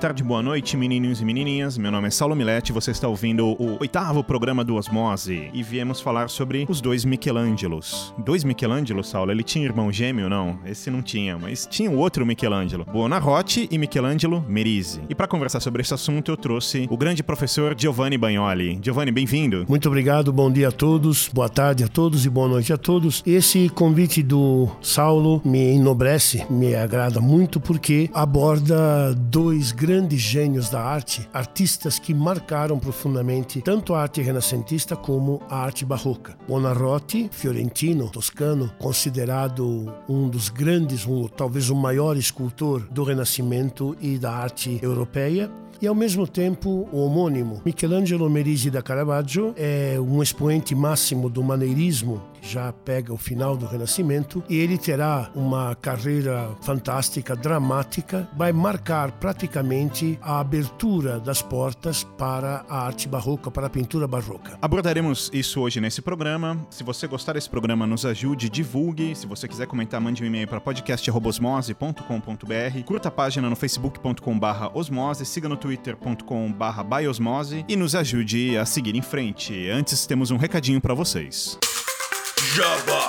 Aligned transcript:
Tarde, 0.00 0.24
boa 0.24 0.42
noite, 0.42 0.78
menininhos 0.78 1.20
e 1.20 1.24
menininhas. 1.26 1.76
Meu 1.76 1.92
nome 1.92 2.08
é 2.08 2.10
Saulo 2.10 2.34
Milete, 2.34 2.72
você 2.72 2.90
está 2.90 3.06
ouvindo 3.06 3.48
o 3.48 3.76
oitavo 3.80 4.24
programa 4.24 4.64
do 4.64 4.76
Osmose 4.76 5.50
e 5.52 5.62
viemos 5.62 6.00
falar 6.00 6.30
sobre 6.30 6.64
os 6.70 6.80
dois 6.80 7.04
Michelangelos. 7.04 8.14
Dois 8.16 8.42
Michelangelos, 8.42 9.10
Saulo? 9.10 9.30
Ele 9.30 9.42
tinha 9.42 9.62
irmão 9.62 9.92
gêmeo, 9.92 10.30
não? 10.30 10.58
Esse 10.64 10.90
não 10.90 11.02
tinha, 11.02 11.36
mas 11.36 11.66
tinha 11.70 11.90
o 11.90 11.98
outro 11.98 12.24
Michelangelo, 12.24 12.86
Buonarroti 12.86 13.68
e 13.70 13.76
Michelangelo 13.76 14.42
Merisi. 14.48 15.02
E 15.06 15.14
para 15.14 15.28
conversar 15.28 15.60
sobre 15.60 15.82
esse 15.82 15.92
assunto, 15.92 16.32
eu 16.32 16.36
trouxe 16.38 16.86
o 16.90 16.96
grande 16.96 17.22
professor 17.22 17.74
Giovanni 17.76 18.16
Bagnoli. 18.16 18.78
Giovanni, 18.82 19.12
bem-vindo. 19.12 19.66
Muito 19.68 19.86
obrigado, 19.86 20.32
bom 20.32 20.50
dia 20.50 20.68
a 20.68 20.72
todos, 20.72 21.28
boa 21.28 21.50
tarde 21.50 21.84
a 21.84 21.88
todos 21.88 22.24
e 22.24 22.30
boa 22.30 22.48
noite 22.48 22.72
a 22.72 22.78
todos. 22.78 23.22
Esse 23.26 23.68
convite 23.68 24.22
do 24.22 24.66
Saulo 24.80 25.42
me 25.44 25.74
enobrece, 25.74 26.46
me 26.48 26.74
agrada 26.74 27.20
muito 27.20 27.60
porque 27.60 28.08
aborda 28.14 29.14
dois 29.14 29.72
grandes 29.72 29.89
gênios 30.16 30.70
da 30.70 30.80
arte, 30.80 31.28
artistas 31.32 31.98
que 31.98 32.14
marcaram 32.14 32.78
profundamente 32.78 33.60
tanto 33.60 33.92
a 33.92 34.02
arte 34.02 34.22
renascentista 34.22 34.94
como 34.94 35.42
a 35.48 35.56
arte 35.56 35.84
barroca. 35.84 36.36
Buonarroti, 36.46 37.28
fiorentino, 37.32 38.08
toscano, 38.08 38.70
considerado 38.78 39.92
um 40.08 40.28
dos 40.28 40.48
grandes, 40.48 41.04
um, 41.06 41.26
talvez 41.26 41.70
o 41.70 41.74
maior 41.74 42.16
escultor 42.16 42.86
do 42.90 43.02
Renascimento 43.02 43.96
e 44.00 44.16
da 44.16 44.32
arte 44.32 44.78
europeia, 44.80 45.50
e 45.82 45.86
ao 45.86 45.94
mesmo 45.94 46.26
tempo 46.26 46.86
o 46.92 46.98
homônimo 46.98 47.62
Michelangelo 47.64 48.28
Merisi 48.28 48.70
da 48.70 48.82
Caravaggio 48.82 49.54
é 49.56 49.98
um 49.98 50.22
expoente 50.22 50.74
máximo 50.74 51.30
do 51.30 51.42
maneirismo 51.42 52.22
já 52.42 52.72
pega 52.72 53.12
o 53.12 53.16
final 53.16 53.56
do 53.56 53.66
Renascimento 53.66 54.42
e 54.48 54.56
ele 54.56 54.78
terá 54.78 55.30
uma 55.34 55.74
carreira 55.74 56.50
fantástica, 56.62 57.36
dramática, 57.36 58.28
vai 58.36 58.52
marcar 58.52 59.12
praticamente 59.12 60.18
a 60.22 60.40
abertura 60.40 61.20
das 61.20 61.42
portas 61.42 62.04
para 62.04 62.64
a 62.68 62.86
arte 62.86 63.08
barroca, 63.08 63.50
para 63.50 63.66
a 63.66 63.70
pintura 63.70 64.06
barroca. 64.06 64.58
Abordaremos 64.60 65.30
isso 65.32 65.60
hoje 65.60 65.80
nesse 65.80 66.02
programa. 66.02 66.66
Se 66.70 66.84
você 66.84 67.06
gostar 67.06 67.34
desse 67.34 67.48
programa, 67.48 67.86
nos 67.86 68.06
ajude, 68.06 68.48
divulgue. 68.48 69.14
Se 69.14 69.26
você 69.26 69.46
quiser 69.48 69.66
comentar, 69.66 70.00
mande 70.00 70.22
um 70.22 70.26
e-mail 70.26 70.48
para 70.48 70.60
podcast.osmose.com.br. 70.60 72.84
Curta 72.84 73.08
a 73.08 73.12
página 73.12 73.48
no 73.48 73.56
facebook.com.br 73.56 74.70
osmose, 74.74 75.26
siga 75.26 75.48
no 75.48 75.56
twitter.com.br 75.56 76.82
biosmose 76.84 77.64
e 77.68 77.76
nos 77.76 77.94
ajude 77.94 78.56
a 78.56 78.64
seguir 78.64 78.94
em 78.94 79.02
frente. 79.02 79.68
Antes, 79.70 80.06
temos 80.06 80.30
um 80.30 80.36
recadinho 80.36 80.80
para 80.80 80.94
vocês. 80.94 81.58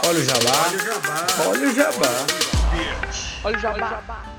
Olha 0.05 0.19
o 0.19 0.23
jabá. 0.25 0.51
Olha 1.47 1.69
o 1.69 1.73
jabá. 1.73 2.25
Olha 3.43 3.57
o 3.57 3.61
jabá. 3.61 4.30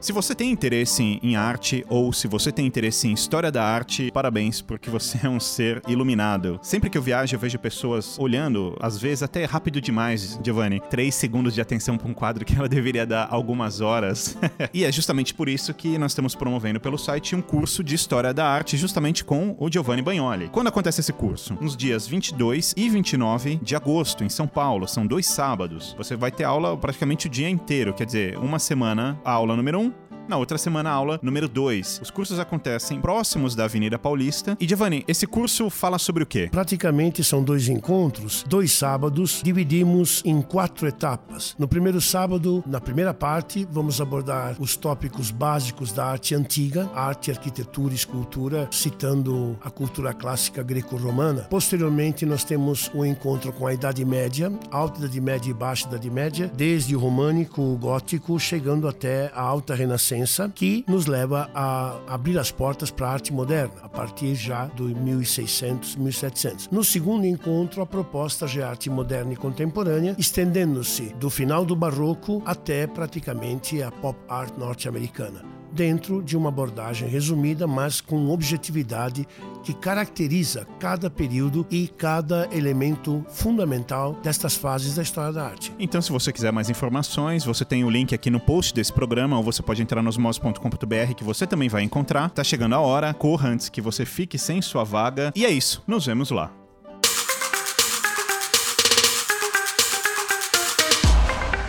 Se 0.00 0.12
você 0.12 0.32
tem 0.32 0.52
interesse 0.52 1.18
em- 1.22 1.34
arte 1.34 1.84
ou 1.88 2.12
se 2.12 2.28
você 2.28 2.52
tem 2.52 2.66
interesse 2.66 3.08
em 3.08 3.12
história 3.12 3.50
da 3.50 3.64
arte, 3.64 4.10
parabéns, 4.12 4.60
porque 4.60 4.88
você 4.88 5.18
é 5.24 5.28
um 5.28 5.40
ser 5.40 5.82
iluminado. 5.88 6.58
Sempre 6.62 6.88
que 6.88 6.96
eu 6.96 7.02
viajo, 7.02 7.34
eu 7.34 7.38
vejo 7.38 7.58
pessoas 7.58 8.16
olhando, 8.18 8.76
às 8.80 8.96
vezes 8.98 9.22
até 9.24 9.44
rápido 9.44 9.80
demais, 9.80 10.38
Giovanni. 10.42 10.80
Três 10.88 11.14
segundos 11.16 11.52
de 11.52 11.60
atenção 11.60 11.98
para 11.98 12.08
um 12.08 12.14
quadro 12.14 12.44
que 12.44 12.54
ela 12.56 12.68
deveria 12.70 13.04
dar 13.04 13.26
algumas 13.30 13.80
horas. 13.80 14.36
e 14.72 14.84
é 14.84 14.92
justamente 14.92 15.34
por 15.34 15.48
isso 15.48 15.74
que 15.74 15.98
nós 15.98 16.12
estamos 16.12 16.34
promovendo 16.34 16.78
pelo 16.80 16.96
site 16.96 17.34
um 17.34 17.42
curso 17.42 17.82
de 17.82 17.94
história 17.96 18.32
da 18.32 18.46
arte, 18.46 18.76
justamente 18.76 19.24
com 19.24 19.56
o 19.58 19.70
Giovanni 19.70 20.02
Bagnoli. 20.02 20.48
Quando 20.48 20.68
acontece 20.68 21.00
esse 21.00 21.12
curso? 21.12 21.58
Nos 21.60 21.76
dias 21.76 22.06
22 22.06 22.72
e 22.76 22.88
29 22.88 23.56
de 23.62 23.74
agosto, 23.74 24.22
em 24.22 24.28
São 24.28 24.46
Paulo. 24.46 24.86
São 24.86 25.06
dois 25.06 25.26
sábados. 25.26 25.94
Você 25.98 26.14
vai 26.14 26.30
ter 26.30 26.44
aula 26.44 26.76
praticamente 26.76 27.26
o 27.26 27.30
dia 27.30 27.48
inteiro, 27.48 27.92
quer 27.92 28.06
dizer, 28.06 28.38
uma 28.38 28.58
semana 28.60 29.18
a 29.24 29.32
aula 29.32 29.56
número 29.56 29.78
1, 29.78 29.82
um, 29.82 29.92
na 30.28 30.36
outra 30.36 30.58
semana, 30.58 30.90
aula 30.90 31.18
número 31.22 31.48
2. 31.48 32.00
Os 32.02 32.10
cursos 32.10 32.38
acontecem 32.38 33.00
próximos 33.00 33.54
da 33.54 33.64
Avenida 33.64 33.98
Paulista. 33.98 34.56
E, 34.60 34.68
Giovanni, 34.68 35.04
esse 35.08 35.26
curso 35.26 35.70
fala 35.70 35.98
sobre 35.98 36.22
o 36.22 36.26
quê? 36.26 36.48
Praticamente 36.50 37.24
são 37.24 37.42
dois 37.42 37.68
encontros, 37.68 38.44
dois 38.46 38.72
sábados, 38.72 39.40
dividimos 39.42 40.22
em 40.24 40.42
quatro 40.42 40.86
etapas. 40.86 41.56
No 41.58 41.66
primeiro 41.66 42.00
sábado, 42.00 42.62
na 42.66 42.80
primeira 42.80 43.14
parte, 43.14 43.66
vamos 43.70 44.00
abordar 44.00 44.56
os 44.60 44.76
tópicos 44.76 45.30
básicos 45.30 45.92
da 45.92 46.06
arte 46.06 46.34
antiga, 46.34 46.90
arte, 46.94 47.30
arquitetura 47.30 47.92
e 47.92 47.96
escultura, 47.96 48.68
citando 48.70 49.56
a 49.62 49.70
cultura 49.70 50.12
clássica 50.12 50.62
greco-romana. 50.62 51.42
Posteriormente, 51.48 52.26
nós 52.26 52.44
temos 52.44 52.90
o 52.92 53.04
encontro 53.04 53.52
com 53.52 53.66
a 53.66 53.72
Idade 53.72 54.04
Média, 54.04 54.52
Alta 54.70 54.98
Idade 54.98 55.20
Média 55.20 55.50
e 55.50 55.54
Baixa 55.54 55.88
Idade 55.88 56.10
Média, 56.10 56.50
desde 56.54 56.94
o 56.94 56.98
românico, 56.98 57.62
o 57.62 57.76
gótico, 57.76 58.38
chegando 58.38 58.86
até 58.86 59.30
a 59.34 59.40
Alta 59.40 59.74
Renascença, 59.74 60.17
que 60.54 60.84
nos 60.88 61.06
leva 61.06 61.50
a 61.54 61.98
abrir 62.06 62.38
as 62.38 62.50
portas 62.50 62.90
para 62.90 63.08
a 63.08 63.12
arte 63.12 63.32
moderna, 63.32 63.74
a 63.82 63.88
partir 63.88 64.34
já 64.34 64.66
do 64.66 64.84
1600, 64.84 65.96
1700. 65.96 66.68
No 66.70 66.82
segundo 66.84 67.26
encontro, 67.26 67.82
a 67.82 67.86
proposta 67.86 68.46
é 68.46 68.62
arte 68.62 68.88
moderna 68.88 69.32
e 69.32 69.36
contemporânea, 69.36 70.14
estendendo-se 70.18 71.14
do 71.14 71.30
final 71.30 71.64
do 71.64 71.76
barroco 71.76 72.42
até 72.44 72.86
praticamente 72.86 73.82
a 73.82 73.90
pop 73.90 74.18
art 74.28 74.56
norte-americana 74.56 75.57
dentro 75.78 76.20
de 76.20 76.36
uma 76.36 76.48
abordagem 76.48 77.08
resumida, 77.08 77.64
mas 77.64 78.00
com 78.00 78.30
objetividade 78.30 79.24
que 79.62 79.72
caracteriza 79.72 80.66
cada 80.80 81.08
período 81.08 81.64
e 81.70 81.86
cada 81.86 82.48
elemento 82.50 83.24
fundamental 83.28 84.18
destas 84.20 84.56
fases 84.56 84.96
da 84.96 85.02
história 85.02 85.32
da 85.32 85.44
arte. 85.44 85.72
Então, 85.78 86.02
se 86.02 86.10
você 86.10 86.32
quiser 86.32 86.50
mais 86.50 86.68
informações, 86.68 87.44
você 87.44 87.64
tem 87.64 87.84
o 87.84 87.90
link 87.90 88.12
aqui 88.12 88.28
no 88.28 88.40
post 88.40 88.74
desse 88.74 88.92
programa, 88.92 89.36
ou 89.36 89.44
você 89.44 89.62
pode 89.62 89.80
entrar 89.80 90.02
no 90.02 90.08
osmos.com.br 90.08 91.14
que 91.16 91.22
você 91.22 91.46
também 91.46 91.68
vai 91.68 91.84
encontrar. 91.84 92.28
Tá 92.30 92.42
chegando 92.42 92.74
a 92.74 92.80
hora, 92.80 93.14
corra 93.14 93.50
antes 93.50 93.68
que 93.68 93.80
você 93.80 94.04
fique 94.04 94.36
sem 94.36 94.60
sua 94.60 94.82
vaga. 94.82 95.32
E 95.36 95.46
é 95.46 95.50
isso, 95.50 95.80
nos 95.86 96.06
vemos 96.06 96.32
lá. 96.32 96.50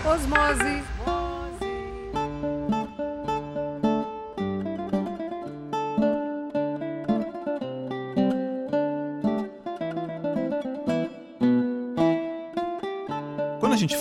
Osmose. 0.03 0.98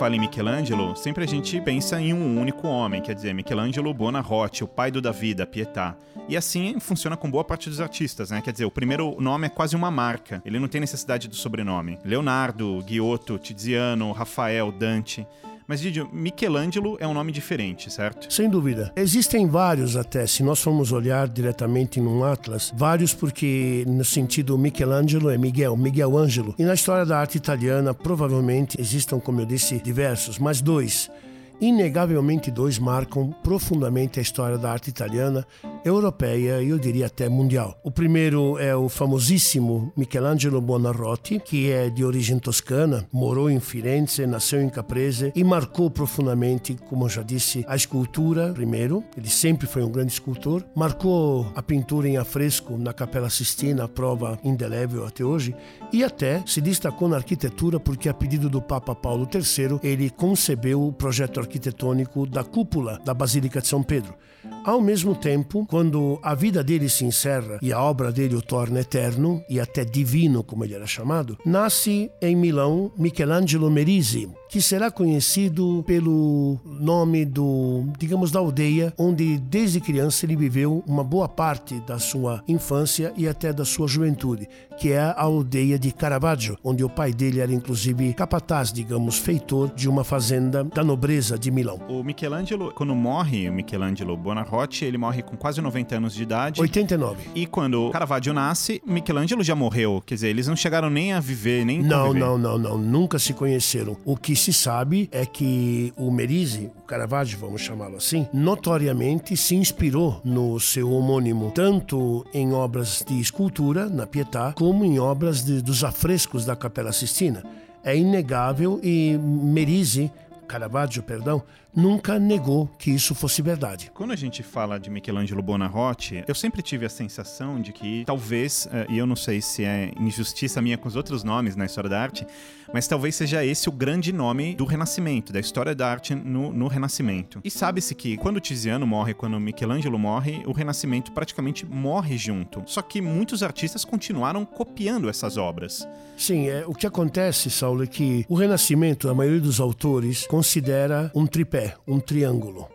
Fala 0.08 0.16
em 0.16 0.20
Michelangelo, 0.20 0.96
sempre 0.96 1.22
a 1.22 1.26
gente 1.26 1.60
pensa 1.60 2.00
em 2.00 2.14
um 2.14 2.40
único 2.40 2.66
homem, 2.66 3.02
quer 3.02 3.14
dizer, 3.14 3.34
Michelangelo 3.34 3.92
Buonarroti, 3.92 4.64
o 4.64 4.66
pai 4.66 4.90
do 4.90 5.02
Davi, 5.02 5.34
da 5.34 5.44
Pietà. 5.44 5.98
E 6.26 6.34
assim 6.34 6.80
funciona 6.80 7.14
com 7.14 7.30
boa 7.30 7.44
parte 7.44 7.68
dos 7.68 7.78
artistas, 7.78 8.30
né? 8.30 8.40
Quer 8.40 8.52
dizer, 8.52 8.64
o 8.64 8.70
primeiro 8.70 9.20
nome 9.20 9.48
é 9.48 9.50
quase 9.50 9.76
uma 9.76 9.90
marca, 9.90 10.40
ele 10.46 10.58
não 10.58 10.66
tem 10.66 10.80
necessidade 10.80 11.28
do 11.28 11.36
sobrenome. 11.36 11.98
Leonardo, 12.02 12.82
Giotto, 12.86 13.36
Tiziano, 13.36 14.10
Rafael, 14.12 14.72
Dante. 14.72 15.26
Mas, 15.68 15.80
Didio, 15.80 16.08
Michelangelo 16.10 16.96
é 16.98 17.06
um 17.06 17.12
nome 17.12 17.30
diferente, 17.30 17.92
certo? 17.92 18.32
Sem 18.32 18.48
dúvida. 18.48 18.90
Existem 18.96 19.46
vários 19.46 19.96
até, 19.96 20.26
se 20.26 20.42
nós 20.42 20.62
formos 20.62 20.92
olhar 20.92 21.28
diretamente 21.28 22.00
num 22.00 22.24
atlas, 22.24 22.72
vários 22.74 23.12
porque 23.12 23.84
no 23.86 24.02
sentido 24.02 24.56
Michelangelo 24.56 25.28
é 25.28 25.36
Miguel, 25.36 25.76
Miguel 25.76 26.16
Ângelo. 26.16 26.54
E 26.58 26.64
na 26.64 26.72
história 26.72 27.04
da 27.04 27.18
arte 27.18 27.36
italiana, 27.36 27.92
provavelmente 27.92 28.80
existam, 28.80 29.20
como 29.20 29.42
eu 29.42 29.44
disse, 29.44 29.78
diversos, 29.78 30.38
mas 30.38 30.62
dois. 30.62 31.10
Inegavelmente 31.60 32.52
dois 32.52 32.78
marcam 32.78 33.32
profundamente 33.42 34.20
a 34.20 34.22
história 34.22 34.56
da 34.56 34.70
arte 34.70 34.90
italiana, 34.90 35.44
europeia 35.84 36.62
e 36.62 36.68
eu 36.68 36.78
diria 36.78 37.06
até 37.06 37.28
mundial. 37.28 37.76
O 37.82 37.90
primeiro 37.90 38.56
é 38.58 38.76
o 38.76 38.88
famosíssimo 38.88 39.92
Michelangelo 39.96 40.60
Buonarroti, 40.60 41.40
que 41.40 41.68
é 41.70 41.90
de 41.90 42.04
origem 42.04 42.38
toscana, 42.38 43.08
morou 43.12 43.50
em 43.50 43.58
Firenze, 43.58 44.24
nasceu 44.24 44.62
em 44.62 44.68
Caprese 44.68 45.32
e 45.34 45.42
marcou 45.42 45.90
profundamente, 45.90 46.76
como 46.88 47.06
eu 47.06 47.08
já 47.08 47.22
disse, 47.22 47.64
a 47.66 47.74
escultura 47.74 48.52
primeiro. 48.52 49.02
Ele 49.16 49.28
sempre 49.28 49.66
foi 49.66 49.82
um 49.82 49.90
grande 49.90 50.12
escultor. 50.12 50.64
Marcou 50.76 51.50
a 51.56 51.62
pintura 51.62 52.08
em 52.08 52.18
afresco 52.18 52.76
na 52.78 52.92
Capela 52.92 53.30
Sistina, 53.30 53.88
prova 53.88 54.38
indelével 54.44 55.04
até 55.04 55.24
hoje, 55.24 55.56
e 55.92 56.04
até 56.04 56.40
se 56.46 56.60
destacou 56.60 57.08
na 57.08 57.16
arquitetura 57.16 57.80
porque 57.80 58.08
a 58.08 58.14
pedido 58.14 58.48
do 58.48 58.62
Papa 58.62 58.94
Paulo 58.94 59.28
III 59.32 59.80
ele 59.82 60.08
concebeu 60.08 60.86
o 60.86 60.92
projeto 60.92 61.40
arquitetônico 61.48 62.26
da 62.26 62.44
cúpula 62.44 63.00
da 63.04 63.14
Basílica 63.14 63.60
de 63.60 63.66
São 63.66 63.82
Pedro. 63.82 64.14
Ao 64.64 64.80
mesmo 64.80 65.14
tempo, 65.14 65.66
quando 65.66 66.18
a 66.22 66.34
vida 66.34 66.62
dele 66.62 66.88
se 66.88 67.04
encerra 67.04 67.58
e 67.62 67.72
a 67.72 67.80
obra 67.80 68.12
dele 68.12 68.34
o 68.34 68.42
torna 68.42 68.80
eterno 68.80 69.42
e 69.48 69.58
até 69.58 69.84
divino, 69.84 70.42
como 70.42 70.64
ele 70.64 70.74
era 70.74 70.86
chamado, 70.86 71.38
nasce 71.44 72.10
em 72.20 72.36
Milão 72.36 72.92
Michelangelo 72.96 73.70
Merisi, 73.70 74.28
que 74.48 74.60
será 74.60 74.90
conhecido 74.90 75.84
pelo 75.86 76.58
nome 76.64 77.24
do, 77.24 77.84
digamos, 77.98 78.30
da 78.30 78.40
aldeia 78.40 78.92
onde 78.98 79.38
desde 79.38 79.80
criança 79.80 80.26
ele 80.26 80.36
viveu 80.36 80.82
uma 80.86 81.04
boa 81.04 81.28
parte 81.28 81.80
da 81.80 81.98
sua 81.98 82.42
infância 82.46 83.12
e 83.16 83.28
até 83.28 83.52
da 83.52 83.64
sua 83.64 83.86
juventude, 83.86 84.48
que 84.78 84.92
é 84.92 85.00
a 85.00 85.20
aldeia 85.20 85.78
de 85.78 85.92
Caravaggio, 85.92 86.56
onde 86.62 86.84
o 86.84 86.88
pai 86.88 87.12
dele 87.12 87.40
era 87.40 87.52
inclusive 87.52 88.12
capataz, 88.14 88.72
digamos, 88.72 89.18
feitor 89.18 89.72
de 89.74 89.88
uma 89.88 90.04
fazenda 90.04 90.64
da 90.64 90.84
nobreza 90.84 91.38
de 91.38 91.50
Milão. 91.50 91.80
O 91.88 92.02
Michelangelo, 92.02 92.72
quando 92.74 92.94
morre, 92.94 93.48
o 93.48 93.52
Michelangelo 93.52 94.16
Buonarroti, 94.28 94.84
ele 94.84 94.98
morre 94.98 95.22
com 95.22 95.36
quase 95.38 95.60
90 95.62 95.96
anos 95.96 96.14
de 96.14 96.22
idade. 96.22 96.60
89. 96.60 97.30
E 97.34 97.46
quando 97.46 97.90
Caravaggio 97.90 98.34
nasce, 98.34 98.82
Michelangelo 98.86 99.42
já 99.42 99.54
morreu. 99.54 100.02
Quer 100.04 100.14
dizer, 100.16 100.28
eles 100.28 100.46
não 100.46 100.54
chegaram 100.54 100.90
nem 100.90 101.14
a 101.14 101.20
viver, 101.20 101.64
nem 101.64 101.82
Não, 101.82 102.08
conviver. 102.08 102.26
não, 102.26 102.36
não, 102.38 102.58
não. 102.58 102.78
Nunca 102.78 103.18
se 103.18 103.32
conheceram. 103.32 103.96
O 104.04 104.16
que 104.16 104.36
se 104.36 104.52
sabe 104.52 105.08
é 105.10 105.24
que 105.24 105.92
o 105.96 106.10
Merisi, 106.10 106.70
o 106.78 106.82
Caravaggio, 106.82 107.38
vamos 107.38 107.62
chamá-lo 107.62 107.96
assim, 107.96 108.26
notoriamente 108.32 109.34
se 109.36 109.54
inspirou 109.56 110.20
no 110.22 110.60
seu 110.60 110.90
homônimo, 110.92 111.50
tanto 111.54 112.26
em 112.34 112.52
obras 112.52 113.02
de 113.08 113.18
escultura, 113.18 113.88
na 113.88 114.06
Pietà, 114.06 114.52
como 114.54 114.84
em 114.84 114.98
obras 114.98 115.42
de, 115.42 115.62
dos 115.62 115.82
afrescos 115.84 116.44
da 116.44 116.54
Capela 116.54 116.92
Sistina. 116.92 117.42
É 117.82 117.96
inegável 117.96 118.78
e 118.82 119.16
Merisi, 119.18 120.10
Caravaggio, 120.46 121.02
perdão, 121.02 121.42
nunca 121.78 122.18
negou 122.18 122.68
que 122.76 122.90
isso 122.90 123.14
fosse 123.14 123.40
verdade. 123.40 123.90
Quando 123.94 124.12
a 124.12 124.16
gente 124.16 124.42
fala 124.42 124.80
de 124.80 124.90
Michelangelo 124.90 125.40
Buonarroti, 125.40 126.24
eu 126.26 126.34
sempre 126.34 126.60
tive 126.60 126.84
a 126.84 126.88
sensação 126.88 127.60
de 127.60 127.72
que 127.72 128.02
talvez, 128.04 128.68
eh, 128.72 128.86
e 128.88 128.98
eu 128.98 129.06
não 129.06 129.14
sei 129.14 129.40
se 129.40 129.64
é 129.64 129.92
injustiça 129.96 130.60
minha 130.60 130.76
com 130.76 130.88
os 130.88 130.96
outros 130.96 131.22
nomes 131.22 131.54
na 131.54 131.64
história 131.64 131.88
da 131.88 132.00
arte, 132.00 132.26
mas 132.72 132.88
talvez 132.88 133.14
seja 133.14 133.44
esse 133.44 133.68
o 133.68 133.72
grande 133.72 134.12
nome 134.12 134.54
do 134.54 134.64
Renascimento, 134.64 135.32
da 135.32 135.38
história 135.40 135.74
da 135.74 135.88
arte 135.88 136.14
no, 136.14 136.52
no 136.52 136.66
Renascimento. 136.66 137.40
E 137.44 137.50
sabe-se 137.50 137.94
que 137.94 138.16
quando 138.16 138.40
Tiziano 138.40 138.86
morre, 138.86 139.14
quando 139.14 139.38
Michelangelo 139.38 139.98
morre, 139.98 140.42
o 140.46 140.52
Renascimento 140.52 141.12
praticamente 141.12 141.64
morre 141.64 142.18
junto. 142.18 142.62
Só 142.66 142.82
que 142.82 143.00
muitos 143.00 143.42
artistas 143.42 143.84
continuaram 143.84 144.44
copiando 144.44 145.08
essas 145.08 145.36
obras. 145.36 145.86
Sim, 146.16 146.48
é, 146.48 146.64
o 146.66 146.74
que 146.74 146.86
acontece, 146.86 147.48
Saulo, 147.48 147.84
é 147.84 147.86
que 147.86 148.26
o 148.28 148.34
Renascimento, 148.34 149.08
a 149.08 149.14
maioria 149.14 149.40
dos 149.40 149.60
autores, 149.60 150.26
considera 150.26 151.10
um 151.14 151.26
tripé, 151.26 151.67
um 151.86 151.98
triângulo. 152.00 152.68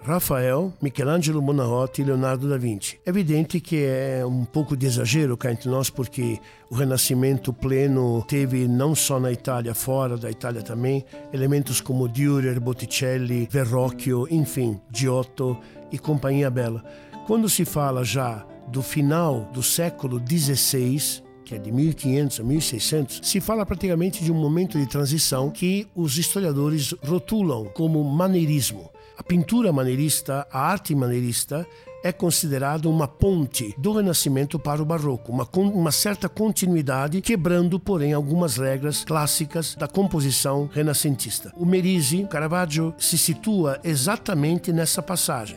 Rafael, 0.00 0.72
Michelangelo 0.80 1.42
Buonarroti 1.42 2.00
e 2.00 2.04
Leonardo 2.04 2.48
da 2.48 2.56
Vinci. 2.56 2.98
É 3.04 3.10
evidente 3.10 3.60
que 3.60 3.84
é 3.84 4.24
um 4.24 4.44
pouco 4.44 4.76
de 4.76 4.86
exagero 4.86 5.36
cá 5.36 5.50
entre 5.50 5.68
nós, 5.68 5.90
porque 5.90 6.38
o 6.70 6.74
Renascimento 6.74 7.52
pleno 7.52 8.24
teve 8.26 8.66
não 8.68 8.94
só 8.94 9.18
na 9.18 9.30
Itália, 9.32 9.74
fora 9.74 10.16
da 10.16 10.30
Itália 10.30 10.62
também, 10.62 11.04
elementos 11.32 11.80
como 11.80 12.08
Dürer, 12.08 12.60
Botticelli, 12.60 13.48
Verrocchio, 13.50 14.26
enfim, 14.30 14.80
Giotto 14.94 15.58
e 15.90 15.98
Companhia 15.98 16.48
Bella. 16.48 16.82
Quando 17.26 17.48
se 17.48 17.64
fala 17.64 18.04
já 18.04 18.46
do 18.68 18.82
final 18.82 19.50
do 19.52 19.62
século 19.62 20.18
XVI, 20.18 21.22
que 21.48 21.54
é 21.54 21.58
de 21.58 21.72
1500 21.72 22.40
a 22.40 22.44
1600, 22.44 23.20
se 23.22 23.40
fala 23.40 23.64
praticamente 23.64 24.22
de 24.22 24.30
um 24.30 24.34
momento 24.34 24.78
de 24.78 24.86
transição 24.86 25.50
que 25.50 25.88
os 25.96 26.18
historiadores 26.18 26.94
rotulam 27.02 27.64
como 27.72 28.04
maneirismo. 28.04 28.90
A 29.16 29.22
pintura 29.22 29.72
maneirista, 29.72 30.46
a 30.52 30.60
arte 30.60 30.94
maneirista, 30.94 31.66
é 32.04 32.12
considerada 32.12 32.86
uma 32.86 33.08
ponte 33.08 33.74
do 33.78 33.92
Renascimento 33.92 34.58
para 34.58 34.82
o 34.82 34.84
Barroco, 34.84 35.32
uma, 35.32 35.48
uma 35.54 35.90
certa 35.90 36.28
continuidade, 36.28 37.22
quebrando, 37.22 37.80
porém, 37.80 38.12
algumas 38.12 38.58
regras 38.58 39.02
clássicas 39.02 39.74
da 39.74 39.88
composição 39.88 40.68
renascentista. 40.70 41.50
O 41.56 41.64
Merisi, 41.64 42.26
Caravaggio, 42.30 42.94
se 42.98 43.16
situa 43.16 43.80
exatamente 43.82 44.70
nessa 44.70 45.02
passagem. 45.02 45.56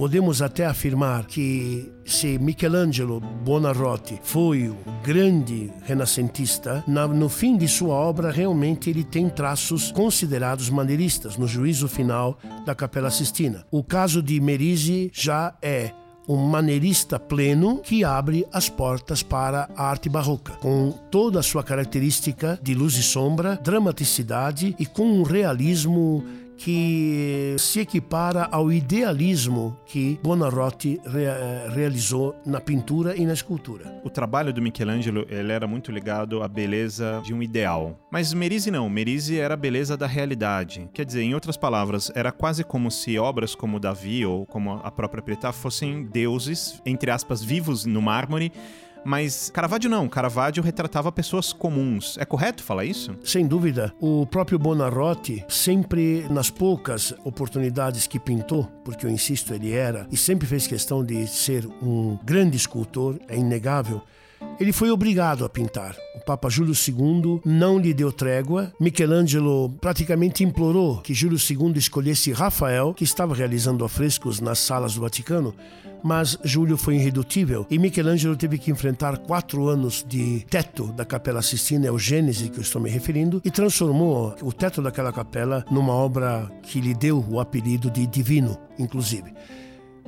Podemos 0.00 0.40
até 0.40 0.64
afirmar 0.64 1.26
que 1.26 1.92
se 2.06 2.38
Michelangelo 2.38 3.20
Buonarroti 3.20 4.18
foi 4.22 4.66
o 4.66 4.78
grande 5.04 5.70
renascentista, 5.82 6.82
no 6.86 7.28
fim 7.28 7.54
de 7.54 7.68
sua 7.68 7.92
obra 7.96 8.30
realmente 8.30 8.88
ele 8.88 9.04
tem 9.04 9.28
traços 9.28 9.92
considerados 9.92 10.70
maneiristas 10.70 11.36
no 11.36 11.46
juízo 11.46 11.86
final 11.86 12.38
da 12.64 12.74
Capela 12.74 13.10
Sistina. 13.10 13.66
O 13.70 13.84
caso 13.84 14.22
de 14.22 14.40
Merisi 14.40 15.10
já 15.12 15.54
é 15.60 15.92
um 16.26 16.36
maneirista 16.36 17.18
pleno 17.18 17.78
que 17.78 18.02
abre 18.02 18.46
as 18.52 18.70
portas 18.70 19.22
para 19.22 19.68
a 19.76 19.84
arte 19.84 20.08
barroca, 20.08 20.52
com 20.54 20.92
toda 21.10 21.40
a 21.40 21.42
sua 21.42 21.62
característica 21.62 22.58
de 22.62 22.72
luz 22.72 22.94
e 22.94 23.02
sombra, 23.02 23.60
dramaticidade 23.62 24.74
e 24.78 24.86
com 24.86 25.04
um 25.04 25.24
realismo 25.24 26.24
que 26.60 27.56
se 27.58 27.80
equipara 27.80 28.46
ao 28.52 28.70
idealismo 28.70 29.78
que 29.86 30.20
Buonarroti 30.22 31.00
re 31.06 31.24
realizou 31.74 32.36
na 32.44 32.60
pintura 32.60 33.16
e 33.16 33.24
na 33.24 33.32
escultura. 33.32 34.00
O 34.04 34.10
trabalho 34.10 34.52
do 34.52 34.60
Michelangelo 34.60 35.24
ele 35.30 35.52
era 35.52 35.66
muito 35.66 35.90
ligado 35.90 36.42
à 36.42 36.48
beleza 36.48 37.22
de 37.24 37.32
um 37.32 37.42
ideal. 37.42 37.98
Mas 38.12 38.34
Merisi 38.34 38.70
não, 38.70 38.90
Merisi 38.90 39.38
era 39.38 39.54
a 39.54 39.56
beleza 39.56 39.96
da 39.96 40.06
realidade. 40.06 40.86
Quer 40.92 41.06
dizer, 41.06 41.22
em 41.22 41.32
outras 41.32 41.56
palavras, 41.56 42.12
era 42.14 42.30
quase 42.30 42.62
como 42.62 42.90
se 42.90 43.18
obras 43.18 43.54
como 43.54 43.80
Davi 43.80 44.26
ou 44.26 44.44
como 44.44 44.72
a 44.84 44.90
própria 44.90 45.22
Pietà 45.22 45.52
fossem 45.52 46.04
deuses, 46.04 46.82
entre 46.84 47.10
aspas, 47.10 47.42
vivos 47.42 47.86
no 47.86 48.02
mármore, 48.02 48.52
mas 49.04 49.50
Caravaggio 49.50 49.90
não, 49.90 50.08
Caravaggio 50.08 50.62
retratava 50.62 51.10
pessoas 51.12 51.52
comuns. 51.52 52.16
É 52.18 52.24
correto 52.24 52.62
falar 52.62 52.84
isso? 52.84 53.16
Sem 53.24 53.46
dúvida. 53.46 53.92
O 54.00 54.26
próprio 54.26 54.58
Buonarroti, 54.58 55.44
sempre 55.48 56.26
nas 56.30 56.50
poucas 56.50 57.14
oportunidades 57.24 58.06
que 58.06 58.18
pintou, 58.18 58.64
porque 58.84 59.06
eu 59.06 59.10
insisto, 59.10 59.54
ele 59.54 59.72
era, 59.72 60.06
e 60.10 60.16
sempre 60.16 60.46
fez 60.46 60.66
questão 60.66 61.04
de 61.04 61.26
ser 61.26 61.66
um 61.82 62.18
grande 62.24 62.56
escultor, 62.56 63.18
é 63.28 63.36
inegável, 63.36 64.02
ele 64.58 64.72
foi 64.72 64.90
obrigado 64.90 65.44
a 65.44 65.48
pintar. 65.48 65.96
O 66.14 66.20
Papa 66.20 66.50
Júlio 66.50 66.74
II 66.74 67.40
não 67.44 67.78
lhe 67.78 67.94
deu 67.94 68.12
trégua. 68.12 68.72
Michelangelo 68.78 69.70
praticamente 69.80 70.44
implorou 70.44 70.98
que 70.98 71.14
Júlio 71.14 71.38
II 71.38 71.72
escolhesse 71.76 72.32
Rafael, 72.32 72.92
que 72.92 73.04
estava 73.04 73.34
realizando 73.34 73.84
afrescos 73.84 74.40
nas 74.40 74.58
salas 74.58 74.94
do 74.94 75.00
Vaticano, 75.00 75.54
mas 76.02 76.38
Júlio 76.44 76.76
foi 76.76 76.96
irredutível 76.96 77.66
e 77.70 77.78
Michelangelo 77.78 78.36
teve 78.36 78.58
que 78.58 78.70
enfrentar 78.70 79.18
quatro 79.18 79.68
anos 79.68 80.04
de 80.06 80.44
teto 80.48 80.92
da 80.92 81.04
Capela 81.04 81.42
Sistina, 81.42 81.86
é 81.86 81.90
o 81.90 81.98
Gênese 81.98 82.48
que 82.48 82.58
eu 82.58 82.62
estou 82.62 82.80
me 82.80 82.90
referindo, 82.90 83.40
e 83.44 83.50
transformou 83.50 84.34
o 84.42 84.52
teto 84.52 84.82
daquela 84.82 85.12
capela 85.12 85.64
numa 85.70 85.92
obra 85.92 86.50
que 86.62 86.80
lhe 86.80 86.94
deu 86.94 87.24
o 87.28 87.40
apelido 87.40 87.90
de 87.90 88.06
divino, 88.06 88.58
inclusive. 88.78 89.32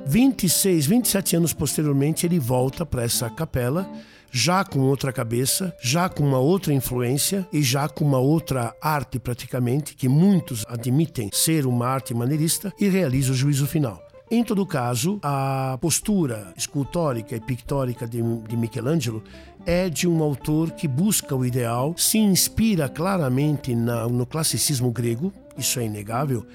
26, 0.07 0.87
27 0.87 1.37
anos 1.37 1.53
posteriormente, 1.53 2.27
ele 2.27 2.39
volta 2.39 2.85
para 2.85 3.05
essa 3.05 3.31
capela 3.31 3.89
já 4.33 4.65
com 4.65 4.81
outra 4.81 5.13
cabeça, 5.13 5.77
já 5.81 6.09
com 6.09 6.25
uma 6.25 6.39
outra 6.39 6.73
influência 6.73 7.47
e 7.53 7.63
já 7.63 7.87
com 7.87 8.03
uma 8.03 8.19
outra 8.19 8.75
arte 8.81 9.19
praticamente, 9.19 9.95
que 9.95 10.09
muitos 10.09 10.65
admitem 10.69 11.29
ser 11.33 11.67
uma 11.67 11.87
arte 11.87 12.15
maneirista, 12.15 12.73
e 12.81 12.89
realiza 12.89 13.33
o 13.33 13.37
juízo 13.37 13.67
final. 13.67 14.12
Em 14.35 14.43
todo 14.43 14.65
caso, 14.65 15.19
a 15.23 15.77
postura 15.79 16.55
escultórica 16.57 17.37
e 17.37 17.41
pictórica 17.41 18.09
de, 18.09 18.23
de 18.49 18.57
Michelangelo 18.57 19.23
é 19.67 19.91
de 19.91 20.09
um 20.09 20.23
autor 20.23 20.71
que 20.71 20.89
busca 20.89 21.37
o 21.37 21.45
ideal, 21.45 21.95
se 21.99 22.17
inspira 22.17 22.89
claramente 22.89 23.75
na, 23.75 24.09
no 24.09 24.25
classicismo 24.25 24.91
grego, 24.91 25.31
isso 25.59 25.79
é 25.79 25.85
inegável, 25.85 26.47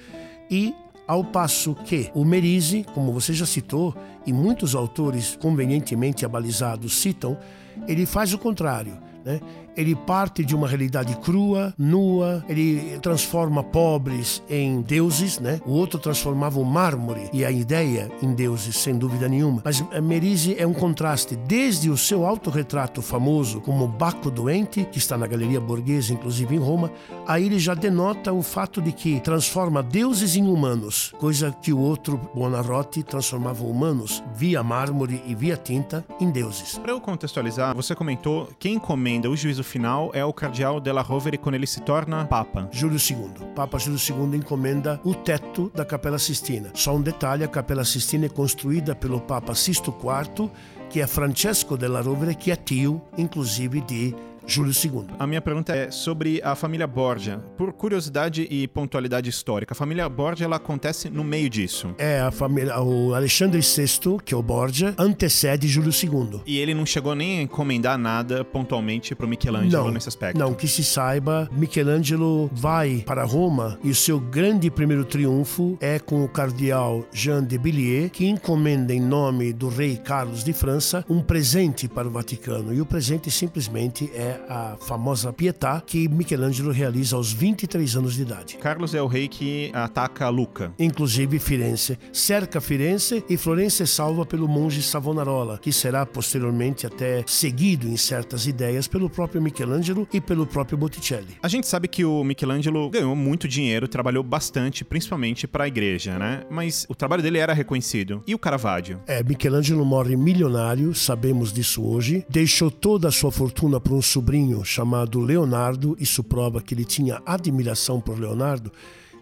e 0.50 0.74
ao 1.06 1.22
passo 1.22 1.72
que 1.72 2.10
o 2.14 2.24
Merisi, 2.24 2.84
como 2.94 3.12
você 3.12 3.32
já 3.32 3.46
citou, 3.46 3.94
e 4.26 4.32
muitos 4.32 4.74
autores 4.74 5.38
convenientemente 5.40 6.24
abalizados 6.24 7.00
citam, 7.00 7.38
ele 7.86 8.06
faz 8.06 8.34
o 8.34 8.38
contrário. 8.38 8.98
Né? 9.24 9.40
Ele 9.78 9.94
parte 9.94 10.44
de 10.44 10.56
uma 10.56 10.66
realidade 10.66 11.16
crua, 11.18 11.72
nua, 11.78 12.44
ele 12.48 12.98
transforma 13.00 13.62
pobres 13.62 14.42
em 14.50 14.82
deuses, 14.82 15.38
né? 15.38 15.60
O 15.64 15.70
outro 15.70 16.00
transformava 16.00 16.58
o 16.58 16.64
mármore 16.64 17.30
e 17.32 17.44
a 17.44 17.50
ideia 17.50 18.10
em 18.20 18.34
deuses, 18.34 18.76
sem 18.76 18.98
dúvida 18.98 19.28
nenhuma. 19.28 19.62
Mas 19.64 19.80
Merisi 20.02 20.56
é 20.58 20.66
um 20.66 20.74
contraste, 20.74 21.36
desde 21.36 21.88
o 21.90 21.96
seu 21.96 22.26
autorretrato 22.26 23.00
famoso 23.00 23.60
como 23.60 23.86
Baco 23.86 24.32
Doente, 24.32 24.84
que 24.90 24.98
está 24.98 25.16
na 25.16 25.28
Galeria 25.28 25.60
Borghese, 25.60 26.12
inclusive 26.12 26.56
em 26.56 26.58
Roma, 26.58 26.90
aí 27.24 27.46
ele 27.46 27.60
já 27.60 27.74
denota 27.74 28.32
o 28.32 28.42
fato 28.42 28.82
de 28.82 28.90
que 28.90 29.20
transforma 29.20 29.80
deuses 29.80 30.34
em 30.34 30.48
humanos, 30.48 31.14
coisa 31.18 31.54
que 31.62 31.72
o 31.72 31.78
outro, 31.78 32.20
Buonarroti, 32.34 33.04
transformava 33.04 33.62
humanos 33.64 34.24
via 34.34 34.60
mármore 34.60 35.22
e 35.24 35.36
via 35.36 35.56
tinta 35.56 36.04
em 36.20 36.30
deuses. 36.30 36.78
Para 36.78 36.90
eu 36.90 37.00
contextualizar, 37.00 37.76
você 37.76 37.94
comentou 37.94 38.48
quem 38.58 38.74
encomenda 38.74 39.30
o 39.30 39.36
juízo 39.36 39.62
final 39.68 40.10
é 40.14 40.24
o 40.24 40.32
cardeal 40.32 40.80
della 40.80 41.02
Rovere 41.02 41.38
quando 41.38 41.54
ele 41.54 41.66
se 41.66 41.80
torna 41.82 42.24
papa. 42.24 42.68
Júlio 42.72 42.98
II. 42.98 43.48
Papa 43.54 43.78
Júlio 43.78 43.98
II 43.98 44.38
encomenda 44.38 44.98
o 45.04 45.14
teto 45.14 45.70
da 45.74 45.84
Capela 45.84 46.18
Sistina. 46.18 46.70
Só 46.74 46.96
um 46.96 47.02
detalhe, 47.02 47.44
a 47.44 47.48
Capela 47.48 47.84
Sistina 47.84 48.26
é 48.26 48.28
construída 48.28 48.96
pelo 48.96 49.20
Papa 49.20 49.54
Sisto 49.54 49.94
IV, 49.94 50.50
que 50.88 51.00
é 51.00 51.06
Francesco 51.06 51.76
della 51.76 52.00
Rovere, 52.00 52.34
que 52.34 52.50
é 52.50 52.56
tio, 52.56 53.00
inclusive, 53.16 53.82
de 53.82 54.14
Júlio 54.48 54.72
II. 54.72 55.04
A 55.18 55.26
minha 55.26 55.42
pergunta 55.42 55.76
é 55.76 55.90
sobre 55.90 56.40
a 56.42 56.54
família 56.54 56.86
Borgia. 56.86 57.38
Por 57.56 57.70
curiosidade 57.72 58.48
e 58.50 58.66
pontualidade 58.66 59.28
histórica, 59.28 59.74
a 59.74 59.76
família 59.76 60.08
Borgia 60.08 60.46
ela 60.46 60.56
acontece 60.56 61.10
no 61.10 61.22
meio 61.22 61.50
disso. 61.50 61.94
É 61.98 62.20
a 62.20 62.30
família, 62.30 62.80
o 62.80 63.14
Alexandre 63.14 63.60
VI, 63.60 64.16
que 64.24 64.32
é 64.32 64.36
o 64.36 64.42
Borgia, 64.42 64.94
antecede 64.96 65.68
Júlio 65.68 65.92
II. 65.92 66.40
E 66.46 66.58
ele 66.58 66.72
não 66.72 66.86
chegou 66.86 67.14
nem 67.14 67.40
a 67.40 67.42
encomendar 67.42 67.98
nada 67.98 68.42
pontualmente 68.42 69.14
para 69.14 69.26
o 69.26 69.28
Michelangelo 69.28 69.84
não, 69.84 69.92
nesse 69.92 70.08
aspecto. 70.08 70.38
Não, 70.38 70.54
que 70.54 70.66
se 70.66 70.82
saiba, 70.82 71.48
Michelangelo 71.52 72.50
vai 72.52 73.02
para 73.06 73.24
Roma 73.24 73.78
e 73.84 73.90
o 73.90 73.94
seu 73.94 74.18
grande 74.18 74.70
primeiro 74.70 75.04
triunfo 75.04 75.76
é 75.78 75.98
com 75.98 76.24
o 76.24 76.28
cardeal 76.28 77.04
Jean 77.12 77.44
de 77.44 77.58
Billiers, 77.58 78.10
que 78.12 78.26
encomenda 78.26 78.94
em 78.94 79.00
nome 79.00 79.52
do 79.52 79.68
rei 79.68 79.96
Carlos 79.98 80.42
de 80.42 80.54
França 80.54 81.04
um 81.08 81.20
presente 81.20 81.86
para 81.86 82.08
o 82.08 82.10
Vaticano. 82.10 82.72
E 82.72 82.80
o 82.80 82.86
presente 82.86 83.30
simplesmente 83.30 84.10
é 84.14 84.37
a 84.48 84.76
famosa 84.80 85.32
Pietà 85.32 85.80
que 85.80 86.08
Michelangelo 86.08 86.72
realiza 86.72 87.16
aos 87.16 87.32
23 87.32 87.96
anos 87.96 88.14
de 88.14 88.22
idade. 88.22 88.56
Carlos 88.56 88.94
é 88.94 89.02
o 89.02 89.06
rei 89.06 89.28
que 89.28 89.70
ataca 89.74 90.28
Luca. 90.28 90.72
Inclusive 90.78 91.38
Firenze. 91.38 91.98
Cerca 92.12 92.60
Firenze 92.60 93.24
e 93.28 93.36
Florença 93.36 93.82
é 93.82 93.86
salva 93.86 94.26
pelo 94.26 94.48
monge 94.48 94.82
Savonarola, 94.82 95.58
que 95.58 95.72
será 95.72 96.04
posteriormente 96.04 96.86
até 96.86 97.24
seguido 97.26 97.88
em 97.88 97.96
certas 97.96 98.46
ideias 98.46 98.88
pelo 98.88 99.08
próprio 99.08 99.40
Michelangelo 99.40 100.06
e 100.12 100.20
pelo 100.20 100.46
próprio 100.46 100.78
Botticelli. 100.78 101.36
A 101.42 101.48
gente 101.48 101.66
sabe 101.66 101.88
que 101.88 102.04
o 102.04 102.22
Michelangelo 102.24 102.90
ganhou 102.90 103.14
muito 103.16 103.48
dinheiro, 103.48 103.88
trabalhou 103.88 104.22
bastante, 104.22 104.84
principalmente 104.84 105.46
para 105.46 105.64
a 105.64 105.68
igreja, 105.68 106.18
né? 106.18 106.42
Mas 106.50 106.86
o 106.88 106.94
trabalho 106.94 107.22
dele 107.22 107.38
era 107.38 107.52
reconhecido. 107.52 108.22
E 108.26 108.34
o 108.34 108.38
Caravaggio? 108.38 109.00
É, 109.06 109.22
Michelangelo 109.22 109.84
morre 109.84 110.16
milionário, 110.16 110.94
sabemos 110.94 111.52
disso 111.52 111.82
hoje. 111.82 112.24
Deixou 112.28 112.70
toda 112.70 113.08
a 113.08 113.12
sua 113.12 113.30
fortuna 113.30 113.80
para 113.80 113.94
um 113.94 114.02
sobrinho 114.18 114.64
chamado 114.64 115.20
Leonardo, 115.20 115.96
isso 116.00 116.24
prova 116.24 116.60
que 116.60 116.74
ele 116.74 116.84
tinha 116.84 117.22
admiração 117.24 118.00
por 118.00 118.18
Leonardo. 118.18 118.72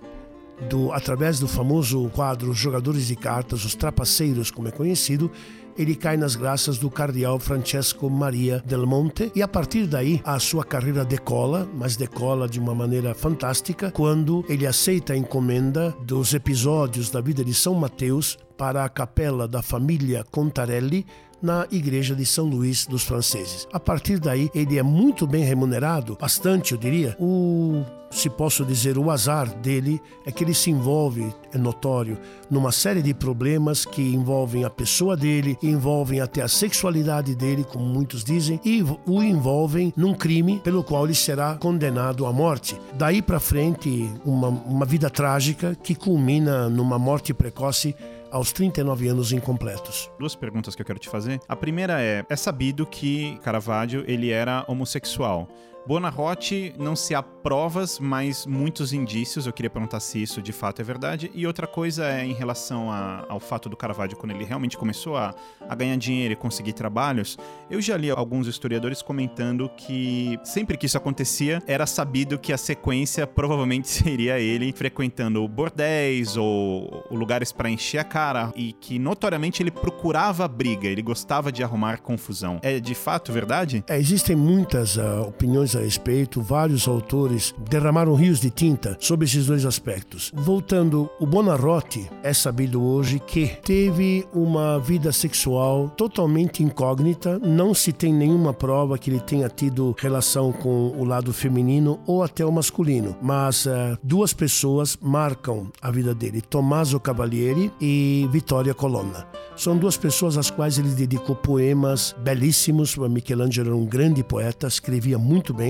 do, 0.69 0.93
através 0.93 1.39
do 1.39 1.49
famoso 1.49 2.09
quadro 2.11 2.53
Jogadores 2.53 3.07
de 3.07 3.17
Cartas, 3.17 3.65
os 3.65 3.75
Trapaceiros, 3.75 4.51
como 4.51 4.69
é 4.69 4.71
conhecido, 4.71 5.31
ele 5.77 5.95
cai 5.95 6.17
nas 6.17 6.37
graças 6.37 6.79
do 6.79 6.91
cardeal 6.91 7.39
Francesco 7.39 8.09
Maria 8.09 8.63
del 8.65 8.87
Monte 8.87 9.31
e 9.35 9.43
a 9.43 9.49
partir 9.49 9.87
daí 9.87 10.21
a 10.25 10.39
sua 10.39 10.65
carreira 10.65 11.05
decola, 11.05 11.69
mas 11.75 11.97
decola 11.97 12.49
de 12.49 12.61
uma 12.61 12.75
maneira 12.75 13.15
fantástica 13.15 13.91
quando 13.91 14.45
ele 14.49 14.67
aceita 14.67 15.13
a 15.13 15.17
encomenda 15.17 15.95
dos 16.03 16.35
episódios 16.35 17.11
da 17.11 17.21
vida 17.21 17.45
de 17.45 17.55
São 17.55 17.75
Mateus 17.75 18.39
para 18.57 18.85
a 18.85 18.89
capela 18.89 19.49
da 19.49 19.63
família 19.63 20.25
Contarelli 20.31 21.05
na 21.45 21.67
igreja 21.71 22.15
de 22.15 22.25
São 22.25 22.47
Luís 22.47 22.87
dos 22.87 23.05
Franceses. 23.05 23.69
A 23.71 23.79
partir 23.79 24.19
daí, 24.19 24.51
ele 24.55 24.79
é 24.79 24.83
muito 24.83 25.27
bem 25.27 25.45
remunerado, 25.45 26.17
bastante, 26.19 26.73
eu 26.73 26.79
diria. 26.79 27.15
O 27.21 27.85
se 28.15 28.31
posso 28.31 28.65
dizer, 28.65 28.97
o 28.97 29.11
azar 29.11 29.53
dele 29.59 30.01
é 30.25 30.31
que 30.31 30.45
ele 30.45 30.55
se 30.55 30.71
envolve, 30.71 31.35
é 31.53 31.59
notório, 31.59 32.17
numa 32.49 32.71
série 32.71 33.03
de 33.03 33.13
problemas 33.13 33.85
que 33.85 34.01
envolvem 34.01 34.65
a 34.65 34.71
pessoa 34.71 35.17
dele, 35.17 35.59
envolvem 35.61 36.21
até 36.21 36.41
a 36.41 36.47
sexualidade 36.47 37.35
dele, 37.35 37.65
como 37.65 37.85
muitos 37.85 38.23
dizem, 38.23 38.61
e 38.65 38.85
o 39.05 39.21
envolvem 39.21 39.93
num 39.97 40.15
crime 40.15 40.61
pelo 40.63 40.85
qual 40.85 41.05
ele 41.05 41.15
será 41.15 41.57
condenado 41.57 42.25
à 42.25 42.33
morte. 42.33 42.79
Daí 42.97 43.21
para 43.21 43.41
frente, 43.41 44.09
uma, 44.25 44.49
uma 44.49 44.87
vida 44.87 45.11
trágica 45.11 45.75
que 45.75 45.97
culmina 45.97 46.69
numa 46.69 47.01
morte 47.01 47.35
precoce 47.35 47.97
aos 48.35 48.53
39 48.53 49.07
anos 49.07 49.33
incompletos. 49.33 50.11
Duas 50.19 50.35
perguntas 50.35 50.75
que 50.75 50.83
eu 50.83 50.87
quero 50.87 50.99
te 50.99 51.09
fazer. 51.09 51.41
A 51.49 51.55
primeira 51.55 52.03
é: 52.03 52.27
é 52.29 52.37
sabido 52.37 52.85
que 52.85 53.39
Caravaggio 53.45 54.03
ele 54.09 54.31
era 54.31 54.65
homossexual. 54.67 55.49
Buonarroti 55.87 56.75
não 56.79 56.97
se 56.97 57.15
há 57.15 57.23
provas, 57.23 57.99
mas 57.99 58.47
muitos 58.47 58.95
indícios. 58.95 59.47
Eu 59.47 59.53
queria 59.53 59.69
perguntar 59.69 60.01
se 60.01 60.23
isso 60.23 60.41
de 60.41 60.51
fato 60.51 60.81
é 60.81 60.85
verdade. 60.85 61.31
E 61.35 61.47
outra 61.47 61.67
coisa 61.67 62.07
é 62.07 62.25
em 62.25 62.33
relação 62.33 62.91
a, 62.91 63.27
ao 63.29 63.39
fato 63.39 63.69
do 63.69 63.77
Caravaggio, 63.77 64.17
quando 64.17 64.33
ele 64.33 64.45
realmente 64.45 64.79
começou 64.79 65.15
a, 65.15 65.35
a 65.69 65.75
ganhar 65.75 65.97
dinheiro 65.97 66.33
e 66.33 66.37
conseguir 66.37 66.73
trabalhos. 66.73 67.37
Eu 67.71 67.83
já 67.83 67.99
li 67.99 68.11
alguns 68.11 68.47
historiadores 68.47 69.03
comentando 69.03 69.69
que 69.77 70.39
sempre 70.43 70.79
que 70.79 70.87
isso 70.87 70.97
acontecia, 70.97 71.63
era 71.67 71.87
sabido 71.87 72.39
que 72.39 72.51
a 72.51 72.57
sequência 72.57 73.27
provavelmente 73.27 73.87
seria 73.93 74.41
ele 74.41 74.73
frequentando 74.73 75.47
bordéis 75.47 76.35
ou 76.35 77.05
lugares 77.11 77.53
para 77.53 77.69
encher 77.69 77.99
a 77.99 78.05
cara 78.05 78.51
e 78.57 78.73
que 78.73 78.99
notoriamente 78.99 79.63
ele 79.63 79.71
procurava 79.71 80.49
briga, 80.49 80.89
ele 80.89 81.03
gostava 81.03 81.53
de 81.53 81.63
arrumar 81.63 82.01
confusão. 82.01 82.59
É 82.63 82.81
de 82.81 82.95
fato 82.95 83.31
verdade? 83.33 83.85
É, 83.87 83.99
existem 83.99 84.35
muitas 84.35 84.97
uh, 84.97 85.23
opiniões 85.29 85.74
a 85.77 85.81
respeito, 85.81 86.41
vários 86.41 86.87
autores 86.87 87.55
derramaram 87.69 88.15
rios 88.15 88.41
de 88.41 88.51
tinta 88.51 88.97
sobre 89.01 89.27
esses 89.27 89.47
dois 89.47 89.65
aspectos. 89.65 90.31
Voltando, 90.35 91.09
o 91.21 91.27
Bonarroti 91.27 92.09
é 92.23 92.33
sabido 92.33 92.83
hoje 92.83 93.19
que 93.19 93.47
teve 93.63 94.27
uma 94.33 94.79
vida 94.79 95.13
sexual 95.13 95.89
totalmente 95.97 96.63
incógnita, 96.63 97.39
não 97.39 97.75
se 97.75 97.93
tem 97.93 98.13
nenhuma 98.13 98.53
prova 98.53 98.99
que 98.99 99.11
ele 99.11 99.21
tenha 99.21 99.49
tido 99.49 99.95
relação 99.99 100.53
com 100.53 100.93
o 100.97 101.05
lado 101.05 101.33
feminino 101.33 102.01
ou 102.07 102.23
até 102.23 102.45
o 102.45 102.53
masculino, 102.53 103.17
mas 103.21 103.67
uh, 103.67 103.99
duas 104.03 104.33
pessoas 104.33 104.99
marcam 105.01 105.71
a 105.81 105.91
vida 105.91 106.15
dele, 106.15 106.41
Tommaso 106.41 106.99
Cavalieri 107.01 107.73
e 107.81 108.29
Vittoria 108.31 108.75
Colonna. 108.75 109.27
São 109.57 109.77
duas 109.77 109.97
pessoas 109.97 110.37
às 110.37 110.51
quais 110.51 110.79
ele 110.79 110.89
dedicou 110.89 111.37
poemas 111.37 112.15
belíssimos. 112.19 112.97
Michelangelo 112.97 113.69
era 113.69 113.77
um 113.77 113.87
grande 113.87 114.25
poeta, 114.25 114.67
escrevia 114.67 115.17
muito 115.17 115.55
bem 115.55 115.64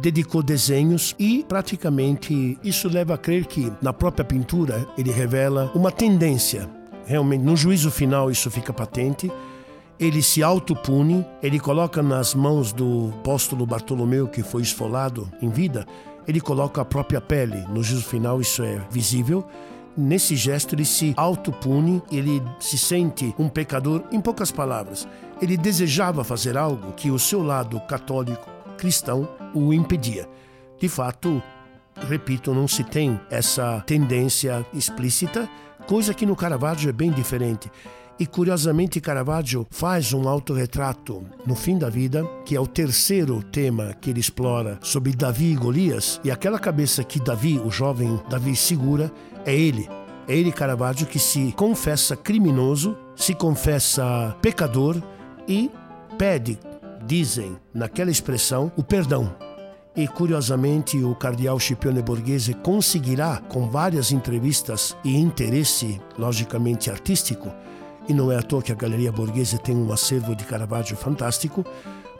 dedicou 0.00 0.42
desenhos 0.42 1.14
e 1.18 1.44
praticamente 1.48 2.58
isso 2.62 2.88
leva 2.88 3.14
a 3.14 3.18
crer 3.18 3.46
que 3.46 3.72
na 3.80 3.92
própria 3.92 4.24
pintura 4.24 4.86
ele 4.98 5.10
revela 5.10 5.70
uma 5.74 5.90
tendência. 5.90 6.68
Realmente, 7.06 7.42
no 7.42 7.56
juízo 7.56 7.90
final 7.90 8.30
isso 8.30 8.50
fica 8.50 8.72
patente. 8.72 9.30
Ele 9.98 10.22
se 10.22 10.42
autopune, 10.42 11.24
ele 11.42 11.60
coloca 11.60 12.02
nas 12.02 12.34
mãos 12.34 12.72
do 12.72 13.12
apóstolo 13.20 13.64
Bartolomeu, 13.64 14.26
que 14.26 14.42
foi 14.42 14.62
esfolado 14.62 15.30
em 15.40 15.48
vida, 15.48 15.86
ele 16.26 16.40
coloca 16.40 16.80
a 16.80 16.84
própria 16.84 17.20
pele. 17.20 17.64
No 17.68 17.82
juízo 17.82 18.04
final 18.04 18.40
isso 18.40 18.62
é 18.62 18.80
visível 18.90 19.46
Nesse 19.96 20.34
gesto, 20.34 20.74
ele 20.74 20.84
se 20.84 21.14
autopune, 21.16 22.02
ele 22.10 22.42
se 22.58 22.76
sente 22.76 23.32
um 23.38 23.48
pecador. 23.48 24.02
Em 24.10 24.20
poucas 24.20 24.50
palavras, 24.50 25.06
ele 25.40 25.56
desejava 25.56 26.24
fazer 26.24 26.56
algo 26.56 26.92
que 26.94 27.12
o 27.12 27.18
seu 27.18 27.44
lado 27.44 27.78
católico 27.82 28.50
cristão 28.74 29.28
o 29.54 29.72
impedia. 29.72 30.28
De 30.78 30.88
fato, 30.88 31.42
repito, 32.08 32.52
não 32.54 32.68
se 32.68 32.84
tem 32.84 33.20
essa 33.30 33.82
tendência 33.86 34.66
explícita, 34.74 35.48
coisa 35.86 36.14
que 36.14 36.26
no 36.26 36.36
Caravaggio 36.36 36.88
é 36.88 36.92
bem 36.92 37.10
diferente. 37.10 37.70
E 38.18 38.26
curiosamente, 38.26 39.00
Caravaggio 39.00 39.66
faz 39.70 40.12
um 40.12 40.28
autorretrato 40.28 41.24
no 41.44 41.56
fim 41.56 41.76
da 41.76 41.90
vida, 41.90 42.24
que 42.44 42.54
é 42.54 42.60
o 42.60 42.66
terceiro 42.66 43.42
tema 43.42 43.92
que 44.00 44.10
ele 44.10 44.20
explora 44.20 44.78
sobre 44.82 45.12
Davi 45.12 45.50
e 45.50 45.56
Golias. 45.56 46.20
E 46.22 46.30
aquela 46.30 46.58
cabeça 46.58 47.02
que 47.02 47.18
Davi, 47.18 47.58
o 47.58 47.70
jovem 47.70 48.20
Davi, 48.30 48.54
segura, 48.54 49.10
é 49.44 49.54
ele. 49.54 49.88
É 50.28 50.36
ele, 50.36 50.52
Caravaggio, 50.52 51.08
que 51.08 51.18
se 51.18 51.52
confessa 51.56 52.16
criminoso, 52.16 52.96
se 53.16 53.34
confessa 53.34 54.36
pecador 54.40 55.02
e 55.48 55.70
pede, 56.16 56.58
dizem 57.06 57.56
naquela 57.72 58.10
expressão, 58.10 58.72
o 58.76 58.82
perdão. 58.82 59.34
E 59.96 60.08
curiosamente, 60.08 60.96
o 60.98 61.14
cardeal 61.14 61.58
Scipione 61.60 62.02
Borghese 62.02 62.54
conseguirá, 62.54 63.40
com 63.48 63.68
várias 63.68 64.10
entrevistas 64.10 64.96
e 65.04 65.16
interesse, 65.16 66.00
logicamente 66.18 66.90
artístico, 66.90 67.52
e 68.08 68.12
não 68.12 68.30
é 68.30 68.36
à 68.36 68.42
toa 68.42 68.62
que 68.62 68.72
a 68.72 68.74
Galeria 68.74 69.12
Borghese 69.12 69.58
tem 69.58 69.76
um 69.76 69.92
acervo 69.92 70.34
de 70.34 70.44
Caravaggio 70.44 70.96
fantástico, 70.96 71.64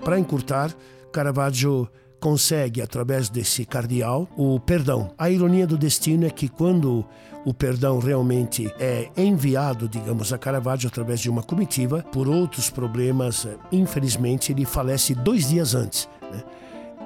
para 0.04 0.18
encurtar, 0.18 0.72
Caravaggio 1.10 1.88
consegue, 2.25 2.81
através 2.81 3.28
desse 3.28 3.66
cardeal, 3.66 4.26
o 4.35 4.59
perdão. 4.59 5.11
A 5.19 5.28
ironia 5.28 5.66
do 5.66 5.76
destino 5.76 6.25
é 6.25 6.31
que 6.31 6.49
quando 6.49 7.04
o 7.45 7.52
perdão 7.52 7.99
realmente 7.99 8.66
é 8.81 9.11
enviado, 9.14 9.87
digamos, 9.87 10.33
a 10.33 10.38
Caravaggio 10.38 10.88
através 10.88 11.21
de 11.21 11.28
uma 11.28 11.43
comitiva, 11.43 12.02
por 12.11 12.26
outros 12.26 12.71
problemas, 12.71 13.47
infelizmente, 13.71 14.52
ele 14.52 14.64
falece 14.64 15.14
dois 15.14 15.50
dias 15.50 15.75
antes. 15.75 16.09
Né? 16.33 16.43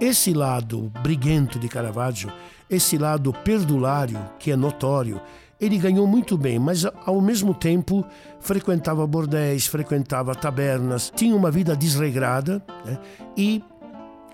Esse 0.01 0.33
lado 0.33 0.89
briguento 1.03 1.59
de 1.59 1.69
Caravaggio, 1.69 2.33
esse 2.71 2.97
lado 2.97 3.33
perdulário, 3.33 4.21
que 4.39 4.53
é 4.53 4.57
notório, 4.57 5.21
ele 5.61 5.79
ganhou 5.79 6.07
muito 6.07 6.39
bem, 6.39 6.61
mas 6.61 6.87
ao 7.05 7.21
mesmo 7.21 7.53
tempo 7.53 8.07
frequentava 8.39 9.05
bordéis, 9.05 9.67
frequentava 9.67 10.33
tabernas, 10.33 11.13
tinha 11.17 11.35
uma 11.35 11.51
vida 11.51 11.75
desregrada 11.75 12.63
né? 12.85 12.97
e 13.37 13.65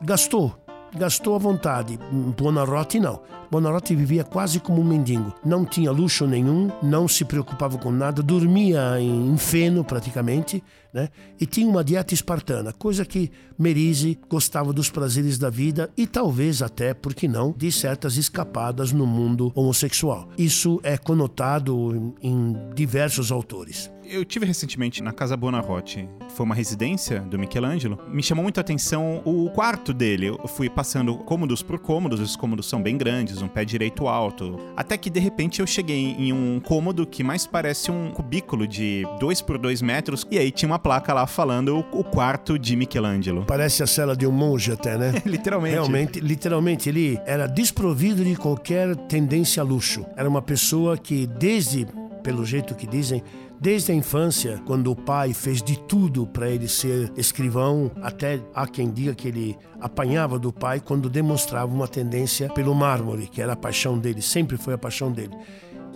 gastou 0.03 0.63
gastou 0.97 1.35
à 1.35 1.39
vontade. 1.39 1.99
Buonarroti 2.37 3.01
não. 3.01 3.21
Buonarroti 3.51 3.95
vivia 3.95 4.25
quase 4.25 4.59
como 4.59 4.81
um 4.81 4.85
mendigo. 4.85 5.33
Não 5.45 5.65
tinha 5.65 5.91
luxo 5.91 6.27
nenhum, 6.27 6.71
não 6.83 7.07
se 7.07 7.25
preocupava 7.25 7.79
com 7.79 7.91
nada, 7.91 8.23
dormia 8.23 9.01
em 9.01 9.37
feno 9.37 9.85
praticamente, 9.85 10.63
né? 10.93 11.09
E 11.41 11.47
tinha 11.47 11.69
uma 11.69 11.85
dieta 11.85 12.15
espartana, 12.15 12.73
coisa 12.73 13.05
que 13.05 13.31
Merise 13.59 14.19
gostava 14.29 14.73
dos 14.73 14.91
prazeres 14.91 15.39
da 15.39 15.51
vida 15.51 15.91
e 15.97 16.07
talvez 16.07 16.63
até, 16.63 16.95
por 16.95 17.15
que 17.15 17.29
não, 17.29 17.53
de 17.57 17.71
certas 17.71 18.17
escapadas 18.17 18.93
no 18.93 19.07
mundo 19.07 19.53
homossexual. 19.55 20.29
Isso 20.37 20.81
é 20.83 20.97
conotado 20.97 22.15
em 22.23 22.57
diversos 22.75 23.31
autores. 23.31 23.94
Eu 24.07 24.25
tive 24.25 24.45
recentemente 24.45 25.03
na 25.03 25.13
Casa 25.13 25.37
Buonarroti, 25.37 26.09
foi 26.35 26.45
uma 26.45 26.55
residência 26.55 27.21
do 27.21 27.39
Michelangelo. 27.39 27.99
Me 28.09 28.23
chamou 28.23 28.43
muito 28.43 28.59
a 28.59 28.61
atenção 28.61 29.23
o 29.25 29.49
quarto 29.51 29.95
dele. 29.95 30.29
Eu 30.29 30.49
fui 30.49 30.69
passando 30.69 31.17
cômodos 31.19 31.63
por 31.63 31.79
cômodos, 31.79 32.21
os 32.21 32.37
cômodos 32.37 32.67
são 32.67 32.83
bem 32.83 32.97
grandes, 32.99 33.41
um 33.41 33.49
pé 33.49 33.65
direito 33.65 34.07
alto. 34.07 34.59
Até 34.77 34.97
que 34.99 35.09
de 35.09 35.21
repente 35.21 35.61
eu 35.61 35.67
cheguei 35.67 36.15
em 36.19 36.33
um 36.33 36.61
cômodo 36.61 37.07
que 37.07 37.23
mais 37.23 37.47
parece 37.47 37.91
um 37.91 38.11
cubículo 38.11 38.67
de 38.67 39.07
2 39.21 39.41
por 39.43 39.59
2 39.59 39.81
metros, 39.81 40.27
e 40.31 40.39
aí 40.39 40.51
tinha 40.51 40.71
uma 40.71 40.79
placa 40.79 41.15
lá 41.15 41.27
falando 41.27 41.85
o 41.93 42.05
quarto 42.05 42.59
de 42.59 42.77
Michelangelo. 42.77 43.45
Parece 43.47 43.83
a 43.83 43.87
cela 43.87 44.17
de 44.17 44.27
um 44.27 44.33
monge 44.33 44.73
até, 44.73 44.99
né? 44.99 45.13
literalmente. 45.25 45.75
Realmente, 45.75 46.21
literalmente, 46.21 46.89
ele 46.89 47.19
era 47.25 47.47
desprovido 47.47 48.25
de 48.25 48.37
qualquer 48.37 48.95
tendência 48.97 49.63
a 49.63 49.65
luxo. 49.65 50.05
Era 50.17 50.29
uma 50.29 50.43
pessoa 50.43 50.99
que 50.99 51.27
desde 51.27 51.87
pelo 52.25 52.45
jeito 52.45 52.75
que 52.75 52.87
dizem, 52.87 53.23
Desde 53.61 53.93
a 53.93 53.95
infância, 53.95 54.61
quando 54.67 54.91
o 54.91 54.97
pai 54.97 55.33
fez 55.33 55.63
de 55.63 55.79
tudo 55.79 56.27
para 56.27 56.51
ele 56.51 56.69
ser 56.69 57.13
escrivão, 57.17 57.91
até 58.03 58.41
há 58.55 58.67
quem 58.67 58.91
diga 58.91 59.15
que 59.15 59.29
ele 59.29 59.57
apanhava 59.81 60.39
do 60.39 60.53
pai 60.53 60.81
quando 60.81 61.09
demonstrava 61.09 61.73
uma 61.73 61.89
tendência 61.89 62.49
pelo 62.51 62.75
mármore, 62.75 63.27
que 63.27 63.41
era 63.41 63.53
a 63.53 63.57
paixão 63.57 63.99
dele, 63.99 64.21
sempre 64.21 64.57
foi 64.57 64.75
a 64.75 64.79
paixão 64.79 65.11
dele. 65.11 65.35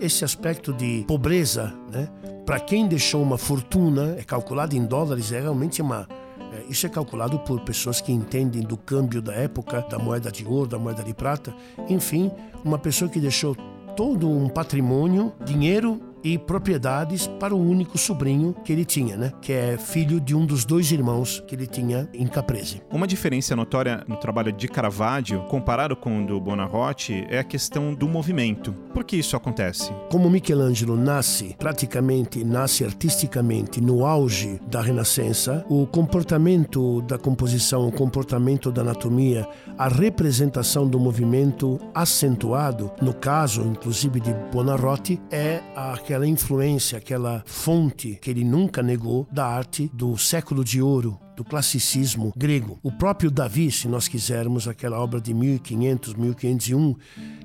Esse 0.00 0.24
aspecto 0.24 0.72
de 0.72 1.04
pobreza, 1.06 1.74
né? 1.92 2.08
Para 2.46 2.60
quem 2.60 2.88
deixou 2.88 3.22
uma 3.22 3.36
fortuna, 3.36 4.14
é 4.16 4.22
calculado 4.22 4.74
em 4.74 4.86
dólares, 4.86 5.32
é 5.32 5.40
realmente 5.40 5.82
uma 5.82 6.08
é, 6.52 6.64
isso 6.68 6.86
é 6.86 6.88
calculado 6.88 7.38
por 7.40 7.60
pessoas 7.60 8.00
que 8.00 8.12
entendem 8.12 8.62
do 8.62 8.76
câmbio 8.76 9.20
da 9.20 9.34
época, 9.34 9.82
da 9.82 9.98
moeda 9.98 10.30
de 10.30 10.46
ouro, 10.46 10.68
da 10.68 10.78
moeda 10.78 11.02
de 11.02 11.12
prata. 11.12 11.54
Enfim, 11.88 12.30
uma 12.64 12.78
pessoa 12.78 13.10
que 13.10 13.20
deixou 13.20 13.54
todo 13.96 14.30
um 14.30 14.48
patrimônio, 14.48 15.32
dinheiro 15.44 16.00
e 16.28 16.38
propriedades 16.38 17.26
para 17.26 17.54
o 17.54 17.58
único 17.58 17.96
sobrinho 17.96 18.54
que 18.64 18.70
ele 18.70 18.84
tinha, 18.84 19.16
né? 19.16 19.32
Que 19.40 19.52
é 19.52 19.78
filho 19.78 20.20
de 20.20 20.34
um 20.34 20.44
dos 20.44 20.64
dois 20.64 20.92
irmãos 20.92 21.42
que 21.46 21.54
ele 21.54 21.66
tinha 21.66 22.08
em 22.12 22.26
Caprese. 22.26 22.82
Uma 22.90 23.06
diferença 23.06 23.56
notória 23.56 24.04
no 24.06 24.16
trabalho 24.16 24.52
de 24.52 24.68
Caravaggio, 24.68 25.40
comparado 25.44 25.96
com 25.96 26.22
o 26.22 26.26
do 26.26 26.38
Buonarroti, 26.38 27.24
é 27.30 27.38
a 27.38 27.44
questão 27.44 27.94
do 27.94 28.06
movimento. 28.06 28.72
Por 28.92 29.04
que 29.04 29.16
isso 29.16 29.36
acontece? 29.36 29.90
Como 30.10 30.28
Michelangelo 30.28 30.96
nasce, 30.96 31.56
praticamente 31.58 32.44
nasce 32.44 32.84
artisticamente 32.84 33.80
no 33.80 34.04
auge 34.04 34.60
da 34.68 34.82
Renascença, 34.82 35.64
o 35.68 35.86
comportamento 35.86 37.00
da 37.02 37.16
composição, 37.16 37.88
o 37.88 37.92
comportamento 37.92 38.70
da 38.70 38.82
anatomia, 38.82 39.48
a 39.78 39.88
representação 39.88 40.86
do 40.86 40.98
movimento 40.98 41.78
acentuado, 41.94 42.90
no 43.00 43.14
caso, 43.14 43.62
inclusive, 43.62 44.20
de 44.20 44.34
Buonarroti, 44.52 45.20
é 45.30 45.60
a 45.74 45.94
aquela 46.18 46.26
influência, 46.26 46.98
aquela 46.98 47.44
fonte 47.46 48.18
que 48.20 48.28
ele 48.28 48.42
nunca 48.42 48.82
negou 48.82 49.28
da 49.30 49.46
arte 49.46 49.88
do 49.94 50.18
século 50.18 50.64
de 50.64 50.82
ouro, 50.82 51.16
do 51.38 51.44
classicismo 51.44 52.32
grego. 52.36 52.80
O 52.82 52.90
próprio 52.90 53.30
Davi, 53.30 53.70
se 53.70 53.86
nós 53.86 54.08
quisermos, 54.08 54.66
aquela 54.66 54.98
obra 54.98 55.20
de 55.20 55.32
1500, 55.32 56.14
1501, 56.14 56.96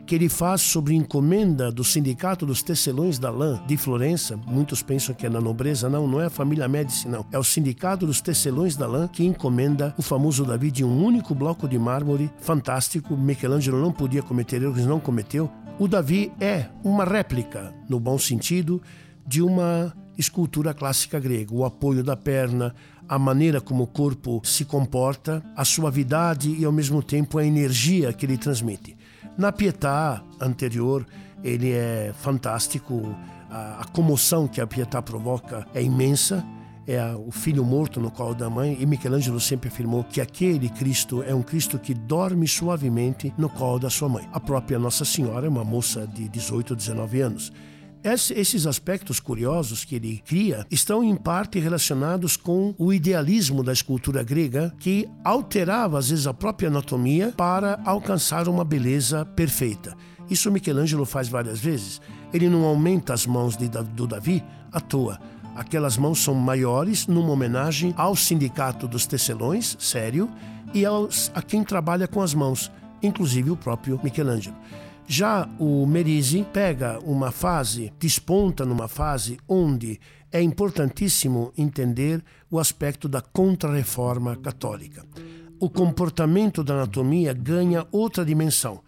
que 0.08 0.16
ele 0.16 0.28
faz 0.28 0.62
sobre 0.62 0.96
encomenda 0.96 1.72
do 1.72 1.84
Sindicato 1.84 2.44
dos 2.44 2.64
Tecelões 2.64 3.20
da 3.20 3.30
Lã 3.30 3.64
de 3.68 3.78
Florença. 3.78 4.36
Muitos 4.48 4.82
pensam 4.82 5.14
que 5.14 5.28
é 5.28 5.30
na 5.30 5.40
nobreza, 5.40 5.88
não, 5.88 6.08
não 6.08 6.20
é 6.20 6.26
a 6.26 6.30
família 6.32 6.68
Médici, 6.68 7.08
não. 7.08 7.24
É 7.32 7.38
o 7.38 7.44
Sindicato 7.44 8.08
dos 8.08 8.20
Tecelões 8.20 8.76
da 8.76 8.88
Lã 8.88 9.08
que 9.08 9.24
encomenda 9.24 9.94
o 9.96 10.02
famoso 10.02 10.44
Davi 10.44 10.72
de 10.72 10.84
um 10.84 11.06
único 11.06 11.36
bloco 11.36 11.68
de 11.68 11.78
mármore 11.78 12.32
fantástico. 12.40 13.16
Michelangelo 13.16 13.80
não 13.80 13.92
podia 13.92 14.24
cometer 14.24 14.64
erros, 14.64 14.88
não 14.88 15.00
cometeu. 15.00 15.52
O 15.78 15.88
Davi 15.88 16.32
é 16.40 16.66
uma 16.84 17.06
réplica, 17.06 17.76
no 17.88 18.00
bom 18.00 18.18
sentido, 18.18 18.82
de 19.28 19.44
uma 19.44 19.94
escultura 20.18 20.74
clássica 20.74 21.20
grega. 21.20 21.54
O 21.54 21.66
apoio 21.66 22.04
da 22.04 22.16
perna, 22.16 22.74
a 23.08 23.20
maneira 23.20 23.62
como 23.62 23.84
o 23.84 23.88
corpo 23.88 24.42
se 24.44 24.66
comporta, 24.66 25.44
a 25.56 25.66
suavidade 25.66 26.50
e 26.50 26.66
ao 26.66 26.72
mesmo 26.72 27.02
tempo 27.04 27.38
a 27.38 27.46
energia 27.46 28.14
que 28.14 28.26
ele 28.26 28.38
transmite. 28.38 28.98
Na 29.38 29.52
Pietà 29.52 30.24
anterior, 30.40 31.06
ele 31.44 31.72
é 31.72 32.14
fantástico, 32.14 33.16
a, 33.50 33.86
comoção 33.92 34.48
que 34.48 34.62
a 34.62 34.68
Pietà 34.68 35.02
provoca 35.02 35.68
é 35.74 35.82
imensa 35.84 36.44
é 36.86 37.16
o 37.16 37.32
filho 37.32 37.64
morto 37.64 38.00
no 38.00 38.12
colo 38.12 38.36
da 38.36 38.50
mãe, 38.50 38.78
e 38.80 38.86
Michelangelo 38.86 39.40
sempre 39.40 39.70
afirmou 39.70 40.04
que 40.04 40.20
aquele 40.20 40.70
Cristo 40.70 41.24
é 41.24 41.34
um 41.34 41.42
Cristo 41.42 41.80
que 41.80 41.94
dorme 41.94 42.48
suavemente 42.48 43.34
no 43.38 43.50
colo 43.50 43.80
da 43.80 43.90
sua 43.90 44.10
mãe. 44.10 44.28
A 44.34 44.40
própria 44.40 44.78
Nossa 44.78 45.06
Senhora 45.06 45.46
é 45.46 45.50
uma 45.50 45.64
moça 45.64 46.06
de 46.06 46.28
18 46.28 46.72
ou 46.72 46.76
19 46.76 47.22
anos. 47.22 47.54
Esses 48.04 48.68
aspectos 48.68 49.20
curiosos 49.20 49.86
que 49.86 49.96
ele 49.96 50.22
cria 50.26 50.66
estão 50.70 51.04
em 51.04 51.16
parte 51.16 51.58
relacionados 51.58 52.36
com 52.36 52.76
o 52.78 52.92
idealismo 52.92 53.64
da 53.64 53.72
escultura 53.72 54.22
grega, 54.24 54.74
que 54.80 55.08
alterava 55.24 55.98
às 55.98 56.10
vezes 56.10 56.28
a 56.28 56.34
própria 56.34 56.68
anatomia 56.68 57.34
para 57.38 57.80
alcançar 57.86 58.48
uma 58.50 58.66
beleza 58.66 59.26
perfeita. 59.26 59.96
Isso 60.30 60.52
Michelangelo 60.52 61.06
faz 61.06 61.30
várias 61.30 61.60
vezes. 61.60 62.02
Ele 62.34 62.50
não 62.50 62.66
aumenta 62.66 63.14
as 63.14 63.26
mãos 63.26 63.56
de, 63.56 63.70
do 63.70 64.06
Davi 64.08 64.44
à 64.72 64.80
toa 64.80 65.20
Aquelas 65.56 65.98
mãos 65.98 66.20
são 66.20 66.34
maiores 66.34 67.06
numa 67.06 67.30
homenagem 67.30 67.94
ao 67.96 68.16
sindicato 68.16 68.88
dos 68.88 69.06
tecelões, 69.06 69.78
sério, 69.80 70.30
e 70.74 70.84
aos, 70.84 71.32
a 71.36 71.44
quem 71.44 71.64
trabalha 71.64 72.08
com 72.08 72.22
as 72.22 72.34
mãos, 72.34 72.72
inclusive 73.04 73.52
o 73.52 73.56
próprio 73.56 74.00
Michelangelo. 74.04 74.56
Já 75.08 75.48
o 75.60 75.86
Merisi 75.86 76.46
pega 76.52 77.00
uma 77.00 77.32
fase, 77.32 77.94
desponta 78.00 78.66
numa 78.66 78.88
fase 78.88 79.38
onde 79.48 80.00
é 80.32 80.42
importantíssimo 80.42 81.54
entender 81.58 82.24
o 82.50 82.58
aspecto 82.58 83.08
da 83.08 83.22
contrarreforma 83.22 84.36
católica. 84.38 85.06
O 85.60 85.70
comportamento 85.70 86.64
da 86.64 86.74
anatomia 86.74 87.34
ganha 87.34 87.86
outra 87.92 88.26
dimensão 88.26 88.82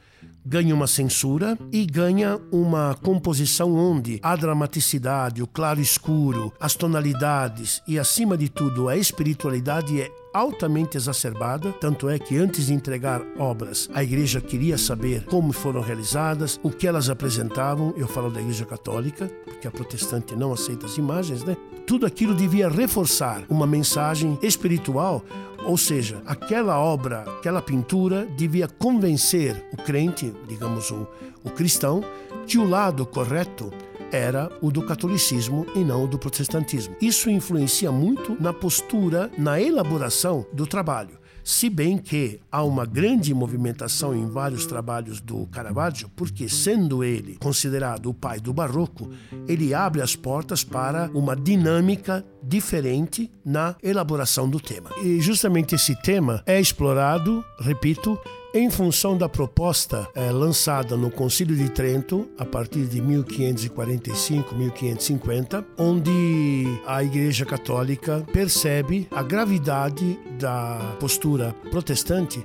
ganha 0.45 0.75
uma 0.75 0.85
censura 0.85 1.57
e 1.71 1.85
ganha 1.85 2.39
uma 2.51 2.95
composição 3.01 3.73
onde 3.73 4.19
a 4.21 4.35
dramaticidade, 4.35 5.41
o 5.41 5.47
claro 5.47 5.81
escuro, 5.81 6.53
as 6.59 6.75
tonalidades 6.75 7.81
e, 7.87 7.97
acima 7.97 8.37
de 8.37 8.47
tudo, 8.47 8.87
a 8.87 8.95
espiritualidade 8.95 9.99
é 9.99 10.11
altamente 10.35 10.97
exacerbada, 10.97 11.71
tanto 11.71 12.09
é 12.09 12.19
que 12.19 12.37
antes 12.37 12.65
de 12.65 12.73
entregar 12.73 13.21
obras, 13.39 13.89
a 13.93 14.03
igreja 14.03 14.41
queria 14.41 14.77
saber 14.77 15.23
como 15.25 15.53
foram 15.53 15.79
realizadas, 15.79 16.59
o 16.61 16.69
que 16.69 16.85
elas 16.85 17.09
apresentavam. 17.09 17.93
Eu 17.95 18.05
falo 18.05 18.29
da 18.29 18.41
igreja 18.41 18.65
católica, 18.65 19.31
porque 19.45 19.65
a 19.65 19.71
protestante 19.71 20.35
não 20.35 20.51
aceita 20.51 20.87
as 20.87 20.97
imagens, 20.97 21.43
né? 21.45 21.55
Tudo 21.87 22.05
aquilo 22.05 22.33
devia 22.33 22.67
reforçar 22.67 23.43
uma 23.49 23.65
mensagem 23.65 24.37
espiritual 24.41 25.23
ou 25.65 25.77
seja, 25.77 26.21
aquela 26.27 26.77
obra, 26.77 27.21
aquela 27.21 27.59
pintura 27.59 28.27
devia 28.37 28.67
convencer 28.67 29.65
o 29.73 29.77
crente, 29.77 30.31
digamos 30.47 30.91
o, 30.91 31.07
o 31.43 31.49
cristão, 31.49 32.03
que 32.45 32.59
o 32.59 32.69
lado 32.69 33.03
correto 33.03 33.73
era 34.11 34.49
o 34.61 34.71
do 34.71 34.81
catolicismo 34.81 35.65
e 35.75 35.79
não 35.79 36.03
o 36.03 36.07
do 36.07 36.17
protestantismo. 36.17 36.95
Isso 37.01 37.29
influencia 37.29 37.91
muito 37.91 38.35
na 38.41 38.53
postura, 38.53 39.31
na 39.37 39.59
elaboração 39.59 40.45
do 40.53 40.65
trabalho. 40.65 41.19
Se 41.45 41.69
bem 41.69 41.99
que 41.99 42.39
há 42.51 42.63
uma 42.63 42.87
grande 42.87 43.31
movimentação 43.31 44.15
em 44.15 44.25
vários 44.25 44.65
trabalhos 44.65 45.21
do 45.21 45.45
Caravaggio, 45.45 46.09
porque 46.15 46.49
sendo 46.49 47.03
ele 47.03 47.37
considerado 47.39 48.07
o 48.07 48.15
pai 48.15 48.39
do 48.39 48.51
barroco, 48.51 49.11
ele 49.47 49.71
abre 49.71 50.01
as 50.01 50.15
portas 50.15 50.63
para 50.63 51.07
uma 51.13 51.35
dinâmica 51.35 52.25
diferente 52.41 53.31
na 53.45 53.75
elaboração 53.83 54.49
do 54.49 54.59
tema. 54.59 54.89
E 55.03 55.21
justamente 55.21 55.75
esse 55.75 55.95
tema 56.01 56.41
é 56.47 56.59
explorado, 56.59 57.45
repito, 57.59 58.19
em 58.55 58.69
função 58.69 59.17
da 59.17 59.27
proposta 59.27 60.07
é, 60.15 60.31
lançada 60.31 60.95
no 60.95 61.11
Concílio 61.11 61.57
de 61.57 61.69
Trento, 61.69 62.29
a 62.37 62.45
partir 62.45 62.85
de 62.85 63.01
1545-1550, 63.01 65.65
onde 65.77 66.79
a 66.87 67.03
Igreja 67.03 67.45
Católica 67.45 68.25
percebe 68.31 69.09
a 69.11 69.21
gravidade 69.21 70.17
da 70.39 70.95
postura 71.01 71.53
protestante 71.69 72.41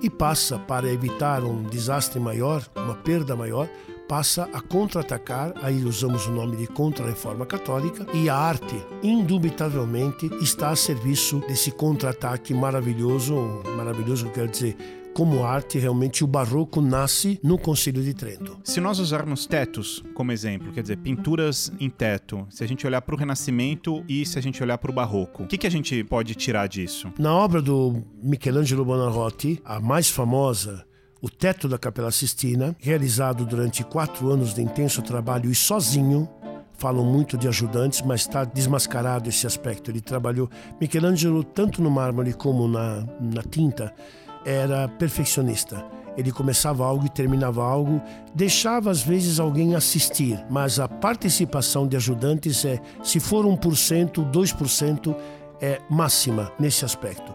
e 0.00 0.08
passa, 0.08 0.56
para 0.56 0.88
evitar 0.88 1.42
um 1.42 1.64
desastre 1.64 2.20
maior, 2.20 2.64
uma 2.76 2.94
perda 2.94 3.34
maior, 3.34 3.68
passa 4.08 4.48
a 4.52 4.60
contra-atacar, 4.60 5.52
aí 5.62 5.84
usamos 5.84 6.26
o 6.26 6.30
nome 6.30 6.56
de 6.56 6.68
contra-reforma 6.68 7.44
católica, 7.44 8.06
e 8.14 8.28
a 8.28 8.36
arte, 8.36 8.76
indubitavelmente, 9.02 10.30
está 10.40 10.70
a 10.70 10.76
serviço 10.76 11.40
desse 11.48 11.72
contra-ataque 11.72 12.54
maravilhoso, 12.54 13.34
maravilhoso 13.76 14.30
quer 14.30 14.46
dizer, 14.48 14.76
como 15.20 15.44
arte, 15.44 15.78
realmente 15.78 16.24
o 16.24 16.26
barroco 16.26 16.80
nasce 16.80 17.38
no 17.44 17.58
Concílio 17.58 18.02
de 18.02 18.14
Trento. 18.14 18.58
Se 18.64 18.80
nós 18.80 18.98
usarmos 18.98 19.44
tetos 19.44 20.02
como 20.14 20.32
exemplo, 20.32 20.72
quer 20.72 20.80
dizer, 20.80 20.96
pinturas 20.96 21.70
em 21.78 21.90
teto, 21.90 22.46
se 22.48 22.64
a 22.64 22.66
gente 22.66 22.86
olhar 22.86 23.02
para 23.02 23.14
o 23.14 23.18
Renascimento 23.18 24.02
e 24.08 24.24
se 24.24 24.38
a 24.38 24.42
gente 24.42 24.62
olhar 24.62 24.78
para 24.78 24.90
o 24.90 24.94
Barroco, 24.94 25.42
o 25.42 25.46
que, 25.46 25.58
que 25.58 25.66
a 25.66 25.70
gente 25.70 26.02
pode 26.04 26.34
tirar 26.34 26.68
disso? 26.68 27.12
Na 27.18 27.34
obra 27.34 27.60
do 27.60 28.02
Michelangelo 28.22 28.82
Buonarroti, 28.82 29.60
a 29.62 29.78
mais 29.78 30.08
famosa, 30.08 30.86
o 31.20 31.28
teto 31.28 31.68
da 31.68 31.76
Capela 31.76 32.10
Sistina, 32.10 32.74
realizado 32.78 33.44
durante 33.44 33.84
quatro 33.84 34.30
anos 34.30 34.54
de 34.54 34.62
intenso 34.62 35.02
trabalho 35.02 35.50
e 35.50 35.54
sozinho, 35.54 36.30
falam 36.80 37.04
muito 37.04 37.36
de 37.36 37.46
ajudantes, 37.46 38.00
mas 38.00 38.22
está 38.22 38.42
desmascarado 38.42 39.28
esse 39.28 39.46
aspecto. 39.46 39.90
Ele 39.90 40.00
trabalhou, 40.00 40.48
Michelangelo, 40.80 41.44
tanto 41.44 41.82
no 41.82 41.90
mármore 41.90 42.32
como 42.32 42.66
na, 42.66 43.06
na 43.20 43.42
tinta, 43.42 43.94
era 44.44 44.88
perfeccionista. 44.88 45.84
Ele 46.16 46.32
começava 46.32 46.84
algo 46.84 47.06
e 47.06 47.08
terminava 47.08 47.64
algo, 47.64 48.00
deixava 48.34 48.90
às 48.90 49.02
vezes 49.02 49.38
alguém 49.38 49.74
assistir, 49.74 50.44
mas 50.50 50.78
a 50.78 50.88
participação 50.88 51.86
de 51.86 51.96
ajudantes 51.96 52.64
é, 52.64 52.80
se 53.02 53.20
for 53.20 53.44
1%, 53.44 54.30
2%, 54.30 55.16
é 55.60 55.80
máxima 55.88 56.50
nesse 56.58 56.84
aspecto. 56.84 57.34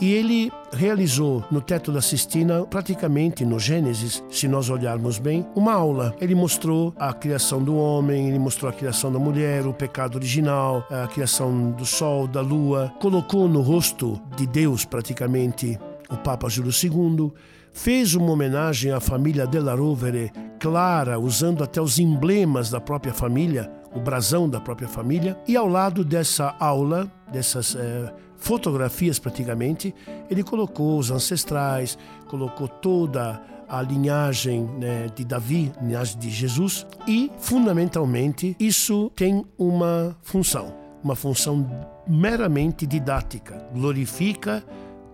E 0.00 0.12
ele 0.12 0.50
realizou 0.72 1.44
no 1.48 1.60
teto 1.60 1.92
da 1.92 2.00
Sistina, 2.00 2.64
praticamente 2.64 3.44
no 3.44 3.60
Gênesis, 3.60 4.20
se 4.30 4.48
nós 4.48 4.68
olharmos 4.68 5.18
bem, 5.18 5.46
uma 5.54 5.74
aula. 5.74 6.12
Ele 6.20 6.34
mostrou 6.34 6.92
a 6.98 7.12
criação 7.12 7.62
do 7.62 7.76
homem, 7.76 8.28
ele 8.28 8.38
mostrou 8.38 8.68
a 8.68 8.74
criação 8.74 9.12
da 9.12 9.18
mulher, 9.20 9.64
o 9.64 9.72
pecado 9.72 10.16
original, 10.16 10.84
a 10.90 11.06
criação 11.06 11.70
do 11.70 11.86
sol, 11.86 12.26
da 12.26 12.40
lua, 12.40 12.92
colocou 13.00 13.46
no 13.48 13.60
rosto 13.60 14.20
de 14.36 14.44
Deus 14.44 14.84
praticamente 14.84 15.78
o 16.12 16.16
Papa 16.18 16.48
Júlio 16.48 16.70
II, 16.70 17.32
fez 17.72 18.14
uma 18.14 18.30
homenagem 18.30 18.92
à 18.92 19.00
família 19.00 19.46
Della 19.46 19.74
Rovere 19.74 20.30
clara, 20.60 21.18
usando 21.18 21.64
até 21.64 21.80
os 21.80 21.98
emblemas 21.98 22.70
da 22.70 22.80
própria 22.80 23.14
família, 23.14 23.70
o 23.94 24.00
brasão 24.00 24.48
da 24.48 24.60
própria 24.60 24.88
família, 24.88 25.36
e 25.48 25.56
ao 25.56 25.66
lado 25.66 26.04
dessa 26.04 26.54
aula, 26.60 27.10
dessas 27.32 27.74
é, 27.74 28.12
fotografias 28.36 29.18
praticamente, 29.18 29.94
ele 30.30 30.42
colocou 30.42 30.98
os 30.98 31.10
ancestrais, 31.10 31.98
colocou 32.28 32.68
toda 32.68 33.40
a 33.68 33.80
linhagem 33.80 34.64
né, 34.78 35.06
de 35.14 35.24
Davi, 35.24 35.72
linhagem 35.80 36.18
de 36.18 36.28
Jesus, 36.28 36.86
e 37.08 37.32
fundamentalmente 37.38 38.54
isso 38.60 39.10
tem 39.16 39.44
uma 39.56 40.16
função, 40.22 40.74
uma 41.02 41.16
função 41.16 41.66
meramente 42.06 42.86
didática, 42.86 43.66
glorifica, 43.72 44.62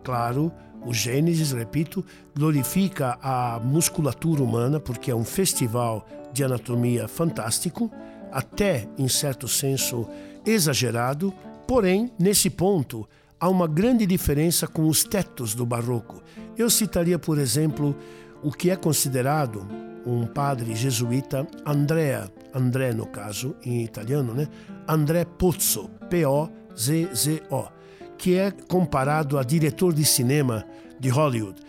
claro, 0.02 0.52
o 0.84 0.94
Gênesis, 0.94 1.52
repito, 1.52 2.04
glorifica 2.34 3.18
a 3.22 3.60
musculatura 3.62 4.42
humana 4.42 4.80
porque 4.80 5.10
é 5.10 5.14
um 5.14 5.24
festival 5.24 6.06
de 6.32 6.44
anatomia 6.44 7.08
fantástico, 7.08 7.90
até 8.30 8.88
em 8.96 9.08
certo 9.08 9.48
senso 9.48 10.06
exagerado, 10.46 11.32
porém, 11.66 12.12
nesse 12.18 12.48
ponto, 12.48 13.08
há 13.40 13.48
uma 13.48 13.66
grande 13.66 14.06
diferença 14.06 14.66
com 14.66 14.86
os 14.86 15.04
tetos 15.04 15.54
do 15.54 15.66
barroco. 15.66 16.22
Eu 16.56 16.70
citaria, 16.70 17.18
por 17.18 17.38
exemplo, 17.38 17.96
o 18.42 18.52
que 18.52 18.70
é 18.70 18.76
considerado 18.76 19.66
um 20.06 20.26
padre 20.26 20.74
jesuíta, 20.74 21.46
Andrea, 21.66 22.30
André 22.54 22.92
no 22.92 23.06
caso, 23.06 23.54
em 23.64 23.82
italiano, 23.82 24.32
né? 24.32 24.48
André 24.86 25.24
Pozzo, 25.24 25.90
P-O-Z-Z-O 26.08 27.77
que 28.18 28.36
é 28.36 28.50
comparado 28.50 29.38
a 29.38 29.42
diretor 29.42 29.94
de 29.94 30.04
cinema 30.04 30.64
de 30.98 31.08
Hollywood. 31.08 31.60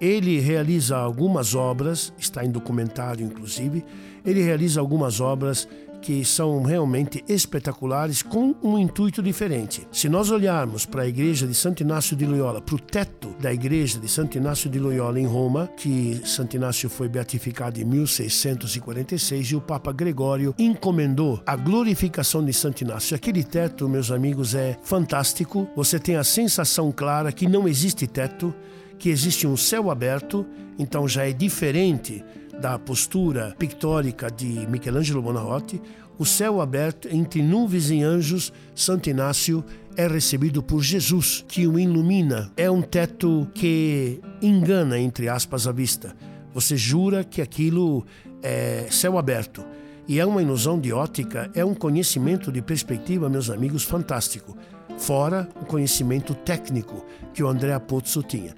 Ele 0.00 0.38
realiza 0.38 0.96
algumas 0.96 1.54
obras, 1.54 2.12
está 2.18 2.44
em 2.44 2.50
documentário 2.50 3.24
inclusive, 3.24 3.84
ele 4.24 4.42
realiza 4.42 4.80
algumas 4.80 5.20
obras 5.20 5.66
que 6.04 6.22
são 6.22 6.62
realmente 6.62 7.24
espetaculares 7.26 8.20
com 8.20 8.54
um 8.62 8.78
intuito 8.78 9.22
diferente. 9.22 9.88
Se 9.90 10.06
nós 10.06 10.30
olharmos 10.30 10.84
para 10.84 11.00
a 11.00 11.08
igreja 11.08 11.46
de 11.46 11.54
Santo 11.54 11.82
Inácio 11.82 12.14
de 12.14 12.26
Loyola, 12.26 12.60
para 12.60 12.74
o 12.74 12.78
teto 12.78 13.34
da 13.40 13.50
igreja 13.50 13.98
de 13.98 14.06
Santo 14.06 14.36
Inácio 14.36 14.68
de 14.68 14.78
Loyola 14.78 15.18
em 15.18 15.24
Roma, 15.24 15.66
que 15.78 16.20
Santo 16.26 16.56
Inácio 16.56 16.90
foi 16.90 17.08
beatificado 17.08 17.80
em 17.80 17.86
1646 17.86 19.46
e 19.46 19.56
o 19.56 19.62
Papa 19.62 19.92
Gregório 19.92 20.54
encomendou 20.58 21.42
a 21.46 21.56
glorificação 21.56 22.44
de 22.44 22.52
Santo 22.52 22.82
Inácio. 22.82 23.16
Aquele 23.16 23.42
teto, 23.42 23.88
meus 23.88 24.10
amigos, 24.10 24.54
é 24.54 24.76
fantástico. 24.82 25.66
Você 25.74 25.98
tem 25.98 26.16
a 26.16 26.24
sensação 26.24 26.92
clara 26.92 27.32
que 27.32 27.48
não 27.48 27.66
existe 27.66 28.06
teto, 28.06 28.54
que 28.98 29.08
existe 29.08 29.46
um 29.46 29.56
céu 29.56 29.90
aberto, 29.90 30.44
então 30.78 31.08
já 31.08 31.26
é 31.26 31.32
diferente 31.32 32.22
da 32.60 32.78
postura 32.78 33.54
pictórica 33.58 34.30
de 34.30 34.66
Michelangelo 34.68 35.22
Buonarroti, 35.22 35.80
o 36.18 36.24
céu 36.24 36.60
aberto 36.60 37.08
entre 37.10 37.42
nuvens 37.42 37.90
e 37.90 38.02
anjos, 38.02 38.52
Santo 38.74 39.10
Inácio 39.10 39.64
é 39.96 40.06
recebido 40.06 40.62
por 40.62 40.82
Jesus, 40.82 41.44
que 41.48 41.66
o 41.66 41.78
ilumina. 41.78 42.52
É 42.56 42.70
um 42.70 42.82
teto 42.82 43.48
que 43.54 44.20
engana, 44.40 44.98
entre 44.98 45.28
aspas, 45.28 45.66
a 45.66 45.72
vista. 45.72 46.14
Você 46.52 46.76
jura 46.76 47.24
que 47.24 47.42
aquilo 47.42 48.04
é 48.42 48.86
céu 48.90 49.18
aberto. 49.18 49.64
E 50.06 50.20
é 50.20 50.26
uma 50.26 50.42
ilusão 50.42 50.78
de 50.78 50.92
ótica, 50.92 51.50
é 51.54 51.64
um 51.64 51.74
conhecimento 51.74 52.52
de 52.52 52.60
perspectiva, 52.60 53.28
meus 53.28 53.50
amigos, 53.50 53.82
fantástico. 53.82 54.56
Fora 54.98 55.48
o 55.60 55.64
conhecimento 55.64 56.34
técnico 56.34 57.04
que 57.32 57.42
o 57.42 57.48
André 57.48 57.76
Pozzo 57.78 58.22
tinha. 58.22 58.54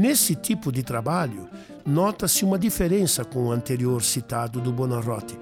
Nesse 0.00 0.34
tipo 0.34 0.72
de 0.72 0.82
trabalho, 0.82 1.46
nota-se 1.84 2.42
uma 2.42 2.58
diferença 2.58 3.22
com 3.22 3.44
o 3.44 3.52
anterior 3.52 4.02
citado 4.02 4.58
do 4.58 4.72
Bonarroti. 4.72 5.38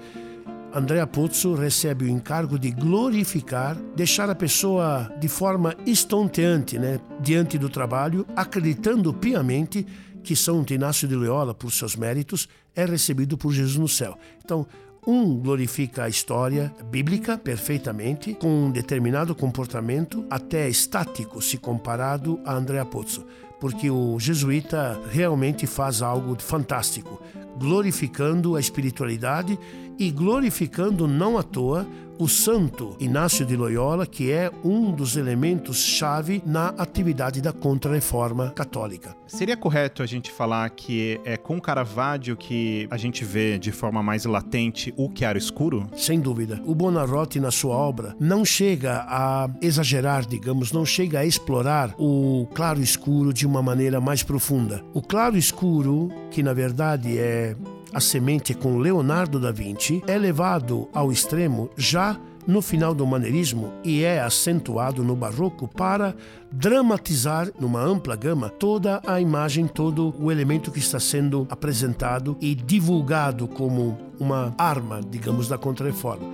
Andrea 0.73 1.07
Pozzo 1.07 1.53
recebe 1.53 2.03
o 2.03 2.09
encargo 2.09 2.59
de 2.59 2.69
glorificar, 2.69 3.77
deixar 3.95 4.29
a 4.29 4.35
pessoa 4.35 5.09
de 5.17 5.29
forma 5.29 5.73
estonteante 5.85 6.77
né, 6.77 6.99
diante 7.21 7.57
do 7.57 7.69
trabalho, 7.69 8.25
acreditando 8.35 9.13
piamente 9.13 9.87
que 10.21 10.35
São 10.35 10.65
Inácio 10.69 11.07
de 11.07 11.15
Loyola, 11.15 11.53
por 11.53 11.71
seus 11.71 11.95
méritos, 11.95 12.49
é 12.75 12.83
recebido 12.83 13.37
por 13.37 13.53
Jesus 13.53 13.77
no 13.77 13.87
céu. 13.87 14.17
Então, 14.43 14.67
um 15.07 15.39
glorifica 15.39 16.03
a 16.03 16.09
história 16.09 16.75
bíblica 16.91 17.37
perfeitamente, 17.37 18.33
com 18.33 18.65
um 18.65 18.71
determinado 18.71 19.33
comportamento, 19.33 20.25
até 20.29 20.67
estático 20.67 21.41
se 21.41 21.57
comparado 21.57 22.41
a 22.43 22.53
Andrea 22.53 22.83
Pozzo 22.83 23.25
porque 23.59 23.89
o 23.89 24.17
jesuíta 24.19 24.99
realmente 25.11 25.67
faz 25.67 26.01
algo 26.01 26.35
fantástico, 26.41 27.21
glorificando 27.57 28.55
a 28.55 28.59
espiritualidade 28.59 29.59
e 29.97 30.09
glorificando 30.11 31.07
não 31.07 31.37
à 31.37 31.43
toa 31.43 31.85
o 32.19 32.27
santo 32.27 32.97
Inácio 32.99 33.45
de 33.45 33.55
Loyola, 33.55 34.05
que 34.05 34.29
é 34.29 34.51
um 34.61 34.91
dos 34.91 35.15
elementos-chave 35.15 36.43
na 36.45 36.67
atividade 36.77 37.41
da 37.41 37.53
Contra-Reforma 37.53 38.51
Católica. 38.51 39.15
Seria 39.25 39.55
correto 39.55 40.03
a 40.03 40.05
gente 40.05 40.29
falar 40.29 40.69
que 40.71 41.21
é 41.23 41.37
com 41.37 41.61
Caravaggio 41.61 42.35
que 42.35 42.87
a 42.91 42.97
gente 42.97 43.23
vê 43.23 43.57
de 43.57 43.71
forma 43.71 44.03
mais 44.03 44.25
latente 44.25 44.93
o 44.97 45.09
chiaro 45.15 45.37
escuro? 45.37 45.89
Sem 45.95 46.19
dúvida. 46.19 46.61
O 46.65 46.75
Buonarroti, 46.75 47.39
na 47.39 47.51
sua 47.51 47.75
obra, 47.75 48.13
não 48.19 48.43
chega 48.43 49.05
a 49.07 49.49
exagerar, 49.61 50.25
digamos, 50.25 50.73
não 50.73 50.85
chega 50.85 51.19
a 51.19 51.25
explorar 51.25 51.95
o 51.97 52.47
claro 52.53 52.81
escuro 52.81 53.33
de 53.33 53.47
uma 53.47 53.63
maneira 53.63 54.01
mais 54.01 54.23
profunda. 54.23 54.83
O 54.93 55.01
claro 55.01 55.37
escuro, 55.37 56.09
que 56.31 56.43
na 56.43 56.51
verdade 56.51 57.17
é 57.17 57.55
a 57.93 57.99
semente 57.99 58.53
com 58.53 58.77
Leonardo 58.77 59.39
da 59.39 59.51
Vinci, 59.51 60.03
é 60.07 60.17
levado 60.17 60.87
ao 60.93 61.11
extremo 61.11 61.69
já 61.77 62.19
no 62.47 62.61
final 62.61 62.95
do 62.95 63.05
maneirismo 63.05 63.73
e 63.83 64.03
é 64.03 64.19
acentuado 64.19 65.03
no 65.03 65.15
barroco 65.15 65.67
para 65.67 66.15
dramatizar 66.51 67.51
numa 67.59 67.79
ampla 67.79 68.15
gama 68.15 68.49
toda 68.49 69.01
a 69.05 69.21
imagem, 69.21 69.67
todo 69.67 70.15
o 70.19 70.31
elemento 70.31 70.71
que 70.71 70.79
está 70.79 70.99
sendo 70.99 71.45
apresentado 71.49 72.35
e 72.41 72.55
divulgado 72.55 73.47
como 73.47 73.97
uma 74.19 74.53
arma, 74.57 74.99
digamos, 75.07 75.47
da 75.47 75.57
Contra-Reforma. 75.57 76.27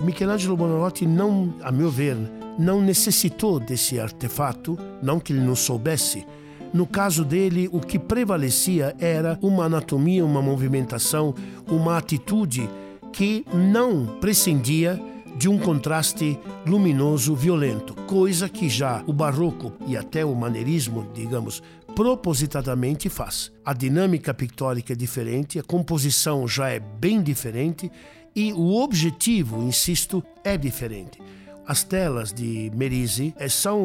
Michelangelo 0.00 0.56
Buonarroti 0.56 1.06
não, 1.06 1.54
a 1.62 1.72
meu 1.72 1.90
ver, 1.90 2.16
não 2.58 2.80
necessitou 2.80 3.58
desse 3.58 3.98
artefato, 3.98 4.78
não 5.02 5.18
que 5.18 5.32
ele 5.32 5.40
não 5.40 5.56
soubesse. 5.56 6.24
No 6.72 6.86
caso 6.86 7.24
dele, 7.24 7.68
o 7.72 7.80
que 7.80 7.98
prevalecia 7.98 8.94
era 8.98 9.38
uma 9.40 9.64
anatomia, 9.64 10.24
uma 10.24 10.42
movimentação, 10.42 11.34
uma 11.66 11.96
atitude 11.96 12.68
que 13.12 13.44
não 13.52 14.18
prescindia 14.20 15.00
de 15.38 15.48
um 15.48 15.58
contraste 15.58 16.38
luminoso 16.66 17.34
violento, 17.34 17.94
coisa 18.06 18.48
que 18.48 18.68
já 18.68 19.02
o 19.06 19.12
barroco 19.12 19.72
e 19.86 19.96
até 19.96 20.24
o 20.24 20.34
maneirismo, 20.34 21.06
digamos, 21.14 21.62
propositadamente 21.94 23.08
faz. 23.08 23.52
A 23.64 23.72
dinâmica 23.74 24.32
pictórica 24.32 24.94
é 24.94 24.96
diferente, 24.96 25.58
a 25.58 25.62
composição 25.62 26.48
já 26.48 26.70
é 26.70 26.80
bem 26.80 27.22
diferente 27.22 27.90
e 28.34 28.52
o 28.52 28.82
objetivo, 28.82 29.62
insisto, 29.62 30.22
é 30.42 30.56
diferente. 30.56 31.18
As 31.66 31.82
telas 31.82 32.32
de 32.32 32.70
Merisi 32.74 33.34
eh, 33.38 33.48
são 33.48 33.80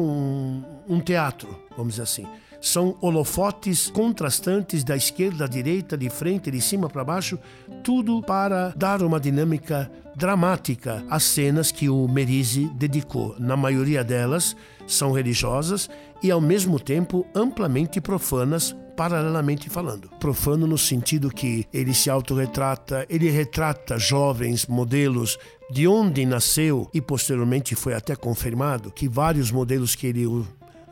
um, 0.88 1.00
teatro, 1.00 1.48
vamos 1.76 1.94
dizer 1.94 2.02
assim. 2.02 2.26
São 2.62 2.96
holofotes 3.00 3.90
contrastantes 3.90 4.84
da 4.84 4.96
esquerda 4.96 5.46
à 5.46 5.48
direita, 5.48 5.98
de 5.98 6.08
frente, 6.08 6.48
de 6.48 6.60
cima 6.60 6.88
para 6.88 7.02
baixo, 7.02 7.36
tudo 7.82 8.22
para 8.22 8.72
dar 8.76 9.02
uma 9.02 9.18
dinâmica 9.18 9.90
dramática 10.14 11.04
às 11.10 11.24
cenas 11.24 11.72
que 11.72 11.88
o 11.88 12.06
Merisi 12.06 12.70
dedicou. 12.74 13.34
Na 13.36 13.56
maioria 13.56 14.04
delas 14.04 14.54
são 14.86 15.10
religiosas 15.10 15.90
e, 16.22 16.30
ao 16.30 16.40
mesmo 16.40 16.78
tempo, 16.78 17.26
amplamente 17.34 18.00
profanas 18.00 18.76
paralelamente 18.96 19.68
falando. 19.68 20.08
Profano 20.20 20.64
no 20.64 20.78
sentido 20.78 21.30
que 21.30 21.66
ele 21.72 21.92
se 21.92 22.08
autorretrata, 22.08 23.04
ele 23.08 23.28
retrata 23.28 23.98
jovens 23.98 24.66
modelos 24.66 25.36
de 25.68 25.88
onde 25.88 26.24
nasceu 26.24 26.88
e 26.94 27.00
posteriormente 27.00 27.74
foi 27.74 27.94
até 27.94 28.14
confirmado 28.14 28.92
que 28.92 29.08
vários 29.08 29.50
modelos 29.50 29.96
que 29.96 30.06
ele 30.06 30.26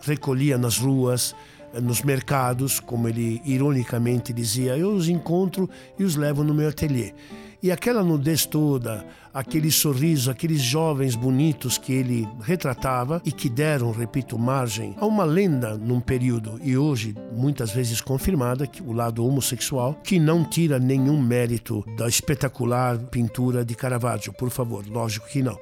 recolhia 0.01 0.57
nas 0.57 0.79
ruas, 0.79 1.35
nos 1.83 2.03
mercados, 2.03 2.81
como 2.81 3.09
ele 3.09 3.41
ironicamente 3.45 4.33
dizia, 4.33 4.77
eu 4.77 4.91
os 4.91 5.09
encontro 5.09 5.69
e 5.99 6.05
os 6.05 6.17
levo 6.17 6.43
no 6.43 6.55
meu 6.55 6.69
ateliê. 6.69 7.13
E 7.63 7.71
aquela 7.71 8.03
nudez 8.03 8.47
toda, 8.47 9.07
aquele 9.35 9.71
sorriso, 9.71 10.31
aqueles 10.31 10.63
jovens 10.63 11.15
bonitos 11.15 11.77
que 11.77 11.93
ele 11.93 12.27
retratava 12.41 13.21
e 13.23 13.31
que 13.31 13.51
deram, 13.51 13.93
repito, 13.93 14.39
margem 14.39 14.97
a 14.99 15.05
uma 15.05 15.25
lenda 15.25 15.77
num 15.77 16.01
período 16.01 16.59
e 16.63 16.79
hoje 16.79 17.15
muitas 17.37 17.71
vezes 17.71 18.01
confirmada, 18.01 18.67
que 18.67 18.83
o 18.83 18.93
lado 18.93 19.27
homossexual, 19.27 19.95
que 20.03 20.19
não 20.19 20.43
tira 20.43 20.79
nenhum 20.79 21.21
mérito 21.21 21.85
da 21.99 22.09
espetacular 22.09 22.97
pintura 22.97 23.63
de 23.63 23.75
Caravaggio, 23.75 24.33
por 24.33 24.49
favor, 24.49 24.87
lógico 24.89 25.29
que 25.29 25.43
não. 25.43 25.59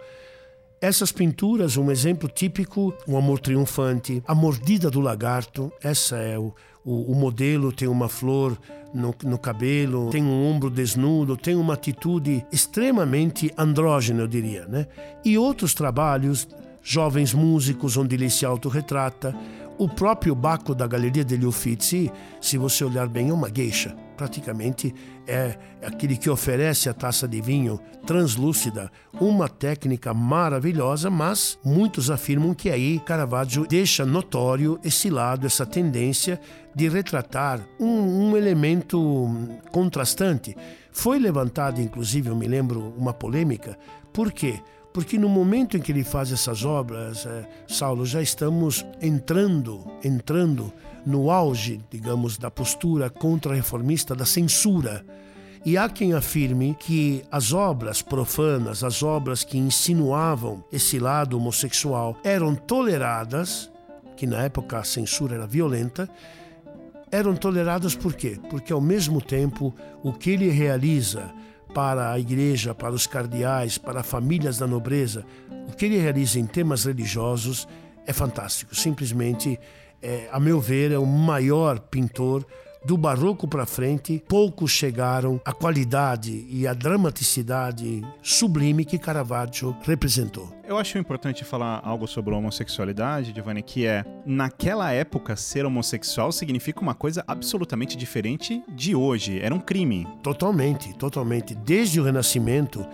Essas 0.80 1.10
pinturas, 1.10 1.76
um 1.76 1.90
exemplo 1.90 2.28
típico, 2.28 2.94
o 3.04 3.16
amor 3.16 3.40
triunfante, 3.40 4.22
a 4.28 4.32
mordida 4.32 4.88
do 4.88 5.00
lagarto, 5.00 5.72
essa 5.82 6.16
é 6.18 6.38
o, 6.38 6.54
o, 6.84 7.12
o 7.12 7.14
modelo, 7.16 7.72
tem 7.72 7.88
uma 7.88 8.08
flor 8.08 8.56
no, 8.94 9.12
no, 9.24 9.36
cabelo, 9.36 10.08
tem 10.10 10.22
um 10.22 10.46
ombro 10.46 10.70
desnudo, 10.70 11.36
tem 11.36 11.56
uma 11.56 11.74
atitude 11.74 12.46
extremamente 12.52 13.52
andrógena, 13.58 14.20
eu 14.20 14.28
diria, 14.28 14.66
né? 14.66 14.86
E 15.24 15.36
outros 15.36 15.74
trabalhos, 15.74 16.46
jovens 16.80 17.34
músicos, 17.34 17.96
onde 17.96 18.14
ele 18.14 18.30
se 18.30 18.46
autorretrata, 18.46 19.34
o 19.78 19.88
próprio 19.88 20.32
Baco 20.32 20.76
da 20.76 20.86
Galeria 20.86 21.24
degli 21.24 21.44
Uffizi, 21.44 22.08
se 22.40 22.56
você 22.56 22.84
olhar 22.84 23.08
bem, 23.08 23.30
é 23.30 23.32
uma 23.32 23.50
geisha 23.52 23.96
praticamente 24.18 24.92
é 25.28 25.57
aquele 25.81 26.16
que 26.16 26.28
oferece 26.28 26.88
a 26.88 26.92
taça 26.92 27.28
de 27.28 27.40
vinho 27.40 27.81
translúcida, 28.04 28.90
uma 29.20 29.48
técnica 29.48 30.12
maravilhosa, 30.12 31.09
mas 31.09 31.57
muitos 31.64 32.11
afirmam 32.11 32.52
que 32.52 32.68
aí 32.68 32.98
Caravaggio 32.98 33.64
deixa 33.66 34.04
notório 34.04 34.81
esse 34.83 35.09
lado, 35.09 35.46
essa 35.46 35.64
tendência 35.64 36.40
de 36.74 36.88
retratar 36.88 37.61
um, 37.78 38.31
um 38.31 38.37
elemento 38.37 39.31
contrastante. 39.70 40.57
Foi 40.90 41.18
levantada, 41.18 41.81
inclusive, 41.81 42.28
eu 42.28 42.35
me 42.35 42.48
lembro, 42.48 42.92
uma 42.98 43.14
polêmica. 43.14 43.78
Por 44.12 44.33
quê? 44.33 44.61
Porque 44.98 45.16
no 45.16 45.28
momento 45.28 45.76
em 45.76 45.80
que 45.80 45.92
ele 45.92 46.02
faz 46.02 46.32
essas 46.32 46.64
obras, 46.64 47.24
é, 47.24 47.48
Saulo, 47.68 48.04
já 48.04 48.20
estamos 48.20 48.84
entrando, 49.00 49.87
entrando 50.02 50.72
no 51.06 51.30
auge, 51.30 51.80
digamos, 51.88 52.37
da 52.37 52.50
postura 52.50 53.08
contra-reformista, 53.08 54.12
da 54.12 54.26
censura. 54.26 55.06
E 55.64 55.76
há 55.78 55.88
quem 55.88 56.14
afirme 56.14 56.76
que 56.76 57.22
as 57.30 57.52
obras 57.52 58.02
profanas, 58.02 58.82
as 58.82 59.00
obras 59.00 59.44
que 59.44 59.56
insinuavam 59.56 60.64
esse 60.72 60.98
lado 60.98 61.37
homossexual, 61.37 62.18
eram 62.24 62.56
toleradas, 62.56 63.70
que 64.16 64.26
na 64.26 64.42
época 64.42 64.80
a 64.80 64.84
censura 64.84 65.37
era 65.37 65.46
violenta, 65.46 66.11
eram 67.08 67.37
toleradas 67.37 67.94
por 67.94 68.14
quê? 68.14 68.37
Porque 68.50 68.72
ao 68.72 68.80
mesmo 68.80 69.22
tempo 69.22 69.72
o 70.02 70.12
que 70.12 70.30
ele 70.30 70.48
realiza 70.50 71.32
para 71.74 72.12
a 72.12 72.18
igreja, 72.18 72.74
para 72.74 72.92
os 72.92 73.07
cardeais, 73.07 73.78
para 73.78 74.02
famílias 74.02 74.59
da 74.59 74.66
nobreza, 74.66 75.24
o 75.68 75.76
que 75.76 75.87
ele 75.87 75.98
realiza 75.98 76.38
em 76.38 76.46
temas 76.46 76.85
religiosos 76.85 77.68
é 78.07 78.12
fantástico. 78.12 78.74
Simplesmente 78.74 79.59
é, 80.00 80.28
a 80.31 80.38
meu 80.38 80.61
ver, 80.61 80.92
é 80.92 80.98
o 80.98 81.07
maior 81.07 81.78
pintor 81.78 82.46
do 82.84 82.96
barroco 82.96 83.46
para 83.46 83.66
frente, 83.66 84.22
poucos 84.28 84.70
chegaram 84.70 85.40
à 85.44 85.52
qualidade 85.52 86.46
e 86.48 86.66
à 86.66 86.74
dramaticidade 86.74 88.02
sublime 88.22 88.84
que 88.84 88.98
Caravaggio 88.98 89.76
representou. 89.82 90.52
Eu 90.66 90.76
acho 90.76 90.98
importante 90.98 91.44
falar 91.44 91.80
algo 91.82 92.06
sobre 92.06 92.34
a 92.34 92.36
homossexualidade, 92.36 93.32
Giovanni, 93.34 93.62
que 93.62 93.86
é, 93.86 94.04
naquela 94.26 94.92
época, 94.92 95.34
ser 95.34 95.64
homossexual 95.64 96.30
significa 96.30 96.80
uma 96.80 96.94
coisa 96.94 97.24
absolutamente 97.26 97.96
diferente 97.96 98.62
de 98.68 98.94
hoje. 98.94 99.40
Era 99.40 99.54
um 99.54 99.60
crime. 99.60 100.06
Totalmente, 100.22 100.92
totalmente. 100.94 101.54
Desde 101.54 101.98
o 101.98 102.04
Renascimento, 102.04 102.86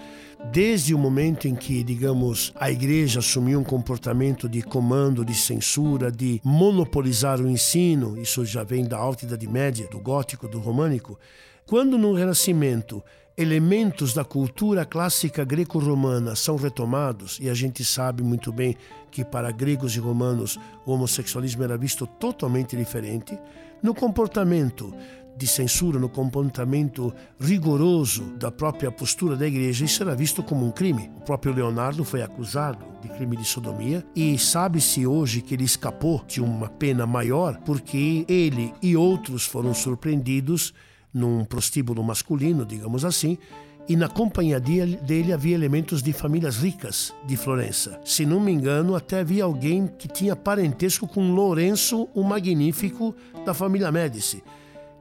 Desde 0.53 0.95
o 0.95 0.99
momento 0.99 1.49
em 1.49 1.55
que, 1.55 1.83
digamos, 1.83 2.53
a 2.55 2.71
igreja 2.71 3.19
assumiu 3.19 3.59
um 3.59 3.65
comportamento 3.65 4.49
de 4.49 4.63
comando, 4.63 5.25
de 5.25 5.35
censura, 5.35 6.13
de 6.13 6.41
monopolizar 6.45 7.41
o 7.41 7.49
ensino, 7.49 8.17
isso 8.21 8.45
já 8.45 8.63
vem 8.63 8.85
da 8.85 8.97
Alta 8.97 9.25
Idade 9.25 9.49
Média, 9.49 9.89
do 9.91 9.99
gótico, 9.99 10.47
do 10.47 10.61
românico, 10.61 11.19
quando 11.67 11.99
no 11.99 12.15
Renascimento 12.15 13.03
elementos 13.37 14.15
da 14.15 14.25
cultura 14.25 14.85
clássica 14.85 15.45
greco-romana 15.45 16.37
são 16.37 16.55
retomados, 16.55 17.39
e 17.41 17.51
a 17.51 17.55
gente 17.55 17.85
sabe 17.85 18.23
muito 18.23 18.53
bem 18.53 18.77
que 19.11 19.25
para 19.25 19.51
gregos 19.51 19.97
e 19.97 19.99
romanos 19.99 20.57
o 20.87 20.93
homossexualismo 20.93 21.65
era 21.65 21.77
visto 21.77 22.07
totalmente 22.07 22.77
diferente, 22.77 23.37
no 23.83 23.93
comportamento 23.93 24.95
de 25.37 25.47
censura, 25.47 25.99
no 25.99 26.09
comportamento 26.09 27.13
rigoroso 27.41 28.23
da 28.39 28.51
própria 28.51 28.91
postura 28.91 29.37
da 29.37 29.47
igreja, 29.47 29.85
isso 29.85 30.03
era 30.03 30.15
visto 30.15 30.43
como 30.43 30.67
um 30.67 30.71
crime. 30.71 31.11
O 31.17 31.21
próprio 31.21 31.53
Leonardo 31.53 32.05
foi 32.05 32.23
acusado 32.23 32.85
de 33.03 33.09
crime 33.09 33.37
de 33.37 33.45
sodomia 33.45 34.05
e 34.15 34.39
sabe-se 34.39 35.07
hoje 35.07 35.41
que 35.41 35.55
ele 35.55 35.65
escapou 35.65 36.25
de 36.27 36.41
uma 36.41 36.69
pena 36.69 37.07
maior 37.07 37.59
porque 37.65 38.25
ele 38.29 38.73
e 38.81 38.97
outros 38.97 39.45
foram 39.45 39.75
surpreendidos 39.75 40.73
num 41.13 41.45
prostíbulo 41.45 42.03
masculino, 42.03 42.65
digamos 42.65 43.05
assim, 43.05 43.39
e 43.87 43.97
na 43.97 44.09
companhia 44.09 44.59
dele 44.59 45.33
havia 45.33 45.55
elementos 45.55 46.03
de 46.03 46.13
famílias 46.13 46.57
ricas 46.57 47.13
de 47.27 47.37
Florença. 47.37 48.01
Se 48.05 48.25
não 48.25 48.41
me 48.41 48.51
engano, 48.51 48.97
até 48.97 49.21
havia 49.21 49.45
alguém 49.45 49.87
que 49.87 50.09
tinha 50.09 50.35
parentesco 50.35 51.07
com 51.07 51.35
Lourenço 51.35 52.09
o 52.15 52.23
Magnífico 52.23 53.15
da 53.45 53.53
família 53.53 53.93
Médici. 53.93 54.43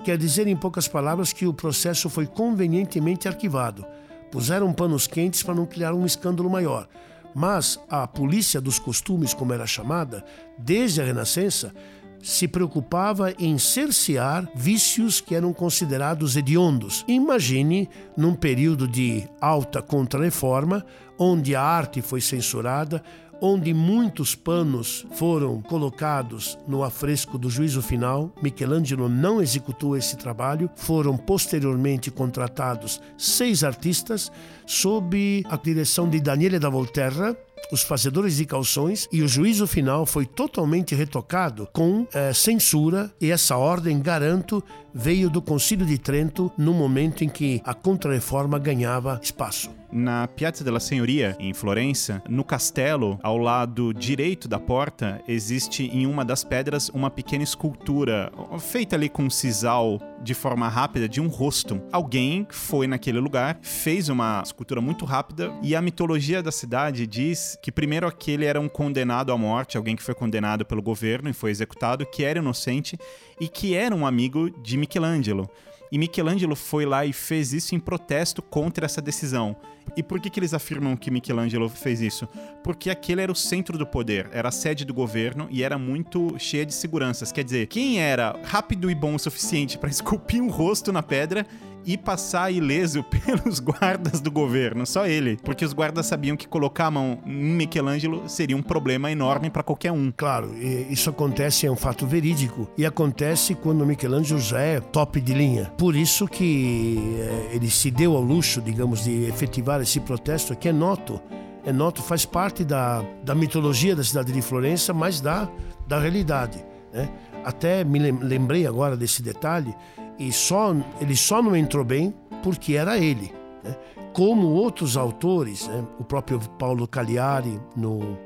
Quer 0.03 0.17
dizer, 0.17 0.47
em 0.47 0.55
poucas 0.55 0.85
palavras, 0.85 1.31
que 1.31 1.47
o 1.47 1.53
processo 1.53 2.09
foi 2.09 2.27
convenientemente 2.27 3.27
arquivado. 3.27 3.85
Puseram 4.29 4.73
panos 4.73 5.07
quentes 5.07 5.41
para 5.41 5.55
não 5.55 5.65
criar 5.65 5.93
um 5.93 6.05
escândalo 6.05 6.49
maior. 6.49 6.89
Mas 7.33 7.79
a 7.89 8.05
polícia 8.05 8.59
dos 8.59 8.77
costumes, 8.77 9.33
como 9.33 9.53
era 9.53 9.65
chamada, 9.65 10.23
desde 10.57 11.01
a 11.01 11.05
Renascença, 11.05 11.73
se 12.21 12.47
preocupava 12.47 13.33
em 13.39 13.57
cercear 13.57 14.49
vícios 14.55 15.21
que 15.21 15.35
eram 15.35 15.53
considerados 15.53 16.35
hediondos. 16.35 17.05
Imagine 17.07 17.89
num 18.15 18.35
período 18.35 18.87
de 18.87 19.27
alta 19.39 19.81
contra-reforma, 19.81 20.85
onde 21.17 21.55
a 21.55 21.61
arte 21.61 22.01
foi 22.01 22.19
censurada, 22.19 23.01
onde 23.45 23.73
muitos 23.73 24.35
panos 24.35 25.05
foram 25.11 25.61
colocados 25.61 26.57
no 26.65 26.81
afresco 26.81 27.37
do 27.37 27.49
juízo 27.49 27.81
final. 27.81 28.33
Michelangelo 28.41 29.09
não 29.09 29.41
executou 29.41 29.97
esse 29.97 30.15
trabalho. 30.15 30.69
Foram 30.77 31.17
posteriormente 31.17 32.09
contratados 32.09 33.01
seis 33.17 33.61
artistas 33.65 34.31
sob 34.65 35.43
a 35.49 35.57
direção 35.57 36.09
de 36.09 36.21
Daniele 36.21 36.57
da 36.57 36.69
Volterra, 36.69 37.35
os 37.71 37.81
fazedores 37.81 38.37
de 38.37 38.45
calções 38.45 39.07
e 39.11 39.21
o 39.21 39.27
juízo 39.27 39.65
final 39.65 40.05
foi 40.05 40.25
totalmente 40.25 40.93
retocado 40.93 41.67
com 41.73 42.05
eh, 42.13 42.33
censura 42.33 43.11
e 43.19 43.31
essa 43.31 43.57
ordem, 43.57 43.99
garanto, 43.99 44.63
veio 44.93 45.29
do 45.29 45.41
Concílio 45.41 45.85
de 45.85 45.97
Trento 45.97 46.51
no 46.57 46.73
momento 46.73 47.23
em 47.23 47.29
que 47.29 47.61
a 47.65 47.73
Contra-Reforma 47.73 48.59
ganhava 48.59 49.19
espaço. 49.21 49.71
Na 49.95 50.27
Piazza 50.27 50.63
della 50.63 50.79
Signoria, 50.79 51.35
em 51.39 51.53
Florença, 51.53 52.19
no 52.27 52.43
castelo, 52.43 53.19
ao 53.21 53.37
lado 53.37 53.93
direito 53.93 54.47
da 54.47 54.59
porta, 54.59 55.21
existe 55.27 55.83
em 55.83 56.07
uma 56.07 56.25
das 56.25 56.43
pedras 56.43 56.89
uma 56.89 57.11
pequena 57.11 57.43
escultura, 57.43 58.31
feita 58.59 58.95
ali 58.95 59.07
com 59.07 59.25
um 59.25 59.29
sisal 59.29 59.99
de 60.23 60.33
forma 60.33 60.67
rápida 60.67 61.07
de 61.07 61.21
um 61.21 61.27
rosto. 61.27 61.79
Alguém 61.91 62.47
foi 62.49 62.87
naquele 62.87 63.19
lugar, 63.19 63.59
fez 63.61 64.09
uma 64.09 64.41
escultura 64.43 64.81
muito 64.81 65.05
rápida 65.05 65.53
e 65.61 65.75
a 65.75 65.81
mitologia 65.81 66.41
da 66.41 66.51
cidade 66.51 67.05
diz 67.05 67.55
que 67.61 67.71
primeiro 67.71 68.07
aquele 68.07 68.45
era 68.45 68.59
um 68.59 68.69
condenado 68.69 69.31
à 69.31 69.37
morte, 69.37 69.77
alguém 69.77 69.95
que 69.95 70.01
foi 70.01 70.15
condenado 70.15 70.65
pelo 70.65 70.81
governo 70.81 71.29
e 71.29 71.33
foi 71.33 71.51
executado, 71.51 72.03
que 72.05 72.23
era 72.23 72.39
inocente 72.39 72.97
e 73.39 73.47
que 73.47 73.75
era 73.75 73.93
um 73.93 74.07
amigo 74.07 74.49
de 74.61 74.77
Michelangelo. 74.83 75.49
E 75.89 75.97
Michelangelo 75.97 76.55
foi 76.55 76.85
lá 76.85 77.05
e 77.05 77.13
fez 77.13 77.53
isso 77.53 77.75
em 77.75 77.79
protesto 77.79 78.41
contra 78.41 78.85
essa 78.85 79.01
decisão. 79.01 79.55
E 79.95 80.01
por 80.01 80.19
que, 80.19 80.29
que 80.29 80.39
eles 80.39 80.53
afirmam 80.53 80.97
que 80.97 81.11
Michelangelo 81.11 81.69
fez 81.69 82.01
isso? 82.01 82.27
Porque 82.63 82.89
aquele 82.89 83.21
era 83.21 83.31
o 83.31 83.35
centro 83.35 83.77
do 83.77 83.85
poder, 83.85 84.27
era 84.31 84.49
a 84.49 84.51
sede 84.51 84.83
do 84.83 84.93
governo 84.93 85.47
e 85.51 85.61
era 85.61 85.77
muito 85.77 86.35
cheia 86.39 86.65
de 86.65 86.73
seguranças. 86.73 87.31
Quer 87.31 87.43
dizer, 87.43 87.67
quem 87.67 87.99
era 87.99 88.35
rápido 88.43 88.89
e 88.89 88.95
bom 88.95 89.15
o 89.15 89.19
suficiente 89.19 89.77
para 89.77 89.89
esculpir 89.91 90.41
um 90.41 90.49
rosto 90.49 90.91
na 90.91 91.03
pedra 91.03 91.45
e 91.85 91.97
passar 91.97 92.51
ileso 92.51 93.03
pelos 93.25 93.59
guardas 93.59 94.21
do 94.21 94.31
governo, 94.31 94.85
só 94.85 95.05
ele, 95.05 95.37
porque 95.43 95.65
os 95.65 95.73
guardas 95.73 96.05
sabiam 96.05 96.37
que 96.37 96.47
colocar 96.47 96.87
a 96.87 96.91
mão 96.91 97.19
em 97.25 97.53
Michelangelo 97.53 98.27
seria 98.27 98.55
um 98.55 98.61
problema 98.61 99.11
enorme 99.11 99.49
para 99.49 99.63
qualquer 99.63 99.91
um. 99.91 100.11
Claro, 100.15 100.53
isso 100.89 101.09
acontece, 101.09 101.65
é 101.65 101.71
um 101.71 101.75
fato 101.75 102.05
verídico, 102.05 102.67
e 102.77 102.85
acontece 102.85 103.55
quando 103.55 103.85
Michelangelo 103.85 104.39
já 104.39 104.59
é 104.59 104.79
top 104.79 105.19
de 105.19 105.33
linha. 105.33 105.71
Por 105.77 105.95
isso 105.95 106.27
que 106.27 106.97
eh, 107.19 107.55
ele 107.55 107.69
se 107.69 107.91
deu 107.91 108.15
ao 108.15 108.21
luxo, 108.21 108.61
digamos, 108.61 109.03
de 109.03 109.25
efetivar 109.25 109.81
esse 109.81 109.99
protesto, 109.99 110.55
que 110.55 110.69
é 110.69 110.73
noto, 110.73 111.19
é 111.65 111.71
noto, 111.71 112.01
faz 112.01 112.25
parte 112.25 112.63
da, 112.65 113.03
da 113.23 113.33
mitologia 113.33 113.95
da 113.95 114.03
cidade 114.03 114.31
de 114.31 114.41
Florença, 114.41 114.93
mas 114.93 115.21
da, 115.21 115.49
da 115.87 115.99
realidade. 115.99 116.63
Né? 116.91 117.09
Até 117.43 117.83
me 117.83 117.99
lembrei 117.99 118.67
agora 118.67 118.95
desse 118.95 119.21
detalhe, 119.21 119.75
e 120.17 120.31
só 120.31 120.75
ele 120.99 121.15
só 121.15 121.41
não 121.41 121.55
entrou 121.55 121.83
bem 121.83 122.13
porque 122.41 122.75
era 122.75 122.97
ele. 122.97 123.33
Né? 123.63 123.75
Como 124.13 124.47
outros 124.47 124.95
autores, 124.97 125.67
né? 125.67 125.85
o 125.99 126.03
próprio 126.03 126.39
Paulo 126.59 126.87
Cagliari, 126.87 127.59
no, 127.75 128.17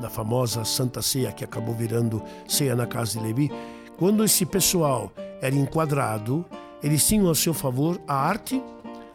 na 0.00 0.08
famosa 0.08 0.64
Santa 0.64 1.02
Ceia, 1.02 1.32
que 1.32 1.44
acabou 1.44 1.74
virando 1.74 2.22
Ceia 2.46 2.76
na 2.76 2.86
Casa 2.86 3.18
de 3.18 3.26
Levi, 3.26 3.50
quando 3.96 4.24
esse 4.24 4.44
pessoal 4.44 5.12
era 5.40 5.54
enquadrado, 5.54 6.44
eles 6.82 7.06
tinham 7.06 7.30
a 7.30 7.34
seu 7.34 7.54
favor 7.54 8.00
a 8.06 8.14
arte, 8.14 8.62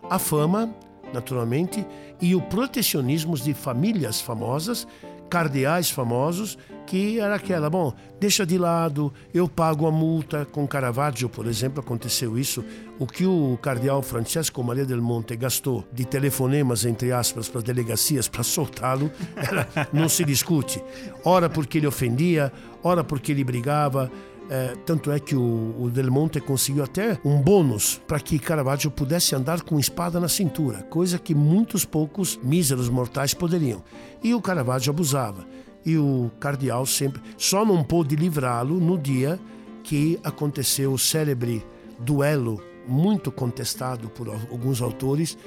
a 0.10 0.18
fama, 0.18 0.74
naturalmente, 1.14 1.86
e 2.22 2.36
o 2.36 2.42
protecionismo 2.42 3.36
de 3.36 3.54
famílias 3.54 4.20
famosas 4.20 4.88
cardeais 5.30 5.90
famosos, 5.90 6.58
que 6.90 7.20
era 7.20 7.36
aquela, 7.36 7.70
bom, 7.70 7.94
deixa 8.20 8.44
de 8.44 8.58
lado, 8.58 9.14
eu 9.32 9.48
pago 9.48 9.86
a 9.86 9.92
multa. 9.92 10.44
Com 10.52 10.68
Caravaggio, 10.68 11.30
por 11.30 11.46
exemplo, 11.46 11.82
aconteceu 11.82 12.36
isso. 12.36 12.66
O 12.98 13.06
que 13.06 13.28
o 13.28 13.60
cardeal 13.62 14.02
Francesco 14.02 14.64
Maria 14.64 14.86
del 14.86 15.00
Monte 15.00 15.36
gastou 15.36 15.86
de 15.94 16.04
telefonemas, 16.04 16.86
entre 16.86 17.12
aspas, 17.12 17.48
para 17.48 17.60
as 17.60 17.64
delegacias 17.64 18.28
para 18.28 18.42
soltá-lo, 18.42 19.12
não 19.94 20.10
se 20.10 20.26
discute. 20.26 20.84
Ora 21.24 21.48
porque 21.48 21.78
ele 21.78 21.86
ofendia, 21.86 22.52
ora 22.84 23.04
porque 23.04 23.34
ele 23.34 23.44
brigava. 23.44 24.12
É, 24.50 24.74
tanto 24.84 25.12
é 25.12 25.20
que 25.20 25.36
o, 25.36 25.76
o, 25.80 25.92
Del 25.92 26.10
Monte 26.10 26.42
conseguiu 26.42 26.84
até 26.84 27.20
um 27.24 27.40
bônus 27.40 28.02
para 28.08 28.20
que 28.20 28.40
Caravaggio 28.40 28.90
pudesse 28.90 29.36
andar 29.36 29.62
com 29.62 29.80
espada 29.80 30.20
na 30.20 30.28
cintura, 30.28 30.82
coisa 30.90 31.20
que 31.20 31.36
muitos 31.36 31.86
poucos 31.86 32.40
míseros 32.42 32.90
mortais 32.90 33.32
poderiam. 33.36 33.84
E 34.24 34.34
o 34.34 34.42
Caravaggio 34.42 34.90
abusava. 34.90 35.46
E 35.86 35.98
o 35.98 36.30
cardeal 36.40 36.86
sempre 36.86 37.22
só 37.38 37.66
não 37.66 37.84
pôde 37.84 38.16
livrá-lo 38.16 38.80
no 38.80 38.98
dia 38.98 39.40
que 39.84 40.20
aconteceu 40.24 40.94
o 40.94 41.00
célebre 41.00 41.66
duelo 42.00 42.62
muito 42.88 43.32
contestado 43.32 44.10
por 44.10 44.30
alguns 44.30 44.82
autores 44.82 45.38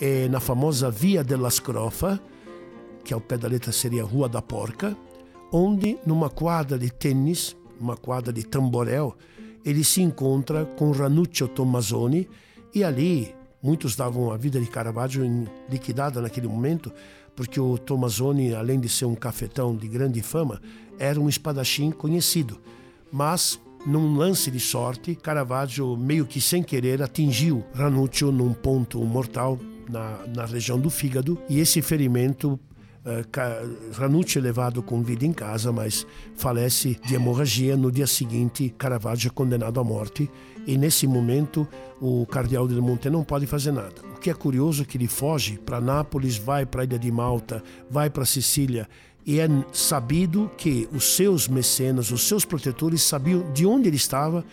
é, 0.00 0.28
na 0.28 0.40
famosa 0.40 0.90
Via 0.90 1.22
della 1.24 1.50
Scrofa, 1.50 2.20
que 3.04 3.12
ao 3.12 3.20
pé 3.20 3.36
da 3.36 3.48
letra 3.48 3.72
seria 3.72 4.04
Rua 4.04 4.28
da 4.28 4.42
Porca, 4.42 4.96
onde 5.52 5.98
numa 6.06 6.30
quadra 6.30 6.78
de 6.78 6.90
tênis 6.90 7.56
uma 7.80 7.96
quadra 7.96 8.32
de 8.32 8.44
tamborel, 8.44 9.16
ele 9.64 9.82
se 9.82 10.02
encontra 10.02 10.64
com 10.64 10.90
Ranuccio 10.90 11.48
Tommasoni 11.48 12.28
e 12.74 12.84
ali 12.84 13.34
muitos 13.62 13.96
davam 13.96 14.30
a 14.30 14.36
vida 14.36 14.60
de 14.60 14.66
Caravaggio 14.66 15.24
liquidada 15.68 16.20
naquele 16.20 16.46
momento, 16.46 16.92
porque 17.40 17.58
o 17.58 17.78
Tommasoni, 17.78 18.54
além 18.54 18.78
de 18.78 18.86
ser 18.86 19.06
um 19.06 19.14
cafetão 19.14 19.74
de 19.74 19.88
grande 19.88 20.20
fama, 20.20 20.60
era 20.98 21.18
um 21.18 21.26
espadachim 21.26 21.90
conhecido. 21.90 22.60
Mas 23.10 23.58
num 23.86 24.14
lance 24.14 24.50
de 24.50 24.60
sorte, 24.60 25.14
Caravaggio, 25.14 25.96
meio 25.96 26.26
que 26.26 26.38
sem 26.38 26.62
querer, 26.62 27.00
atingiu 27.00 27.64
Ranuccio 27.72 28.30
num 28.30 28.52
ponto 28.52 29.02
mortal 29.02 29.58
na, 29.88 30.18
na 30.36 30.44
região 30.44 30.78
do 30.78 30.90
fígado 30.90 31.38
e 31.48 31.60
esse 31.60 31.80
ferimento 31.80 32.60
Ranucci 33.94 34.38
é 34.38 34.42
levado 34.42 34.82
com 34.82 35.02
vida 35.02 35.24
em 35.24 35.32
casa, 35.32 35.72
mas 35.72 36.06
falece 36.34 36.98
de 37.06 37.14
hemorragia. 37.14 37.76
No 37.76 37.90
dia 37.90 38.06
seguinte, 38.06 38.74
Caravaggio 38.76 39.28
é 39.28 39.30
condenado 39.30 39.80
à 39.80 39.84
morte. 39.84 40.30
E 40.66 40.76
nesse 40.76 41.06
momento, 41.06 41.66
o 42.00 42.26
cardeal 42.26 42.68
del 42.68 42.82
Monte 42.82 43.08
não 43.08 43.24
pode 43.24 43.46
fazer 43.46 43.72
nada. 43.72 43.94
O 44.14 44.20
que 44.20 44.28
é 44.28 44.34
curioso 44.34 44.82
é 44.82 44.84
que 44.84 44.98
ele 44.98 45.08
foge 45.08 45.58
para 45.58 45.80
Nápoles, 45.80 46.36
vai 46.36 46.66
para 46.66 46.82
a 46.82 46.84
ilha 46.84 46.98
de 46.98 47.10
Malta, 47.10 47.62
vai 47.90 48.10
para 48.10 48.26
Sicília. 48.26 48.86
E 49.24 49.40
é 49.40 49.48
sabido 49.72 50.50
que 50.56 50.86
os 50.92 51.16
seus 51.16 51.48
mecenas, 51.48 52.10
os 52.10 52.28
seus 52.28 52.44
protetores, 52.44 53.02
sabiam 53.02 53.50
de 53.52 53.64
onde 53.64 53.88
ele 53.88 53.96
estava, 53.96 54.44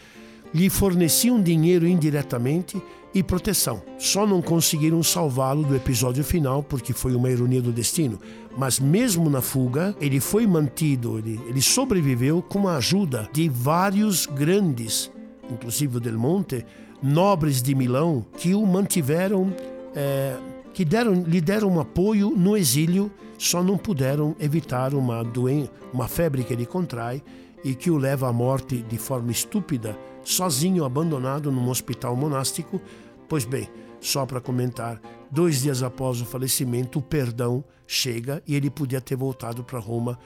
lhe 0.53 0.69
forneciam 0.69 1.41
dinheiro 1.41 1.85
indiretamente 1.85 2.81
e 3.13 3.23
proteção. 3.23 3.81
Só 3.97 4.27
não 4.27 4.41
conseguiram 4.41 5.01
salvá-lo 5.01 5.63
do 5.63 5.75
episódio 5.75 6.23
final 6.23 6.61
porque 6.61 6.93
foi 6.93 7.15
uma 7.15 7.29
ironia 7.29 7.61
do 7.61 7.71
destino. 7.71 8.19
Mas 8.57 8.79
mesmo 8.79 9.29
na 9.29 9.41
fuga, 9.41 9.95
ele 9.99 10.19
foi 10.19 10.47
mantido, 10.47 11.17
ele, 11.19 11.39
ele 11.47 11.61
sobreviveu 11.61 12.41
com 12.41 12.67
a 12.67 12.77
ajuda 12.77 13.29
de 13.31 13.47
vários 13.49 14.25
grandes, 14.25 15.11
inclusive 15.49 15.97
o 15.97 15.99
Del 15.99 16.17
Monte, 16.17 16.65
nobres 17.01 17.61
de 17.61 17.75
Milão, 17.75 18.25
que 18.37 18.55
o 18.55 18.65
mantiveram, 18.65 19.53
é, 19.95 20.35
que 20.73 20.83
deram, 20.83 21.23
lhe 21.23 21.39
deram 21.39 21.69
um 21.69 21.79
apoio 21.79 22.31
no 22.35 22.57
exílio, 22.57 23.11
só 23.37 23.61
não 23.61 23.77
puderam 23.77 24.35
evitar 24.39 24.93
uma, 24.93 25.23
doen 25.23 25.67
uma 25.93 26.07
febre 26.07 26.43
que 26.43 26.53
ele 26.53 26.65
contrai 26.65 27.21
e 27.63 27.75
que 27.75 27.91
o 27.91 27.97
leva 27.97 28.27
à 28.27 28.33
morte 28.33 28.77
de 28.77 28.97
forma 28.97 29.31
estúpida, 29.31 29.97
sozinho, 30.27 30.83
abandonado 30.83 31.51
num 31.51 31.69
hospital 31.69 32.15
monástico, 32.15 32.81
Pois 33.27 33.43
bem, 33.43 33.69
só 33.99 34.25
para 34.25 34.39
comentar, 34.39 35.01
dois 35.29 35.61
dias 35.61 35.83
após 35.83 36.21
o 36.21 36.25
falecimento, 36.25 36.99
o 36.99 37.01
perdão 37.01 37.63
chega 37.85 38.41
e 38.47 38.55
ele 38.55 38.69
podia 38.69 39.01
ter 39.01 39.17
voltado 39.17 39.65
para 39.65 39.79
Roma, 39.79 40.17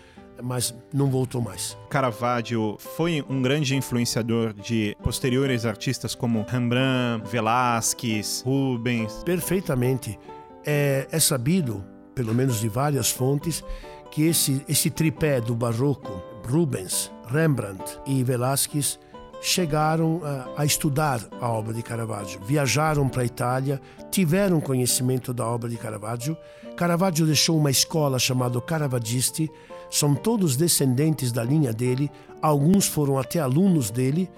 mas 0.42 0.74
não 0.94 1.10
voltou 1.10 1.42
mais. 1.42 1.76
Caravaggio 1.90 2.78
foi 2.78 3.26
um 3.28 3.42
grande 3.42 3.76
influenciador 3.76 4.54
de 4.54 4.96
posteriores 5.02 5.66
artistas 5.66 6.14
como 6.14 6.46
Rembrandt, 6.48 7.28
Velázquez, 7.28 8.44
Rubens. 8.46 9.24
Perfeitamente. 9.24 10.20
É, 10.64 11.08
é 11.12 11.20
sabido, 11.20 11.84
pelo 12.14 12.36
menos 12.36 12.60
de 12.60 12.70
várias 12.70 13.10
fontes, 13.10 13.64
que 14.12 14.24
esse, 14.28 14.64
esse 14.70 14.92
tripé 14.92 15.42
do 15.42 15.56
barroco, 15.56 16.22
Rubens, 16.48 17.12
Rembrandt 17.28 18.00
e 18.06 18.24
Velázquez, 18.24 19.00
chegaram 19.42 20.22
a, 20.24 20.62
a, 20.62 20.66
estudar 20.66 21.20
a 21.42 21.50
obra 21.50 21.74
de 21.74 21.82
Caravaggio, 21.82 22.40
viajaram 22.46 23.10
para 23.10 23.24
a 23.24 23.26
Itália, 23.26 23.82
tiveram 24.12 24.62
conhecimento 24.62 25.34
da 25.34 25.46
obra 25.46 25.68
de 25.68 25.78
Caravaggio. 25.78 26.38
Caravaggio 26.78 27.26
deixou 27.26 27.58
uma 27.58 27.72
escola 27.72 28.20
chamada 28.20 28.62
Caravaggisti, 28.62 29.50
são 29.90 30.14
todos 30.14 30.56
descendentes 30.56 31.32
da 31.32 31.44
linha 31.44 31.74
dele, 31.74 32.10
alguns 32.42 32.88
foram 32.88 33.18
até 33.18 33.40
alunos 33.40 33.90
dele. 33.90 34.30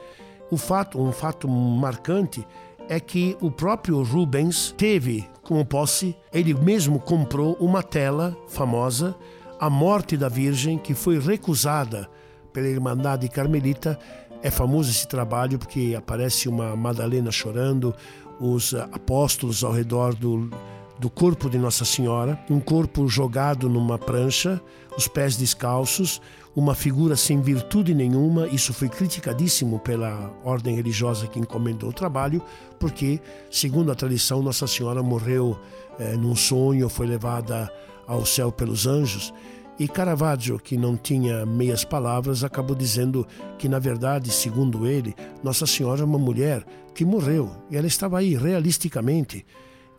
O 0.49 0.57
fato, 0.57 0.99
um 0.99 1.11
fato 1.11 1.47
marcante 1.47 2.47
é 2.87 2.99
que 2.99 3.37
o 3.41 3.51
próprio 3.51 4.01
Rubens 4.03 4.73
teve 4.77 5.27
como 5.43 5.65
posse, 5.65 6.15
ele 6.31 6.53
mesmo 6.53 6.99
comprou 6.99 7.57
uma 7.59 7.83
tela 7.83 8.35
famosa 8.47 9.15
a 9.59 9.69
morte 9.69 10.15
da 10.15 10.29
Virgem, 10.29 10.77
que 10.77 10.93
foi 10.93 11.19
recusada 11.19 12.09
pela 12.53 12.67
Irmandade 12.67 13.27
Carmelita. 13.27 13.99
É 14.43 14.51
famoso 14.51 14.91
esse 14.91 15.07
trabalho 15.07 15.57
porque 15.57 15.95
aparece 15.97 16.49
uma 16.49 16.75
Madalena 16.75 17.31
chorando, 17.31 17.95
os 18.41 18.73
apóstolos 18.73 19.63
ao 19.63 19.71
redor 19.71 20.13
do, 20.13 20.51
do 20.99 21.09
corpo 21.09 21.49
de 21.49 21.57
Nossa 21.57 21.85
Senhora, 21.85 22.37
um 22.49 22.59
corpo 22.59 23.07
jogado 23.07 23.69
numa 23.69 23.97
prancha, 23.97 24.61
os 24.97 25.07
pés 25.07 25.37
descalços, 25.37 26.21
uma 26.53 26.75
figura 26.75 27.15
sem 27.15 27.41
virtude 27.41 27.93
nenhuma. 27.93 28.47
Isso 28.47 28.73
foi 28.73 28.89
criticadíssimo 28.89 29.79
pela 29.79 30.29
ordem 30.43 30.75
religiosa 30.75 31.25
que 31.25 31.39
encomendou 31.39 31.89
o 31.89 31.93
trabalho, 31.93 32.41
porque, 32.77 33.21
segundo 33.49 33.93
a 33.93 33.95
tradição, 33.95 34.43
Nossa 34.43 34.67
Senhora 34.67 35.01
morreu 35.01 35.57
é, 35.97 36.17
num 36.17 36.35
sonho, 36.35 36.89
foi 36.89 37.07
levada 37.07 37.71
ao 38.05 38.25
céu 38.25 38.51
pelos 38.51 38.85
anjos. 38.85 39.33
E 39.79 39.87
Caravaggio, 39.87 40.59
que 40.59 40.77
não 40.77 40.95
tinha 40.95 41.45
meias 41.45 41.83
palavras, 41.83 42.43
acabou 42.43 42.75
dizendo 42.75 43.25
que, 43.57 43.67
na 43.67 43.79
verdade, 43.79 44.31
segundo 44.31 44.85
ele, 44.85 45.15
Nossa 45.43 45.65
Senhora 45.65 46.01
é 46.01 46.05
uma 46.05 46.19
mulher 46.19 46.63
que 46.93 47.03
morreu 47.03 47.49
e 47.71 47.77
ela 47.77 47.87
estava 47.87 48.19
aí 48.19 48.35
realisticamente. 48.35 49.45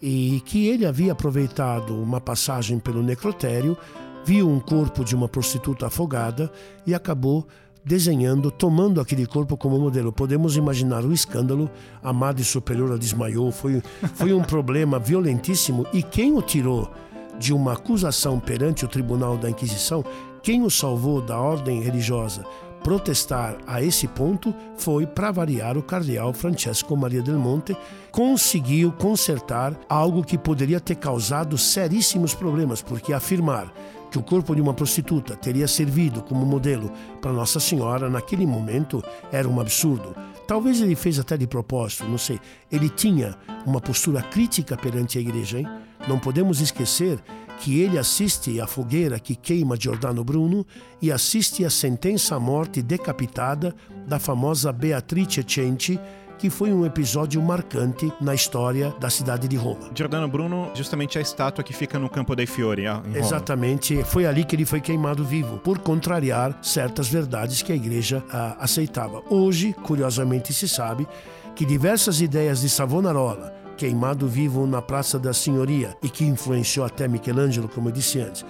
E 0.00 0.40
que 0.44 0.66
ele 0.68 0.86
havia 0.86 1.12
aproveitado 1.12 1.94
uma 2.00 2.20
passagem 2.20 2.78
pelo 2.78 3.02
necrotério, 3.02 3.76
viu 4.24 4.48
um 4.48 4.60
corpo 4.60 5.04
de 5.04 5.14
uma 5.14 5.28
prostituta 5.28 5.86
afogada 5.86 6.52
e 6.86 6.94
acabou 6.94 7.46
desenhando, 7.84 8.50
tomando 8.50 9.00
aquele 9.00 9.26
corpo 9.26 9.56
como 9.56 9.78
modelo. 9.78 10.12
Podemos 10.12 10.56
imaginar 10.56 11.04
o 11.04 11.12
escândalo. 11.12 11.70
A 12.02 12.12
Madre 12.12 12.44
Superiora 12.44 12.96
desmaiou, 12.96 13.50
foi, 13.50 13.82
foi 14.14 14.32
um 14.32 14.42
problema 14.42 14.98
violentíssimo. 14.98 15.86
E 15.92 16.02
quem 16.02 16.32
o 16.32 16.40
tirou? 16.40 16.90
De 17.38 17.52
uma 17.52 17.72
acusação 17.72 18.38
perante 18.38 18.84
o 18.84 18.88
Tribunal 18.88 19.36
da 19.36 19.50
Inquisição, 19.50 20.04
quem 20.42 20.62
o 20.62 20.70
salvou 20.70 21.20
da 21.20 21.38
ordem 21.38 21.80
religiosa 21.80 22.44
protestar 22.84 23.56
a 23.66 23.82
esse 23.82 24.06
ponto 24.06 24.54
foi, 24.76 25.06
para 25.06 25.32
variar, 25.32 25.78
o 25.78 25.82
cardeal 25.82 26.34
Francesco 26.34 26.94
Maria 26.94 27.22
del 27.22 27.38
Monte, 27.38 27.74
conseguiu 28.12 28.92
consertar 28.92 29.74
algo 29.88 30.22
que 30.22 30.36
poderia 30.36 30.78
ter 30.78 30.96
causado 30.96 31.56
seríssimos 31.56 32.34
problemas, 32.34 32.82
porque 32.82 33.14
afirmar 33.14 33.72
que 34.10 34.18
o 34.18 34.22
corpo 34.22 34.54
de 34.54 34.60
uma 34.60 34.74
prostituta 34.74 35.34
teria 35.34 35.66
servido 35.66 36.22
como 36.22 36.44
modelo 36.44 36.92
para 37.22 37.32
Nossa 37.32 37.58
Senhora 37.58 38.10
naquele 38.10 38.46
momento 38.46 39.02
era 39.32 39.48
um 39.48 39.58
absurdo. 39.58 40.14
Talvez 40.46 40.82
ele 40.82 40.94
fez 40.94 41.18
até 41.18 41.38
de 41.38 41.46
propósito, 41.46 42.04
não 42.04 42.18
sei. 42.18 42.38
Ele 42.70 42.90
tinha 42.90 43.34
uma 43.66 43.80
postura 43.80 44.20
crítica 44.22 44.76
perante 44.76 45.16
a 45.16 45.20
igreja, 45.22 45.58
hein? 45.58 45.66
Não 46.06 46.18
podemos 46.18 46.60
esquecer 46.60 47.18
que 47.58 47.80
ele 47.80 47.98
assiste 47.98 48.60
à 48.60 48.66
fogueira 48.66 49.18
que 49.18 49.34
queima 49.34 49.76
Giordano 49.78 50.22
Bruno 50.22 50.66
e 51.00 51.10
assiste 51.10 51.64
à 51.64 51.70
sentença 51.70 52.36
à 52.36 52.40
morte 52.40 52.82
decapitada 52.82 53.74
da 54.06 54.18
famosa 54.18 54.72
Beatrice 54.72 55.44
Cenci, 55.46 55.98
que 56.36 56.50
foi 56.50 56.72
um 56.72 56.84
episódio 56.84 57.40
marcante 57.40 58.12
na 58.20 58.34
história 58.34 58.94
da 59.00 59.08
cidade 59.08 59.48
de 59.48 59.56
Roma. 59.56 59.90
Giordano 59.94 60.28
Bruno, 60.28 60.70
justamente 60.74 61.16
a 61.16 61.22
estátua 61.22 61.64
que 61.64 61.72
fica 61.72 61.98
no 61.98 62.10
Campo 62.10 62.34
dei 62.36 62.44
Fiori, 62.44 62.82
em 62.82 62.88
Roma. 62.88 63.18
Exatamente, 63.18 64.02
foi 64.04 64.26
ali 64.26 64.44
que 64.44 64.54
ele 64.54 64.66
foi 64.66 64.80
queimado 64.80 65.24
vivo, 65.24 65.58
por 65.58 65.78
contrariar 65.78 66.58
certas 66.60 67.08
verdades 67.08 67.62
que 67.62 67.72
a 67.72 67.76
igreja 67.76 68.22
ah, 68.30 68.56
aceitava. 68.58 69.22
Hoje, 69.30 69.74
curiosamente, 69.84 70.52
se 70.52 70.68
sabe 70.68 71.06
que 71.54 71.64
diversas 71.64 72.20
ideias 72.20 72.60
de 72.60 72.68
Savonarola, 72.68 73.63
queimado 73.76 74.26
vivo 74.26 74.66
na 74.66 74.80
Praça 74.80 75.18
da 75.18 75.32
Senhoria 75.32 75.96
e 76.02 76.08
que 76.08 76.24
influenciou 76.24 76.86
até 76.86 77.06
Michelangelo, 77.06 77.68
como 77.68 77.88
eu 77.88 77.92
disse 77.92 78.20
antes. 78.20 78.44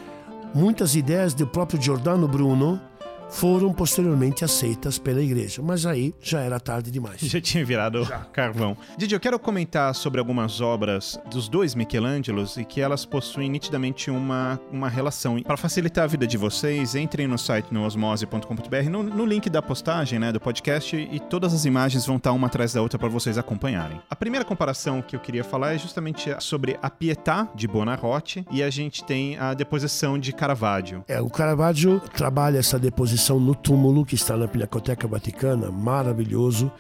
Muitas 0.55 0.95
ideias 0.95 1.35
do 1.35 1.47
próprio 1.47 1.81
Giordano 1.81 2.29
Bruno 2.29 2.81
foram 3.29 3.73
posteriormente 3.73 4.45
aceitas 4.45 4.99
pela 4.99 5.23
igreja, 5.23 5.63
mas 5.63 5.87
aí 5.87 6.15
já 6.21 6.41
era 6.41 6.59
tarde 6.61 6.91
demais. 6.91 7.21
Já 7.35 7.41
tinha 7.41 7.65
virado 7.65 8.05
já. 8.05 8.19
carvão. 8.33 8.77
Didi, 8.97 9.15
eu 9.15 9.21
quero 9.21 9.39
comentar 9.39 9.93
sobre 9.95 10.21
algumas 10.21 10.61
obras 10.61 11.19
dos 11.29 11.49
dois 11.49 11.75
Michelangelos 11.75 12.57
e 12.57 12.65
que 12.65 12.81
elas 12.81 13.05
possuem 13.05 13.51
nitidamente 13.51 14.11
uma, 14.11 14.61
uma 14.71 14.89
relação. 14.89 15.41
Para 15.43 15.57
facilitar 15.57 16.05
a 16.05 16.07
vida 16.07 16.27
de 16.27 16.37
vocês, 16.37 16.95
entrem 16.95 17.27
no 17.27 17.37
site 17.37 17.73
no 17.73 17.85
osmose.com.br, 17.85 18.91
no, 18.91 19.03
no, 19.03 19.25
link 19.25 19.51
da 19.51 19.61
postagem 19.61 20.19
né, 20.19 20.31
do 20.31 20.39
podcast, 20.39 20.97
e 20.97 21.19
todas 21.19 21.53
as 21.53 21.65
imagens 21.65 22.07
vão 22.07 22.17
estar 22.17 22.33
uma 22.33 22.47
atrás 22.47 22.73
da 22.75 22.83
outra 22.83 22.99
para 22.99 23.09
vocês 23.09 23.37
acompanharem. 23.37 24.01
A 24.09 24.15
primeira 24.15 24.45
comparação 24.45 25.03
que 25.03 25.17
eu 25.17 25.21
queria 25.21 25.43
falar 25.43 25.75
é 25.75 25.79
justamente 25.79 26.35
sobre 26.39 26.79
a 26.81 26.89
Pietà 26.89 27.49
de 27.55 27.67
Buonarroti 27.67 28.45
e 28.51 28.63
a 28.63 28.71
gente 28.71 29.03
tem 29.03 29.37
a 29.39 29.55
deposição 29.55 30.19
de 30.19 30.33
Caravaggio. 30.33 31.05
É, 31.09 31.21
o 31.21 31.29
Caravaggio 31.29 32.01
trabalha 32.15 32.59
essa 32.59 32.79
deposição 32.79 33.14
exposição 33.15 33.39
no 33.39 33.55
túmulo 33.55 34.05
que 34.05 34.15
está 34.15 34.37
na 34.37 34.49
Pinacoteca 34.49 35.07
Vaticana, 35.07 35.71
maravilhoso. 35.71 36.71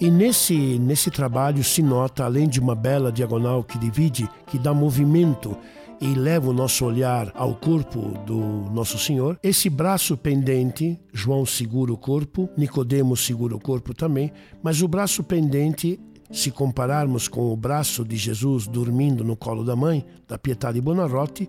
E 0.00 0.10
nesse, 0.10 0.78
nesse 0.78 1.10
trabalho 1.10 1.62
se 1.62 1.82
nota, 1.82 2.24
além 2.24 2.48
de 2.48 2.60
uma 2.60 2.74
bela 2.74 3.12
diagonal 3.12 3.62
que 3.62 3.78
divide, 3.78 4.28
que 4.46 4.58
dá 4.58 4.72
movimento 4.72 5.56
e 6.00 6.14
leva 6.14 6.50
o 6.50 6.52
nosso 6.52 6.84
olhar 6.84 7.30
ao 7.34 7.54
corpo 7.54 8.00
do 8.26 8.38
Nosso 8.72 8.98
Senhor, 8.98 9.38
esse 9.42 9.70
braço 9.70 10.16
pendente, 10.16 10.98
João 11.12 11.46
segura 11.46 11.92
o 11.92 11.96
corpo, 11.96 12.48
Nicodemos 12.56 13.24
segura 13.24 13.54
o 13.54 13.60
corpo 13.60 13.94
também, 13.94 14.32
mas 14.62 14.82
o 14.82 14.88
braço 14.88 15.22
pendente 15.22 16.00
se 16.32 16.50
compararmos 16.50 17.28
com 17.28 17.52
o 17.52 17.56
braço 17.56 18.04
de 18.04 18.16
Jesus 18.16 18.66
dormindo 18.66 19.22
no 19.22 19.36
colo 19.36 19.62
da 19.62 19.76
mãe, 19.76 20.04
da 20.26 20.38
Pietà 20.38 20.72
de 20.72 20.80
Bonarotti, 20.80 21.48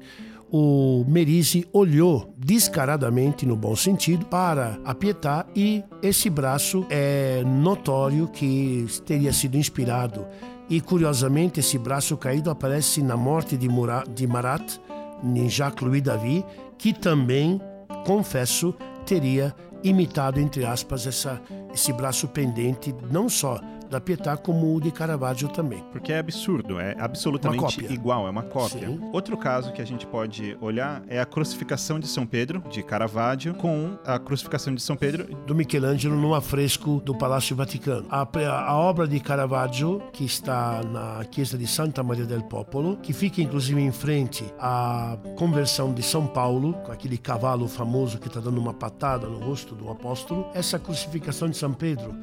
o 0.51 1.03
Merisi 1.07 1.67
olhou 1.73 2.31
descaradamente, 2.37 3.43
no 3.43 3.55
bom 3.55 3.75
sentido, 3.75 4.25
para 4.25 4.77
a 4.85 4.93
Pietà 4.93 5.47
e 5.55 5.83
esse 5.99 6.29
braço 6.29 6.85
é 6.91 7.43
notório 7.43 8.27
que 8.27 8.85
teria 9.03 9.33
sido 9.33 9.57
inspirado. 9.57 10.27
E 10.69 10.79
curiosamente, 10.79 11.59
esse 11.59 11.79
braço 11.79 12.15
caído 12.15 12.51
aparece 12.51 13.01
na 13.01 13.17
morte 13.17 13.57
de, 13.57 13.67
Murat, 13.67 14.07
de 14.09 14.27
Marat, 14.27 14.77
em 15.23 15.49
Jacques-Louis 15.49 16.03
David, 16.03 16.45
que 16.77 16.93
também, 16.93 17.59
confesso, 18.05 18.75
teria 19.07 19.55
imitado, 19.83 20.39
entre 20.39 20.65
aspas, 20.65 21.07
essa, 21.07 21.41
esse 21.73 21.91
braço 21.91 22.27
pendente, 22.27 22.93
não 23.11 23.27
só 23.27 23.59
da 23.93 24.01
Pietà 24.01 24.35
como 24.35 24.75
o 24.75 24.81
de 24.81 24.91
Caravaggio 24.91 25.47
também. 25.47 25.83
Porque 25.91 26.11
é 26.11 26.17
absurdo, 26.17 26.79
é 26.79 26.95
absolutamente 26.99 27.85
igual, 27.93 28.27
é 28.27 28.29
uma 28.29 28.41
cópia. 28.41 28.87
Sim. 28.87 28.99
Outro 29.13 29.37
caso 29.37 29.71
que 29.71 29.81
a 29.81 29.85
gente 29.85 30.07
pode 30.07 30.57
olhar 30.59 31.03
é 31.07 31.19
a 31.19 31.25
crucificação 31.25 31.99
de 31.99 32.07
São 32.07 32.25
Pedro, 32.25 32.63
de 32.69 32.81
Caravaggio, 32.81 33.53
com 33.53 33.95
a 34.03 34.17
crucificação 34.17 34.73
de 34.73 34.81
São 34.81 34.95
Pedro 34.95 35.25
do 35.45 35.53
Michelangelo 35.53 36.15
no 36.15 36.33
afresco 36.33 36.99
do 37.05 37.15
Palácio 37.15 37.55
Vaticano. 37.55 38.07
A, 38.09 38.27
a 38.67 38.75
obra 38.75 39.07
de 39.07 39.19
Caravaggio, 39.19 40.01
que 40.11 40.25
está 40.25 40.81
na 40.83 41.23
Chiesa 41.29 41.57
de 41.57 41.67
Santa 41.67 42.01
Maria 42.01 42.25
del 42.25 42.43
Popolo, 42.43 42.97
que 42.97 43.13
fica 43.13 43.41
inclusive 43.41 43.79
em 43.79 43.91
frente 43.91 44.43
à 44.59 45.17
conversão 45.37 45.93
de 45.93 46.01
São 46.01 46.25
Paulo, 46.25 46.73
com 46.83 46.91
aquele 46.91 47.17
cavalo 47.17 47.67
famoso 47.67 48.17
que 48.17 48.27
está 48.27 48.39
dando 48.39 48.59
uma 48.59 48.73
patada 48.73 49.27
no 49.27 49.37
rosto 49.37 49.75
do 49.75 49.91
apóstolo, 49.91 50.47
essa 50.55 50.79
crucificação 50.79 51.47
de 51.47 51.57
São 51.57 51.73
Pedro 51.73 52.15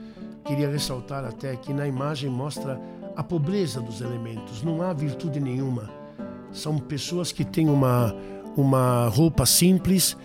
Queria 0.45 0.69
ressaltar 0.69 1.25
até 1.25 1.55
que 1.57 1.73
na 1.73 1.87
imagem 1.87 2.31
mostra 2.31 2.81
a 3.17 3.23
pobreza 3.23 3.81
dos 3.81 4.01
elementos, 4.01 4.63
não 4.63 4.83
há 4.83 4.93
virtude 4.93 5.41
nenhuma. 5.41 5.91
São 6.53 6.79
pessoas 6.79 7.31
que 7.33 7.45
têm 7.45 7.69
uma, 7.69 8.15
uma 8.57 9.09
roupa 9.09 9.47
simples, 9.47 10.17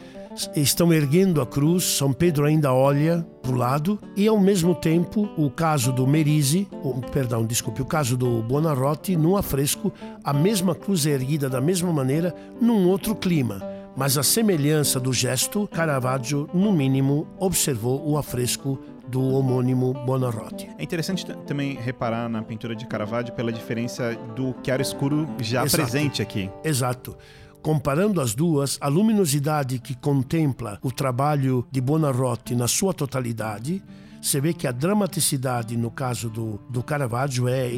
estão 0.55 0.91
erguendo 0.91 1.41
a 1.41 1.45
cruz, 1.45 1.84
São 1.84 2.11
Pedro 2.11 2.45
ainda 2.45 2.74
olha 2.74 3.26
para 3.41 3.51
o 3.51 3.55
lado, 3.55 3.99
e 4.16 4.28
ao 4.28 4.39
mesmo 4.39 4.74
tempo 4.74 5.30
o 5.38 5.49
caso 5.49 5.91
do 5.91 6.07
Merisi, 6.07 6.68
ou, 6.84 6.95
perdão, 6.95 7.45
desculpe, 7.45 7.82
o 7.82 7.86
caso 7.86 8.18
do 8.18 8.41
Buonarroti, 8.41 9.16
no 9.16 9.38
afresco, 9.38 9.93
a 10.24 10.34
mesma 10.34 10.74
cruz 10.74 11.05
é 11.05 11.11
erguida 11.11 11.49
da 11.49 11.61
mesma 11.61 11.91
maneira, 11.93 12.34
num 12.59 12.88
outro 12.88 13.16
clima. 13.16 13.75
Mas 13.96 14.18
a 14.18 14.24
semelhança 14.24 15.00
do 15.00 15.14
gesto, 15.14 15.70
Caravaggio, 15.70 16.50
no 16.54 16.74
mínimo, 16.74 17.26
observou 17.39 18.06
o 18.06 18.18
afresco 18.18 18.78
do 19.08 19.22
homônimo 19.22 19.93
Buonarroti. 20.06 20.70
É 20.78 20.84
interessante 20.84 21.26
também 21.48 21.76
reparar 21.76 22.28
na 22.28 22.41
pintura 22.41 22.76
de 22.76 22.86
Caravaggio 22.86 23.34
pela 23.34 23.54
diferença 23.54 24.14
do 24.36 24.54
chiaro 24.62 24.82
escuro 24.82 25.28
já 25.39 25.64
Exato. 25.64 25.84
presente 25.84 26.22
aqui. 26.22 26.50
Exato. 26.62 27.16
Comparando 27.62 28.20
as 28.20 28.36
duas, 28.36 28.78
a 28.82 28.89
luminosidade 28.89 29.80
que 29.80 29.96
contempla 29.96 30.78
o 30.82 30.91
trabalho 30.91 31.66
de 31.72 31.80
Buonarroti 31.80 32.54
na 32.54 32.68
sua 32.68 32.93
totalidade, 32.93 33.82
você 34.22 34.41
vê 34.41 34.54
que 34.54 34.68
a 34.68 34.74
dramaticidade 34.74 35.78
no 35.78 35.89
caso 35.89 36.30
do, 36.30 36.60
do 36.70 36.84
Caravaggio 36.84 37.48
é 37.48 37.70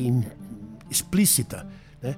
explícita. 0.89 1.67
Né? 2.01 2.15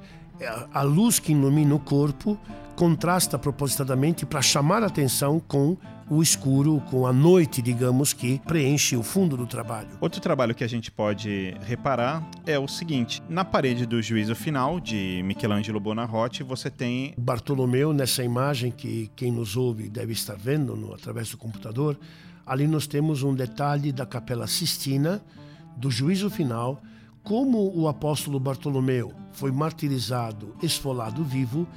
A 0.74 0.84
luz 0.84 1.20
que 1.20 1.34
ilumina 1.34 1.76
o 1.76 1.80
corpo 1.80 2.39
contrasta 2.80 3.38
propositadamente 3.38 4.26
para 4.26 4.42
chamar 4.42 4.84
a 4.84 4.86
atenção 4.86 5.38
com 5.38 5.76
o 6.10 6.24
escuro, 6.24 6.82
com 6.90 7.06
a 7.06 7.12
noite, 7.12 7.62
digamos, 7.62 8.14
que 8.14 8.40
preenche 8.48 8.96
o 8.96 9.04
fundo 9.04 9.36
do 9.36 9.46
trabalho. 9.46 9.90
Outro 10.00 10.22
trabalho 10.22 10.56
que 10.56 10.64
a 10.64 10.68
gente 10.68 10.90
pode 10.90 11.54
reparar 11.60 12.26
é 12.46 12.58
o 12.58 12.70
seguinte: 12.70 13.22
na 13.28 13.44
parede 13.44 13.86
do 13.86 14.02
juízo 14.02 14.34
final 14.34 14.80
de 14.80 15.22
Michelangelo 15.26 15.78
Buonarroti, 15.78 16.42
você 16.42 16.70
tem 16.70 17.14
Bartolomeu 17.18 17.92
nessa 17.92 18.24
imagem 18.24 18.72
que 18.72 19.12
quem 19.14 19.30
nos 19.30 19.58
ouve 19.58 19.90
deve 19.90 20.14
estar 20.14 20.38
vendo 20.38 20.74
no, 20.78 20.94
através 20.94 21.30
do 21.30 21.38
computador. 21.38 22.00
Ali 22.46 22.66
nós 22.66 22.88
temos 22.88 23.24
um 23.24 23.36
detalhe 23.36 23.92
da 23.92 24.06
Capela 24.06 24.48
Sistina 24.48 25.22
do 25.76 25.92
juízo 25.92 26.30
final, 26.30 26.82
como 27.24 27.78
o 27.78 27.90
apóstolo 27.90 28.40
Bartolomeu 28.40 29.12
foi 29.34 29.52
martirizado, 29.52 30.56
esfolado 30.64 31.26
vivo, 31.26 31.68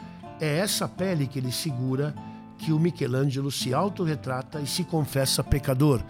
é 0.44 0.58
essa 0.58 0.88
pele 0.88 1.26
que 1.26 1.38
ele 1.38 1.52
segura 1.52 2.14
que 2.58 2.72
o 2.72 2.78
Michelangelo 2.78 3.50
se 3.50 3.72
autorretrata 3.72 4.60
e 4.60 4.66
se 4.66 4.84
confessa 4.84 5.42
pecador. 5.42 6.00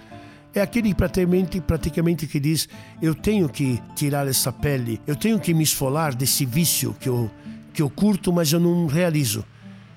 É 0.54 0.60
aquele 0.60 0.94
praticamente, 0.94 1.60
praticamente 1.60 2.26
que 2.26 2.38
diz: 2.40 2.68
Eu 3.00 3.14
tenho 3.14 3.48
que 3.48 3.80
tirar 3.94 4.26
essa 4.26 4.52
pele, 4.52 5.00
eu 5.06 5.16
tenho 5.16 5.38
que 5.40 5.54
me 5.54 5.62
esfolar 5.62 6.14
desse 6.14 6.44
vício 6.44 6.94
que 7.00 7.08
eu, 7.08 7.30
que 7.72 7.80
eu 7.80 7.88
curto, 7.88 8.32
mas 8.32 8.52
eu 8.52 8.60
não 8.60 8.86
realizo. 8.86 9.44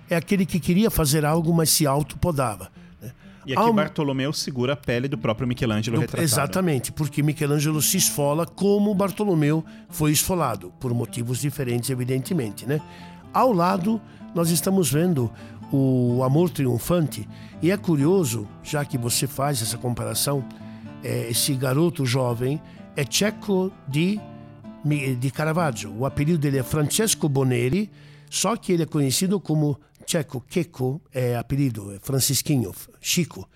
É 0.09 0.15
aquele 0.15 0.45
que 0.45 0.59
queria 0.59 0.89
fazer 0.91 1.25
algo, 1.25 1.53
mas 1.53 1.69
se 1.71 1.86
autopodava. 1.86 2.71
né? 3.01 3.11
E 3.45 3.53
aqui 3.53 3.73
Bartolomeu 3.73 4.31
segura 4.31 4.73
a 4.73 4.75
pele 4.77 5.07
do 5.09 5.17
próprio 5.17 5.47
Michelangelo 5.47 5.97
do- 5.97 6.01
retratado. 6.01 6.23
Exatamente, 6.23 6.91
porque 6.91 7.21
Michelangelo 7.23 7.81
se 7.81 7.97
esfola 7.97 8.45
como 8.45 8.93
Bartolomeu 8.95 9.63
foi 9.89 10.11
esfolado, 10.11 10.71
por 10.79 10.93
motivos 10.93 11.39
diferentes, 11.41 11.89
evidentemente. 11.89 12.65
Né? 12.65 12.79
Ao 13.33 13.51
lado, 13.51 13.99
nós 14.36 14.49
estamos 14.51 14.91
vendo 14.91 15.31
o 15.71 16.21
Amor 16.23 16.51
Triunfante, 16.51 17.27
e 17.61 17.71
é 17.71 17.77
curioso, 17.77 18.47
já 18.61 18.86
que 18.86 18.97
você 18.97 19.25
faz 19.25 19.61
essa 19.61 19.77
comparação, 19.77 20.45
é, 21.03 21.29
esse 21.29 21.55
garoto 21.55 22.05
jovem 22.05 22.61
é 22.95 23.03
di, 23.88 24.19
Mi- 24.83 25.15
di 25.15 25.31
Caravaggio. 25.31 25.91
O 25.97 26.05
apelido 26.05 26.38
dele 26.38 26.59
é 26.59 26.63
Francesco 26.63 27.27
Bonelli, 27.27 27.89
só 28.29 28.55
que 28.55 28.73
ele 28.73 28.83
é 28.83 28.86
conhecido 28.86 29.39
como 29.39 29.79
Cecco 30.05 30.43
Checco, 30.47 31.01
é 31.11 31.36
apelido, 31.36 31.93
é 31.95 31.99
Francisquinho, 31.99 32.71
Chico. 33.01 33.49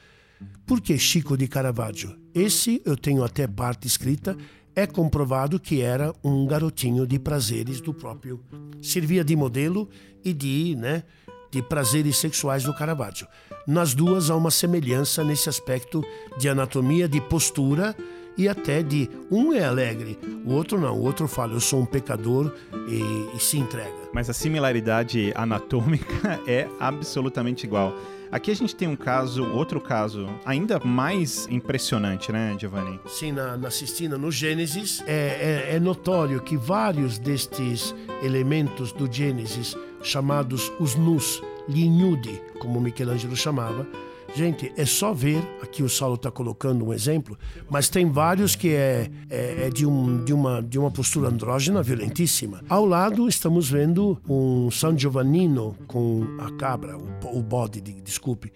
Por 0.65 0.81
que 0.81 0.97
Chico 0.97 1.37
de 1.37 1.47
Caravaggio? 1.47 2.17
Esse 2.33 2.81
eu 2.85 2.95
tenho 2.95 3.23
até 3.23 3.45
parte 3.47 3.85
escrita. 3.87 4.37
É 4.75 4.85
comprovado 4.87 5.59
que 5.59 5.81
era 5.81 6.13
um 6.23 6.45
garotinho 6.45 7.05
de 7.05 7.19
prazeres 7.19 7.81
do 7.81 7.93
próprio. 7.93 8.39
Servia 8.81 9.23
de 9.23 9.35
modelo 9.35 9.89
e 10.23 10.33
de, 10.33 10.75
né, 10.75 11.03
de 11.51 11.61
prazeres 11.61 12.17
sexuais 12.17 12.63
do 12.63 12.73
Caravaggio. 12.73 13.27
Nas 13.67 13.93
duas 13.93 14.29
há 14.29 14.35
uma 14.35 14.51
semelhança 14.51 15.23
nesse 15.23 15.49
aspecto 15.49 16.03
de 16.37 16.47
anatomia, 16.47 17.07
de 17.07 17.19
postura 17.21 17.95
e 18.37 18.47
até 18.47 18.81
de 18.81 19.09
um 19.29 19.51
é 19.51 19.65
alegre, 19.65 20.17
o 20.45 20.53
outro 20.53 20.79
não. 20.79 20.97
O 20.97 21.03
outro 21.03 21.27
fala, 21.27 21.53
eu 21.53 21.59
sou 21.59 21.81
um 21.81 21.85
pecador 21.85 22.53
e, 22.87 23.35
e 23.35 23.39
se 23.39 23.57
entrega. 23.57 24.09
Mas 24.13 24.29
a 24.29 24.33
similaridade 24.33 25.33
anatômica 25.35 26.39
é 26.47 26.65
absolutamente 26.79 27.65
igual. 27.65 27.93
Aqui 28.31 28.51
a 28.51 28.55
gente 28.55 28.75
tem 28.75 28.87
um 28.87 28.95
caso, 28.95 29.43
outro 29.43 29.81
caso, 29.81 30.27
ainda 30.45 30.79
mais 30.79 31.47
impressionante, 31.49 32.31
né, 32.31 32.55
Giovanni? 32.59 32.99
Sim, 33.07 33.31
na, 33.31 33.57
na 33.57 33.71
Sistina, 33.71 34.19
no 34.19 34.31
Gênesis, 34.31 35.03
é, 35.07 35.65
é, 35.71 35.75
é 35.75 35.79
notório 35.79 36.39
que 36.39 36.55
vários 36.55 37.17
destes 37.17 37.95
elementos 38.21 38.91
do 38.91 39.11
Gênesis, 39.11 39.75
chamados 40.03 40.71
os 40.79 40.93
nus, 40.95 41.41
linhude, 41.67 42.39
como 42.59 42.79
Michelangelo 42.79 43.35
chamava, 43.35 43.87
gente, 44.35 44.71
é 44.77 44.85
só 44.85 45.13
ver, 45.13 45.41
aqui 45.61 45.83
o 45.83 45.89
Saulo 45.89 46.15
está 46.15 46.31
colocando 46.31 46.85
um 46.85 46.93
exemplo, 46.93 47.37
mas 47.69 47.89
tem 47.89 48.09
vários 48.09 48.55
que 48.55 48.69
é, 48.69 49.09
é, 49.29 49.67
é 49.67 49.69
de, 49.69 49.85
um, 49.85 50.23
de, 50.23 50.33
uma, 50.33 50.61
de 50.61 50.77
uma 50.79 50.91
postura 50.91 51.29
andrógena 51.29 51.81
violentíssima. 51.83 52.61
Ao 52.69 52.85
lado, 52.85 53.27
estamos 53.27 53.69
vendo 53.69 54.19
um 54.27 54.69
San 54.71 54.97
Giovannino 54.97 55.75
com 55.87 56.25
a 56.39 56.51
cabra, 56.51 56.97
o, 56.97 57.37
o 57.37 57.41
bode, 57.41 57.81
de- 57.81 58.01
desculpe, 58.01 58.51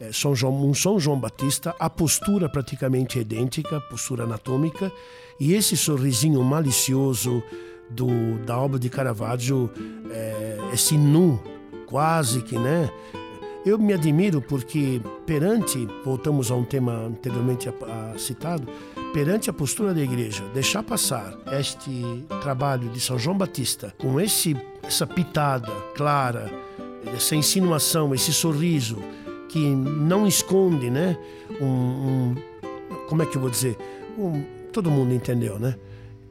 é, 0.00 0.12
São 0.12 0.34
João, 0.34 0.64
um 0.64 0.74
São 0.74 0.98
João 0.98 1.18
Batista, 1.18 1.74
a 1.78 1.90
postura 1.90 2.48
praticamente 2.48 3.18
idêntica, 3.18 3.80
postura 3.80 4.24
anatômica, 4.24 4.92
e 5.38 5.52
esse 5.54 5.76
sorrisinho 5.76 6.42
malicioso 6.42 7.42
do, 7.90 8.38
da 8.44 8.58
obra 8.58 8.78
de 8.78 8.88
Caravaggio, 8.88 9.70
é, 10.10 10.58
esse 10.72 10.96
nu, 10.96 11.40
quase 11.86 12.42
que, 12.42 12.58
né? 12.58 12.90
Eu 13.64 13.78
me 13.78 13.92
admiro 13.92 14.40
porque 14.40 15.00
perante, 15.26 15.86
voltamos 16.04 16.50
a 16.50 16.54
um 16.54 16.64
tema 16.64 16.92
anteriormente 17.06 17.68
citado, 18.16 18.66
perante 19.12 19.50
a 19.50 19.52
postura 19.52 19.92
da 19.92 20.00
igreja, 20.00 20.42
deixar 20.54 20.82
passar 20.82 21.36
este 21.58 22.02
trabalho 22.40 22.88
de 22.88 23.00
São 23.00 23.18
João 23.18 23.36
Batista 23.36 23.94
com 23.98 24.18
esse, 24.20 24.56
essa 24.82 25.06
pitada 25.06 25.70
clara, 25.94 26.50
essa 27.14 27.34
insinuação, 27.36 28.14
esse 28.14 28.32
sorriso 28.32 28.96
que 29.48 29.58
não 29.58 30.26
esconde, 30.26 30.88
né? 30.90 31.16
Um, 31.60 31.66
um- 31.66 32.34
como 33.08 33.22
é 33.22 33.26
que 33.26 33.36
eu 33.36 33.40
vou 33.40 33.50
dizer? 33.50 33.76
Um- 34.18 34.42
todo 34.72 34.90
mundo 34.90 35.12
entendeu, 35.12 35.58
né? 35.58 35.74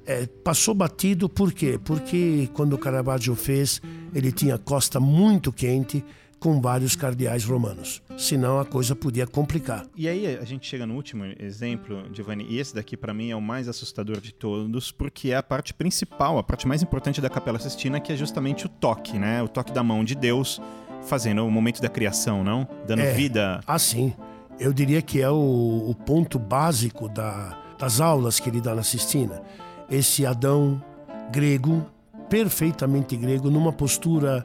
É, 0.05 0.25
passou 0.43 0.73
batido 0.73 1.27
por 1.27 1.51
quê? 1.51 1.79
Porque 1.83 2.49
quando 2.53 2.73
o 2.73 2.77
Caravaggio 2.77 3.35
fez, 3.35 3.81
ele 4.15 4.31
tinha 4.31 4.55
a 4.55 4.59
costa 4.59 4.99
muito 4.99 5.51
quente 5.51 6.03
com 6.39 6.61
vários 6.61 6.95
cardeais 6.95 7.43
romanos. 7.43 8.01
Senão 8.17 8.59
a 8.59 8.65
coisa 8.65 8.95
podia 8.95 9.25
complicar. 9.25 9.85
E 9.95 10.07
aí 10.07 10.37
a 10.37 10.43
gente 10.45 10.67
chega 10.67 10.85
no 10.85 10.95
último 10.95 11.25
exemplo, 11.39 12.03
Giovanni, 12.13 12.45
e 12.49 12.59
esse 12.59 12.73
daqui 12.75 12.95
pra 12.95 13.13
mim 13.13 13.31
é 13.31 13.35
o 13.35 13.41
mais 13.41 13.67
assustador 13.67 14.19
de 14.21 14.33
todos, 14.33 14.91
porque 14.91 15.31
é 15.31 15.35
a 15.35 15.43
parte 15.43 15.73
principal, 15.73 16.37
a 16.37 16.43
parte 16.43 16.67
mais 16.67 16.81
importante 16.83 17.19
da 17.19 17.29
Capela 17.29 17.59
Sistina, 17.59 17.99
que 17.99 18.13
é 18.13 18.15
justamente 18.15 18.65
o 18.65 18.69
toque, 18.69 19.17
né? 19.17 19.41
O 19.41 19.47
toque 19.47 19.71
da 19.71 19.83
mão 19.83 20.03
de 20.03 20.13
Deus 20.15 20.61
fazendo 21.07 21.45
o 21.45 21.51
momento 21.51 21.81
da 21.81 21.89
criação, 21.89 22.43
não? 22.43 22.67
Dando 22.87 23.01
É. 23.01 23.11
vida. 23.13 23.59
Assim, 23.65 24.13
eu 24.59 24.73
diria 24.73 25.01
que 25.01 25.21
é 25.21 25.29
o, 25.29 25.85
o 25.89 25.95
ponto 25.95 26.37
básico 26.39 27.07
da- 27.09 27.57
das 27.79 27.99
aulas 28.01 28.39
que 28.39 28.49
ele 28.49 28.59
dá 28.61 28.73
na 28.73 28.83
Sistina. 28.83 29.41
Esse 29.89 30.25
Adão 30.25 30.83
grego, 31.31 31.85
perfeitamente 32.29 33.15
grego, 33.15 33.49
numa 33.49 33.71
postura 33.71 34.43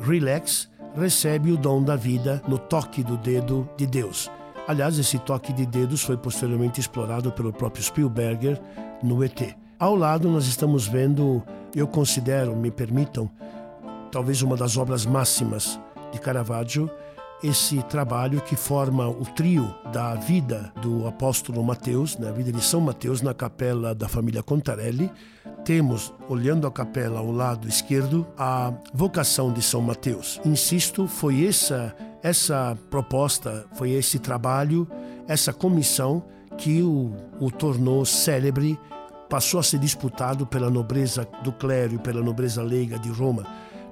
relax, 0.00 0.69
recebe 0.94 1.52
o 1.52 1.56
dom 1.56 1.82
da 1.82 1.96
vida 1.96 2.42
no 2.48 2.58
toque 2.58 3.02
do 3.02 3.16
dedo 3.16 3.68
de 3.76 3.86
Deus. 3.86 4.30
Aliás, 4.66 4.98
esse 4.98 5.18
toque 5.18 5.52
de 5.52 5.66
dedos 5.66 6.02
foi 6.02 6.16
posteriormente 6.16 6.80
explorado 6.80 7.32
pelo 7.32 7.52
próprio 7.52 7.82
Spielberger 7.82 8.60
no 9.02 9.24
ET. 9.24 9.56
Ao 9.78 9.96
lado, 9.96 10.28
nós 10.28 10.46
estamos 10.46 10.86
vendo, 10.86 11.42
eu 11.74 11.86
considero, 11.88 12.54
me 12.54 12.70
permitam, 12.70 13.30
talvez 14.12 14.42
uma 14.42 14.56
das 14.56 14.76
obras 14.76 15.06
máximas 15.06 15.80
de 16.12 16.20
Caravaggio, 16.20 16.90
esse 17.42 17.82
trabalho 17.84 18.40
que 18.42 18.54
forma 18.54 19.08
o 19.08 19.24
trio 19.24 19.74
da 19.92 20.14
vida 20.14 20.70
do 20.82 21.06
apóstolo 21.06 21.64
Mateus, 21.64 22.18
na 22.18 22.30
vida 22.30 22.52
de 22.52 22.62
São 22.62 22.80
Mateus, 22.80 23.22
na 23.22 23.32
capela 23.32 23.94
da 23.94 24.08
família 24.08 24.42
Contarelli. 24.42 25.10
Temos, 25.64 26.12
olhando 26.28 26.66
a 26.66 26.70
capela 26.70 27.20
ao 27.20 27.30
lado 27.30 27.68
esquerdo, 27.68 28.26
a 28.36 28.72
vocação 28.92 29.52
de 29.52 29.62
São 29.62 29.80
Mateus. 29.80 30.40
Insisto, 30.44 31.06
foi 31.06 31.46
essa 31.46 31.94
essa 32.22 32.76
proposta, 32.90 33.64
foi 33.72 33.92
esse 33.92 34.18
trabalho, 34.18 34.86
essa 35.26 35.54
comissão 35.54 36.22
que 36.58 36.82
o, 36.82 37.14
o 37.40 37.50
tornou 37.50 38.04
célebre, 38.04 38.78
passou 39.26 39.58
a 39.58 39.62
ser 39.62 39.78
disputado 39.78 40.46
pela 40.46 40.68
nobreza 40.68 41.26
do 41.42 41.50
clero 41.50 41.94
e 41.94 41.98
pela 41.98 42.20
nobreza 42.20 42.62
leiga 42.62 42.98
de 42.98 43.08
Roma 43.08 43.46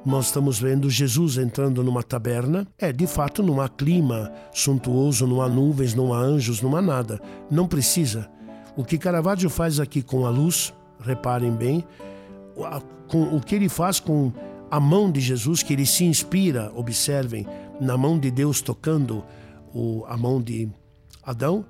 nós 0.04 0.26
estamos 0.26 0.58
vendo 0.58 0.88
Jesus 0.88 1.36
entrando 1.36 1.82
numa 1.82 2.02
taberna. 2.02 2.66
É, 2.78 2.92
de 2.92 3.06
fato, 3.06 3.42
não 3.42 3.60
há 3.60 3.68
clima 3.68 4.32
suntuoso, 4.52 5.26
não 5.26 5.42
há 5.42 5.48
nuvens, 5.48 5.94
não 5.94 6.14
há 6.14 6.18
anjos, 6.18 6.62
não 6.62 6.74
há 6.76 6.80
nada. 6.80 7.20
Não 7.50 7.66
precisa. 7.66 8.26
O 8.76 8.84
que 8.84 8.96
Caravaggio 8.96 9.50
faz 9.50 9.80
aqui 9.80 10.02
com 10.02 10.24
a 10.24 10.30
luz, 10.30 10.72
reparem 11.00 11.52
bem, 11.52 11.84
com 13.08 13.22
o 13.36 13.40
que 13.40 13.54
ele 13.54 13.68
faz 13.68 14.00
com 14.00 14.32
a 14.70 14.78
mão 14.80 15.10
de 15.10 15.20
Jesus, 15.20 15.62
que 15.62 15.72
ele 15.72 15.86
se 15.86 16.04
inspira, 16.04 16.70
observem, 16.74 17.46
na 17.80 17.96
mão 17.96 18.18
de 18.18 18.30
Deus 18.30 18.60
tocando 18.60 19.24
o- 19.72 20.04
a 20.06 20.16
mão 20.16 20.40
de 20.42 20.68
Adão. 21.22 21.64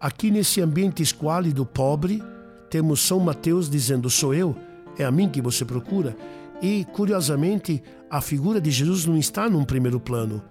Aqui 0.00 0.30
nesse 0.30 0.60
ambiente 0.60 1.02
esquálido, 1.02 1.64
pobre, 1.64 2.22
temos 2.68 3.00
São 3.00 3.20
Mateus 3.20 3.70
dizendo: 3.70 4.10
Sou 4.10 4.34
eu, 4.34 4.56
é 4.98 5.04
a 5.04 5.10
mim 5.10 5.28
que 5.28 5.40
você 5.40 5.64
procura. 5.64 6.16
E, 6.60 6.84
curiosamente, 6.92 7.82
a 8.10 8.20
figura 8.20 8.60
de 8.60 8.70
Jesus 8.70 9.06
não 9.06 9.16
está 9.16 9.48
num 9.48 9.64
primeiro 9.64 9.98
plano, 10.00 10.42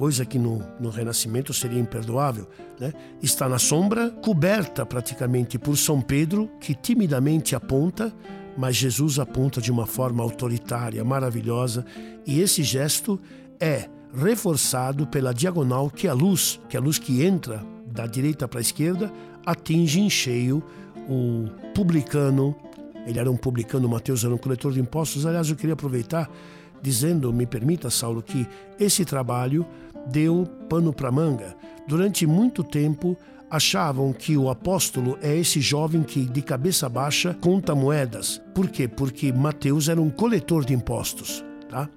coisa 0.00 0.24
que 0.24 0.38
no, 0.38 0.62
no 0.80 0.88
Renascimento 0.88 1.52
seria 1.52 1.78
imperdoável. 1.78 2.48
Né? 2.78 2.90
Está 3.22 3.46
na 3.46 3.58
sombra, 3.58 4.08
coberta 4.08 4.86
praticamente 4.86 5.58
por 5.58 5.76
São 5.76 6.00
Pedro, 6.00 6.50
que 6.58 6.74
timidamente 6.74 7.54
aponta, 7.54 8.10
mas 8.56 8.76
Jesus 8.76 9.18
aponta 9.18 9.60
de 9.60 9.70
uma 9.70 9.84
forma 9.84 10.22
autoritária, 10.22 11.04
maravilhosa, 11.04 11.84
e 12.26 12.40
esse 12.40 12.62
gesto 12.62 13.20
é 13.60 13.90
reforçado 14.16 15.06
pela 15.06 15.34
diagonal 15.34 15.90
que 15.90 16.08
a 16.08 16.14
luz, 16.14 16.58
que 16.66 16.78
a 16.78 16.80
luz 16.80 16.98
que 16.98 17.22
entra 17.22 17.62
da 17.84 18.06
direita 18.06 18.48
para 18.48 18.58
a 18.58 18.62
esquerda, 18.62 19.12
atinge 19.44 20.00
em 20.00 20.08
cheio 20.08 20.62
o 21.10 21.44
publicano. 21.74 22.56
Ele 23.06 23.18
era 23.18 23.30
um 23.30 23.36
publicano, 23.36 23.86
Mateus 23.86 24.24
era 24.24 24.34
um 24.34 24.38
coletor 24.38 24.72
de 24.72 24.80
impostos. 24.80 25.26
Aliás, 25.26 25.50
eu 25.50 25.56
queria 25.56 25.74
aproveitar 25.74 26.30
dizendo, 26.82 27.30
me 27.32 27.46
permita, 27.46 27.90
Saulo, 27.90 28.22
que 28.22 28.46
esse 28.78 29.04
trabalho 29.04 29.66
deu 30.06 30.46
pano 30.68 30.92
para 30.92 31.10
manga. 31.10 31.56
Durante 31.86 32.26
muito 32.26 32.62
tempo, 32.62 33.16
achavam 33.50 34.12
que 34.12 34.36
o 34.36 34.48
apóstolo 34.48 35.18
é 35.20 35.36
esse 35.36 35.60
jovem 35.60 36.02
que, 36.02 36.24
de 36.24 36.40
cabeça 36.40 36.88
baixa, 36.88 37.34
conta 37.40 37.74
moedas. 37.74 38.40
Por 38.54 38.68
quê? 38.68 38.86
Porque 38.86 39.32
Mateus 39.32 39.88
era 39.88 40.00
um 40.00 40.08
coletor 40.08 40.64
de 40.64 40.72
impostos. 40.72 41.44
Tá? 41.68 41.88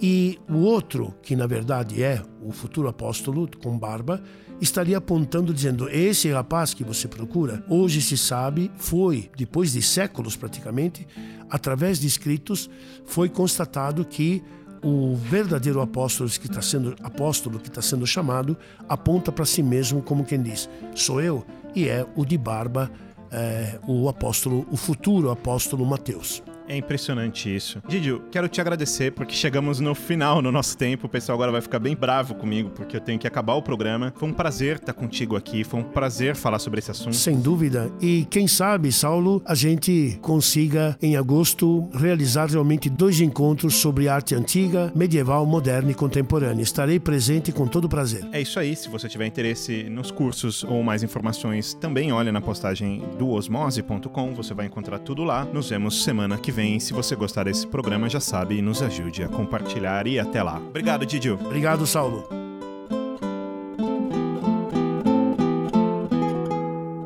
E 0.00 0.38
o 0.48 0.58
outro, 0.58 1.14
que 1.22 1.36
na 1.36 1.46
verdade 1.46 2.02
é 2.02 2.22
o 2.42 2.52
futuro 2.52 2.88
apóstolo 2.88 3.48
com 3.62 3.78
barba, 3.78 4.22
estaria 4.60 4.98
apontando, 4.98 5.52
dizendo: 5.52 5.88
Esse 5.88 6.30
rapaz 6.30 6.74
que 6.74 6.84
você 6.84 7.06
procura, 7.06 7.64
hoje 7.68 8.00
se 8.00 8.16
sabe, 8.16 8.70
foi, 8.76 9.30
depois 9.36 9.72
de 9.72 9.82
séculos 9.82 10.36
praticamente, 10.36 11.06
através 11.48 11.98
de 11.98 12.06
escritos, 12.06 12.68
foi 13.04 13.28
constatado 13.28 14.04
que 14.04 14.42
o 14.84 15.16
verdadeiro 15.16 15.80
apóstolo 15.80 16.28
que 16.28 16.46
está 16.46 16.60
sendo 16.60 16.94
apóstolo 17.02 17.58
que 17.58 17.68
está 17.68 17.80
sendo 17.80 18.06
chamado 18.06 18.56
aponta 18.86 19.32
para 19.32 19.46
si 19.46 19.62
mesmo 19.62 20.02
como 20.02 20.24
quem 20.24 20.42
diz 20.42 20.68
sou 20.94 21.22
eu 21.22 21.44
e 21.74 21.88
é 21.88 22.06
o 22.14 22.24
de 22.24 22.36
barba 22.36 22.90
é, 23.32 23.78
o 23.88 24.08
apóstolo 24.08 24.66
o 24.70 24.76
futuro 24.76 25.30
apóstolo 25.30 25.86
Mateus 25.86 26.42
é 26.68 26.76
impressionante 26.76 27.54
isso. 27.54 27.82
Didio, 27.86 28.22
quero 28.30 28.48
te 28.48 28.60
agradecer 28.60 29.12
porque 29.12 29.34
chegamos 29.34 29.80
no 29.80 29.94
final 29.94 30.40
no 30.40 30.50
nosso 30.50 30.76
tempo. 30.76 31.06
O 31.06 31.08
pessoal 31.08 31.36
agora 31.36 31.52
vai 31.52 31.60
ficar 31.60 31.78
bem 31.78 31.94
bravo 31.94 32.34
comigo 32.34 32.70
porque 32.70 32.96
eu 32.96 33.00
tenho 33.00 33.18
que 33.18 33.26
acabar 33.26 33.54
o 33.54 33.62
programa. 33.62 34.12
Foi 34.16 34.28
um 34.28 34.32
prazer 34.32 34.76
estar 34.76 34.92
contigo 34.92 35.36
aqui, 35.36 35.64
foi 35.64 35.80
um 35.80 35.84
prazer 35.84 36.36
falar 36.36 36.58
sobre 36.58 36.78
esse 36.78 36.90
assunto. 36.90 37.16
Sem 37.16 37.40
dúvida. 37.40 37.92
E 38.00 38.26
quem 38.30 38.48
sabe, 38.48 38.90
Saulo, 38.92 39.42
a 39.44 39.54
gente 39.54 40.18
consiga 40.22 40.96
em 41.02 41.16
agosto 41.16 41.88
realizar 41.94 42.46
realmente 42.46 42.88
dois 42.88 43.20
encontros 43.20 43.74
sobre 43.74 44.08
arte 44.08 44.34
antiga, 44.34 44.92
medieval, 44.94 45.44
moderna 45.46 45.90
e 45.90 45.94
contemporânea. 45.94 46.62
Estarei 46.62 46.98
presente 46.98 47.52
com 47.52 47.66
todo 47.66 47.88
prazer. 47.88 48.26
É 48.32 48.40
isso 48.40 48.58
aí. 48.58 48.74
Se 48.74 48.88
você 48.88 49.08
tiver 49.08 49.26
interesse 49.26 49.84
nos 49.84 50.10
cursos 50.10 50.64
ou 50.64 50.82
mais 50.82 51.02
informações, 51.02 51.74
também 51.74 52.12
olha 52.12 52.32
na 52.32 52.40
postagem 52.40 53.02
do 53.18 53.30
osmose.com. 53.30 54.34
Você 54.34 54.54
vai 54.54 54.66
encontrar 54.66 54.98
tudo 54.98 55.24
lá. 55.24 55.44
Nos 55.44 55.68
vemos 55.68 56.02
semana 56.02 56.38
que 56.38 56.53
vem. 56.54 56.78
Se 56.78 56.92
você 56.92 57.16
gostar 57.16 57.44
desse 57.44 57.66
programa, 57.66 58.08
já 58.08 58.20
sabe, 58.20 58.62
nos 58.62 58.80
ajude 58.80 59.24
a 59.24 59.28
compartilhar 59.28 60.06
e 60.06 60.18
até 60.20 60.42
lá. 60.42 60.58
Obrigado, 60.58 61.04
Didio. 61.04 61.38
Obrigado, 61.44 61.86
Saulo. 61.86 62.24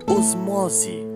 Osmose 0.07 1.08